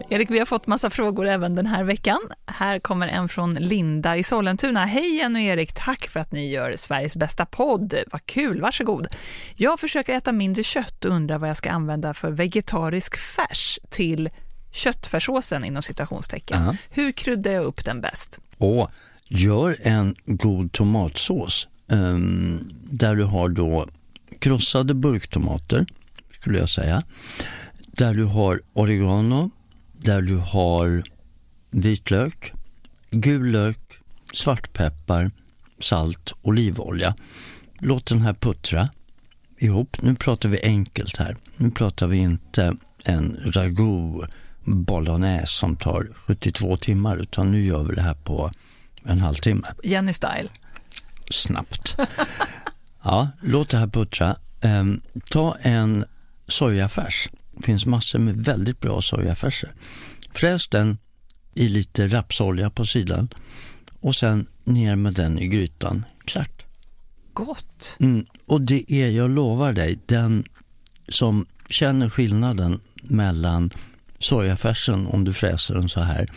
Erik, 0.09 0.31
vi 0.31 0.39
har 0.39 0.47
fått 0.47 0.67
massa 0.67 0.91
frågor 0.91 1.27
även 1.27 1.55
den 1.55 1.67
här 1.67 1.85
veckan. 1.85 2.19
Här 2.47 2.79
kommer 2.79 3.09
en 3.09 3.29
från 3.29 3.55
Linda 3.55 4.17
i 4.17 4.23
Sollentuna. 4.23 4.85
Hej 4.85 5.17
Jenny 5.17 5.39
och 5.39 5.43
Erik, 5.43 5.73
tack 5.73 6.09
för 6.09 6.21
att 6.21 6.33
ni 6.33 6.51
gör 6.51 6.75
Sveriges 6.77 7.17
bästa 7.17 7.47
podd. 7.47 7.95
Vad 8.13 8.27
kul, 8.27 8.61
varsågod. 8.61 9.07
Jag 9.57 9.81
försöker 9.81 10.13
äta 10.13 10.33
mindre 10.33 10.63
kött 10.63 11.05
och 11.05 11.11
undrar 11.11 11.39
vad 11.39 11.49
jag 11.49 11.57
ska 11.57 11.71
använda 11.71 12.15
för 12.15 12.31
vegetarisk 12.31 13.19
färs 13.19 13.79
till 13.89 14.31
köttfärssåsen 14.73 15.65
inom 15.65 15.83
citationstecken. 15.83 16.63
Ja. 16.63 16.75
Hur 16.91 17.13
kryddar 17.13 17.51
jag 17.51 17.65
upp 17.65 17.85
den 17.85 18.01
bäst? 18.01 18.41
Och 18.59 18.91
gör 19.29 19.77
en 19.83 20.15
god 20.25 20.73
tomatsås 20.73 21.69
ehm, 21.93 22.59
där 22.91 23.15
du 23.15 23.25
har 23.25 23.49
då 23.49 23.87
krossade 24.39 24.95
burktomater, 24.95 25.87
skulle 26.31 26.59
jag 26.59 26.69
säga. 26.69 27.03
Där 27.87 28.15
du 28.15 28.25
har 28.25 28.61
oregano, 28.75 29.51
där 29.97 30.21
du 30.21 30.37
har 30.37 31.03
vitlök, 31.71 32.53
gul 33.11 33.51
lök, 33.51 33.79
svartpeppar, 34.33 35.31
salt, 35.81 36.33
olivolja. 36.43 37.15
Låt 37.79 38.07
den 38.07 38.21
här 38.21 38.35
puttra 38.35 38.89
ihop. 39.59 39.97
Nu 40.03 40.15
pratar 40.15 40.49
vi 40.49 40.61
enkelt 40.63 41.17
här. 41.17 41.37
Nu 41.57 41.71
pratar 41.71 42.07
vi 42.07 42.17
inte 42.17 42.73
en 43.05 43.37
ragout 43.45 44.31
bolognese 44.65 45.47
som 45.47 45.77
tar 45.77 46.07
72 46.15 46.77
timmar 46.77 47.17
utan 47.17 47.51
nu 47.51 47.65
gör 47.65 47.83
vi 47.83 47.95
det 47.95 48.03
här 48.03 48.15
på 48.15 48.51
en 49.05 49.21
halvtimme. 49.21 49.67
Jenny 49.83 50.13
style. 50.13 50.49
Snabbt. 51.31 51.97
Ja, 53.03 53.29
låt 53.43 53.69
det 53.69 53.77
här 53.77 53.87
puttra. 53.87 54.37
Ehm, 54.61 55.01
ta 55.31 55.57
en 55.61 56.05
sojafärs. 56.49 57.29
Finns 57.63 57.87
massor 57.87 58.19
med 58.19 58.37
väldigt 58.37 58.81
bra 58.81 59.03
sojafärser. 59.03 59.73
Fräs 60.31 60.69
den 60.69 60.99
i 61.55 61.69
lite 61.69 62.09
rapsolja 62.09 62.71
på 62.71 62.87
sidan 62.87 63.29
och 64.01 64.17
sen 64.17 64.47
ner 64.65 64.97
med 64.97 65.15
den 65.15 65.39
i 65.39 65.47
grytan. 65.49 66.05
Klart. 66.25 66.65
Gott. 67.33 67.97
Mm, 68.01 68.27
och 68.47 68.61
det 68.61 68.93
är, 68.93 69.09
jag 69.11 69.31
lovar 69.31 69.73
dig, 69.73 69.99
den 70.07 70.45
som 71.09 71.47
känner 71.71 72.09
skillnaden 72.09 72.81
mellan 73.03 73.71
sojafärsen, 74.19 75.07
om 75.07 75.25
du 75.25 75.33
fräser 75.33 75.75
den 75.75 75.89
så 75.89 76.01
här, 76.01 76.31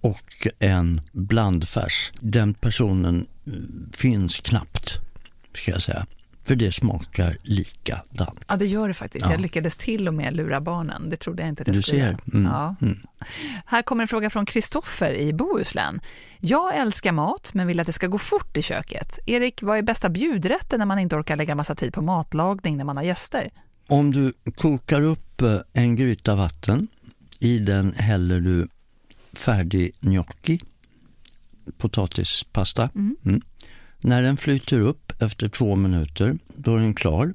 och 0.00 0.46
en 0.58 1.00
blandfärs, 1.12 2.12
den 2.20 2.54
personen 2.54 3.26
mm, 3.46 3.90
finns 3.92 4.36
knappt, 4.36 4.98
ska 5.54 5.70
jag 5.70 5.82
säga. 5.82 6.06
För 6.46 6.56
det 6.56 6.72
smakar 6.72 7.36
likadant. 7.42 8.44
Ja, 8.48 8.56
det 8.56 8.66
gör 8.66 8.88
det 8.88 8.94
faktiskt. 8.94 9.24
Ja. 9.26 9.32
Jag 9.32 9.40
lyckades 9.40 9.76
till 9.76 10.08
och 10.08 10.14
med 10.14 10.36
lura 10.36 10.60
barnen. 10.60 11.10
Det 11.10 11.16
trodde 11.16 11.42
jag 11.42 11.48
inte 11.48 11.62
att 11.62 11.66
jag 11.68 11.76
Du 11.76 11.82
skulle 11.82 11.98
ser. 12.00 12.18
Mm, 12.34 12.52
Ja. 12.52 12.74
mm. 12.82 12.98
Här 13.66 13.82
kommer 13.82 14.02
en 14.02 14.08
fråga 14.08 14.30
från 14.30 14.46
Kristoffer 14.46 15.14
i 15.14 15.32
Bohuslän. 15.32 16.00
Jag 16.40 16.76
älskar 16.76 17.12
mat, 17.12 17.50
men 17.54 17.66
vill 17.66 17.80
att 17.80 17.86
det 17.86 17.92
ska 17.92 18.06
gå 18.06 18.18
fort 18.18 18.56
i 18.56 18.62
köket. 18.62 19.18
Erik, 19.26 19.62
vad 19.62 19.78
är 19.78 19.82
bästa 19.82 20.08
bjudrätten 20.08 20.78
när 20.78 20.86
man 20.86 20.98
inte 20.98 21.16
orkar 21.16 21.36
lägga 21.36 21.54
massa 21.54 21.74
tid 21.74 21.92
på 21.92 22.02
matlagning 22.02 22.76
när 22.76 22.84
man 22.84 22.96
har 22.96 23.04
gäster? 23.04 23.50
Om 23.88 24.12
du 24.12 24.32
kokar 24.56 25.02
upp 25.02 25.42
eh, 25.42 25.56
en 25.72 25.96
gryta 25.96 26.34
vatten, 26.34 26.80
i 27.38 27.58
den 27.58 27.92
häller 27.92 28.40
du 28.40 28.68
färdig 29.32 29.92
gnocchi, 30.00 30.60
potatispasta. 31.78 32.90
Mm. 32.94 33.40
När 34.00 34.22
den 34.22 34.36
flyter 34.36 34.80
upp 34.80 35.22
efter 35.22 35.48
två 35.48 35.76
minuter, 35.76 36.38
då 36.56 36.76
är 36.76 36.80
den 36.80 36.94
klar. 36.94 37.34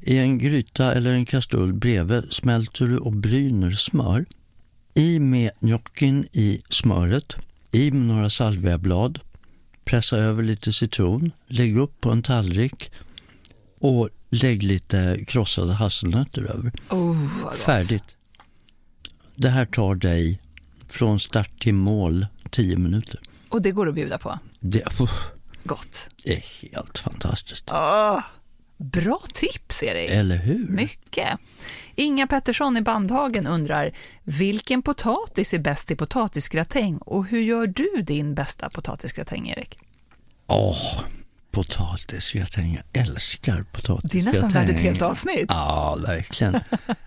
I 0.00 0.18
en 0.18 0.38
gryta 0.38 0.94
eller 0.94 1.10
en 1.12 1.26
kastrull 1.26 1.74
bredvid 1.74 2.32
smälter 2.32 2.86
du 2.86 2.98
och 2.98 3.12
bryner 3.12 3.70
smör. 3.70 4.24
I 4.94 5.18
med 5.18 5.50
gnocchin 5.60 6.28
i 6.32 6.62
smöret, 6.70 7.36
i 7.72 7.90
med 7.90 8.06
några 8.06 8.30
salviablad, 8.30 9.20
pressa 9.84 10.16
över 10.16 10.42
lite 10.42 10.72
citron, 10.72 11.32
lägg 11.46 11.76
upp 11.76 12.00
på 12.00 12.10
en 12.10 12.22
tallrik 12.22 12.90
och 13.80 14.08
lägg 14.30 14.62
lite 14.62 15.24
krossade 15.26 15.72
hasselnötter 15.72 16.42
över. 16.42 16.72
Oh. 16.90 17.52
Färdigt. 17.66 18.04
Det 19.34 19.48
här 19.48 19.64
tar 19.64 19.94
dig 19.94 20.40
från 20.88 21.20
start 21.20 21.60
till 21.60 21.74
mål 21.74 22.26
10 22.50 22.76
minuter. 22.76 23.20
Och 23.50 23.62
det 23.62 23.70
går 23.70 23.88
att 23.88 23.94
bjuda 23.94 24.18
på. 24.18 24.38
Det 24.60 24.84
Gott. 25.68 26.08
är 26.24 26.62
helt 26.62 26.98
fantastiskt. 26.98 27.64
Åh, 27.70 28.20
bra 28.76 29.20
tips, 29.34 29.82
Erik. 29.82 30.10
Eller 30.10 30.36
hur? 30.36 30.68
Mycket. 30.68 31.38
Inga 31.94 32.26
Pettersson 32.26 32.76
i 32.76 32.80
Bandhagen 32.80 33.46
undrar, 33.46 33.92
vilken 34.24 34.82
potatis 34.82 35.54
är 35.54 35.58
bäst 35.58 35.90
i 35.90 35.96
potatisgratäng 35.96 36.98
och 36.98 37.26
hur 37.26 37.40
gör 37.40 37.66
du 37.66 38.02
din 38.02 38.34
bästa 38.34 38.70
potatisgratäng, 38.70 39.48
Erik? 39.48 39.78
Åh, 40.46 41.02
potatisgratäng. 41.50 42.80
Jag 42.92 43.02
älskar 43.02 43.62
potatisgratäng. 43.72 44.10
Det 44.10 44.18
är 44.18 44.32
nästan 44.32 44.50
värt 44.50 44.68
ett 44.68 44.80
helt 44.80 45.02
avsnitt. 45.02 45.46
Ja, 45.48 45.98
verkligen. 46.06 46.60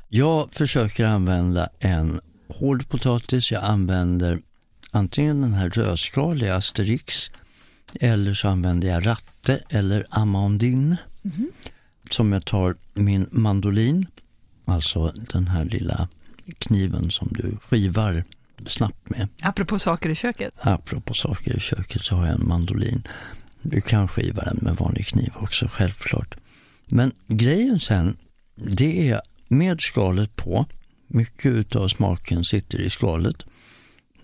Jag 0.09 0.53
försöker 0.53 1.05
använda 1.05 1.69
en 1.79 2.21
hård 2.47 2.89
potatis. 2.89 3.51
Jag 3.51 3.63
använder 3.63 4.39
antingen 4.91 5.41
den 5.41 5.53
här 5.53 5.69
rödskaliga 5.69 6.55
Asterix 6.55 7.31
Eller 7.99 8.33
så 8.33 8.47
använder 8.47 8.87
jag 8.87 9.07
ratte 9.07 9.63
eller 9.69 10.05
amandin. 10.09 10.97
Som 12.11 12.31
jag 12.31 12.45
tar 12.45 12.75
min 12.93 13.29
mandolin, 13.31 14.05
alltså 14.65 15.13
den 15.33 15.47
här 15.47 15.65
lilla 15.65 16.07
kniven 16.59 17.11
som 17.11 17.27
du 17.31 17.57
skivar 17.61 18.23
snabbt 18.67 19.09
med. 19.09 19.27
Apropå 19.41 19.79
saker 19.79 20.09
i 20.09 20.15
köket. 20.15 20.53
Apropå 20.61 21.13
saker 21.13 21.57
i 21.57 21.59
köket 21.59 22.01
så 22.01 22.15
har 22.15 22.25
jag 22.25 22.35
en 22.35 22.47
mandolin. 22.47 23.03
Du 23.61 23.81
kan 23.81 24.07
skiva 24.07 24.43
den 24.43 24.59
med 24.61 24.75
vanlig 24.75 25.07
kniv 25.07 25.33
också, 25.35 25.67
självklart. 25.67 26.35
Men 26.87 27.11
grejen 27.27 27.79
sen, 27.79 28.17
det 28.55 29.09
är 29.09 29.21
med 29.47 29.81
skalet 29.81 30.35
på. 30.35 30.65
Mycket 31.07 31.75
av 31.75 31.87
smaken 31.87 32.43
sitter 32.43 32.81
i 32.81 32.89
skalet. 32.89 33.43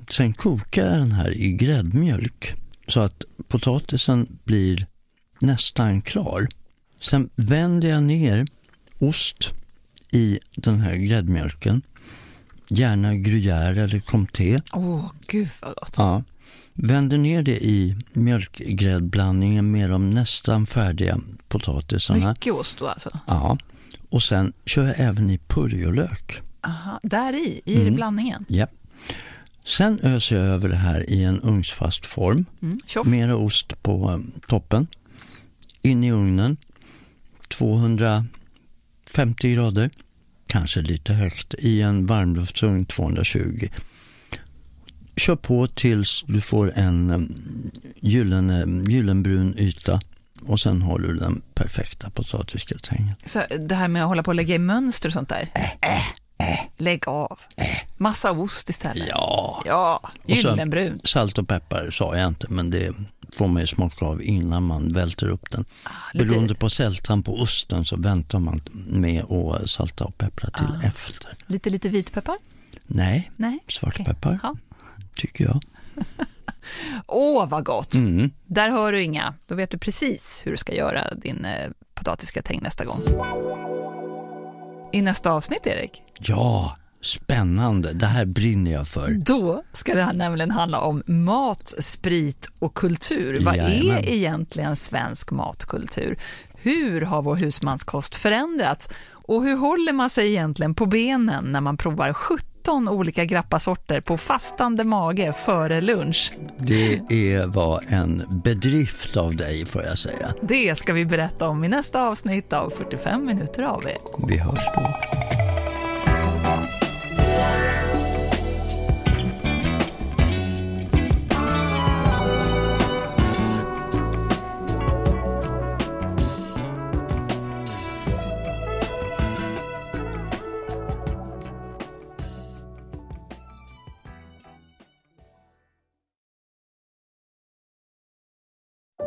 Sen 0.09 0.33
kokar 0.33 0.85
jag 0.85 0.97
den 0.97 1.11
här 1.11 1.31
i 1.31 1.51
gräddmjölk 1.51 2.55
så 2.87 2.99
att 2.99 3.23
potatisen 3.47 4.39
blir 4.43 4.87
nästan 5.41 6.01
klar. 6.01 6.47
Sen 6.99 7.29
vänder 7.35 7.89
jag 7.89 8.03
ner 8.03 8.45
ost 8.99 9.53
i 10.11 10.39
den 10.55 10.79
här 10.79 10.95
gräddmjölken. 10.95 11.81
Gärna 12.69 13.13
gruyère 13.13 13.83
eller 13.83 13.99
comté. 13.99 14.59
Åh, 14.73 15.11
gud 15.27 15.49
vad 15.61 15.75
gott. 15.75 15.93
Ja. 15.97 16.23
Vänder 16.73 17.17
ner 17.17 17.43
det 17.43 17.63
i 17.63 17.95
mjölkgräddblandningen 18.13 19.71
med 19.71 19.89
de 19.89 20.09
nästan 20.09 20.65
färdiga 20.65 21.19
potatisarna. 21.47 22.29
Mycket 22.29 22.53
ost 22.53 22.79
då 22.79 22.87
alltså. 22.87 23.19
Ja. 23.27 23.57
Och 24.09 24.23
sen 24.23 24.53
kör 24.65 24.85
jag 24.85 24.99
även 24.99 25.29
i 25.29 25.37
purjolök. 25.37 26.41
Aha, 26.61 26.99
där 27.03 27.33
i, 27.33 27.61
i 27.65 27.91
blandningen. 27.91 28.45
Ja. 28.49 28.67
Sen 29.67 29.99
öser 30.03 30.35
jag 30.35 30.45
över 30.45 30.69
det 30.69 30.75
här 30.75 31.09
i 31.09 31.23
en 31.23 31.41
ugnsfast 31.41 32.05
form. 32.05 32.45
Mm. 32.61 32.79
Tjoff. 32.87 33.07
Mera 33.07 33.35
ost 33.35 33.83
på 33.83 34.09
eh, 34.09 34.19
toppen. 34.47 34.87
In 35.81 36.03
i 36.03 36.11
ugnen. 36.11 36.57
250 37.47 39.53
grader. 39.53 39.89
Kanske 40.47 40.81
lite 40.81 41.13
högt. 41.13 41.53
I 41.59 41.81
en 41.81 42.05
varmluftsugn 42.05 42.85
220. 42.85 43.67
Kör 45.15 45.35
på 45.35 45.67
tills 45.67 46.23
du 46.27 46.41
får 46.41 46.71
en 46.75 47.09
eh, 47.09 47.19
gyllene, 48.01 48.83
gyllenbrun 48.91 49.57
yta. 49.57 49.99
Och 50.47 50.59
sen 50.59 50.81
har 50.81 50.99
du 50.99 51.15
den 51.15 51.41
perfekta 51.55 52.09
potatisgratängen. 52.09 53.15
Så 53.25 53.43
det 53.59 53.75
här 53.75 53.87
med 53.87 54.01
att 54.01 54.07
hålla 54.07 54.23
på 54.23 54.31
och 54.31 54.35
lägga 54.35 54.55
i 54.55 54.59
mönster 54.59 55.09
och 55.09 55.13
sånt 55.13 55.29
där. 55.29 55.49
Äh, 55.81 56.03
Lägg 56.77 57.07
av. 57.07 57.39
Massa 57.97 58.31
ost 58.31 58.69
istället. 58.69 59.07
Ja. 59.09 59.61
Ja, 59.65 60.11
gyllenbrun. 60.25 60.99
Salt 61.03 61.37
och 61.37 61.47
peppar 61.47 61.89
sa 61.89 62.17
jag 62.17 62.27
inte, 62.27 62.47
men 62.49 62.69
det 62.69 62.93
får 63.35 63.47
man 63.47 63.61
ju 63.61 63.67
smaka 63.67 64.05
av 64.05 64.21
innan 64.23 64.63
man 64.63 64.93
välter 64.93 65.27
upp 65.27 65.49
den. 65.51 65.65
Ah, 65.83 65.89
Beroende 66.13 66.55
på 66.55 66.69
sältan 66.69 67.23
på 67.23 67.33
osten 67.35 67.85
så 67.85 67.97
väntar 67.97 68.39
man 68.39 68.61
med 68.87 69.23
att 69.23 69.69
salta 69.69 70.03
och 70.05 70.17
peppra 70.17 70.49
till 70.49 70.65
Ah. 70.83 70.87
efter. 70.87 71.27
Lite, 71.47 71.69
lite 71.69 71.89
vitpeppar? 71.89 72.35
Nej, 72.87 73.31
Nej. 73.35 73.59
svartpeppar 73.67 74.39
Ja. 74.43 74.55
tycker 75.15 75.43
jag. 75.45 75.61
Åh, 77.07 77.49
vad 77.49 77.63
gott. 77.65 77.93
Mm. 77.93 78.31
Där 78.45 78.69
hör 78.69 78.91
du 78.91 79.01
inga. 79.03 79.33
Då 79.45 79.55
vet 79.55 79.71
du 79.71 79.77
precis 79.77 80.41
hur 80.45 80.51
du 80.51 80.57
ska 80.57 80.73
göra 80.75 81.13
din 81.15 81.45
eh, 81.45 81.69
potatisgratäng 81.93 82.59
nästa 82.63 82.85
gång. 82.85 83.01
I 84.93 85.01
nästa 85.01 85.31
avsnitt, 85.31 85.67
Erik, 85.67 86.01
Ja, 86.19 86.77
spännande. 87.01 87.93
Det 87.93 88.05
här 88.05 88.25
brinner 88.25 88.71
jag 88.71 88.87
för. 88.87 89.09
då 89.11 89.63
ska 89.73 89.95
det 89.95 90.03
här 90.03 90.13
nämligen 90.13 90.51
handla 90.51 90.79
om 90.81 91.03
mat, 91.07 91.73
sprit 91.79 92.49
och 92.59 92.73
kultur. 92.73 93.39
Vad 93.45 93.55
Jajamän. 93.55 93.97
är 93.97 94.09
egentligen 94.09 94.75
svensk 94.75 95.31
matkultur? 95.31 96.17
Hur 96.55 97.01
har 97.01 97.21
vår 97.21 97.35
husmanskost 97.35 98.15
förändrats? 98.15 98.89
Och 99.11 99.43
hur 99.43 99.57
håller 99.57 99.93
man 99.93 100.09
sig 100.09 100.27
egentligen 100.29 100.75
på 100.75 100.85
benen 100.85 101.45
när 101.45 101.61
man 101.61 101.77
provar 101.77 102.13
17 102.67 102.89
olika 102.89 103.25
grappasorter 103.25 104.01
på 104.01 104.17
fastande 104.17 104.83
mage 104.83 105.33
före 105.33 105.81
lunch? 105.81 106.33
Det 106.57 106.93
är, 107.09 107.47
var 107.47 107.83
en 107.87 108.41
bedrift 108.43 109.17
av 109.17 109.35
dig 109.35 109.65
får 109.65 109.83
jag 109.83 109.97
säga. 109.97 110.33
Det 110.41 110.77
ska 110.77 110.93
vi 110.93 111.05
berätta 111.05 111.47
om 111.47 111.63
i 111.63 111.67
nästa 111.67 112.07
avsnitt 112.07 112.53
av 112.53 112.69
45 112.69 113.25
minuter 113.25 113.63
av 113.63 113.85
er. 113.85 113.97
Vi 114.27 114.37
hörs 114.37 114.65
då. 114.75 114.93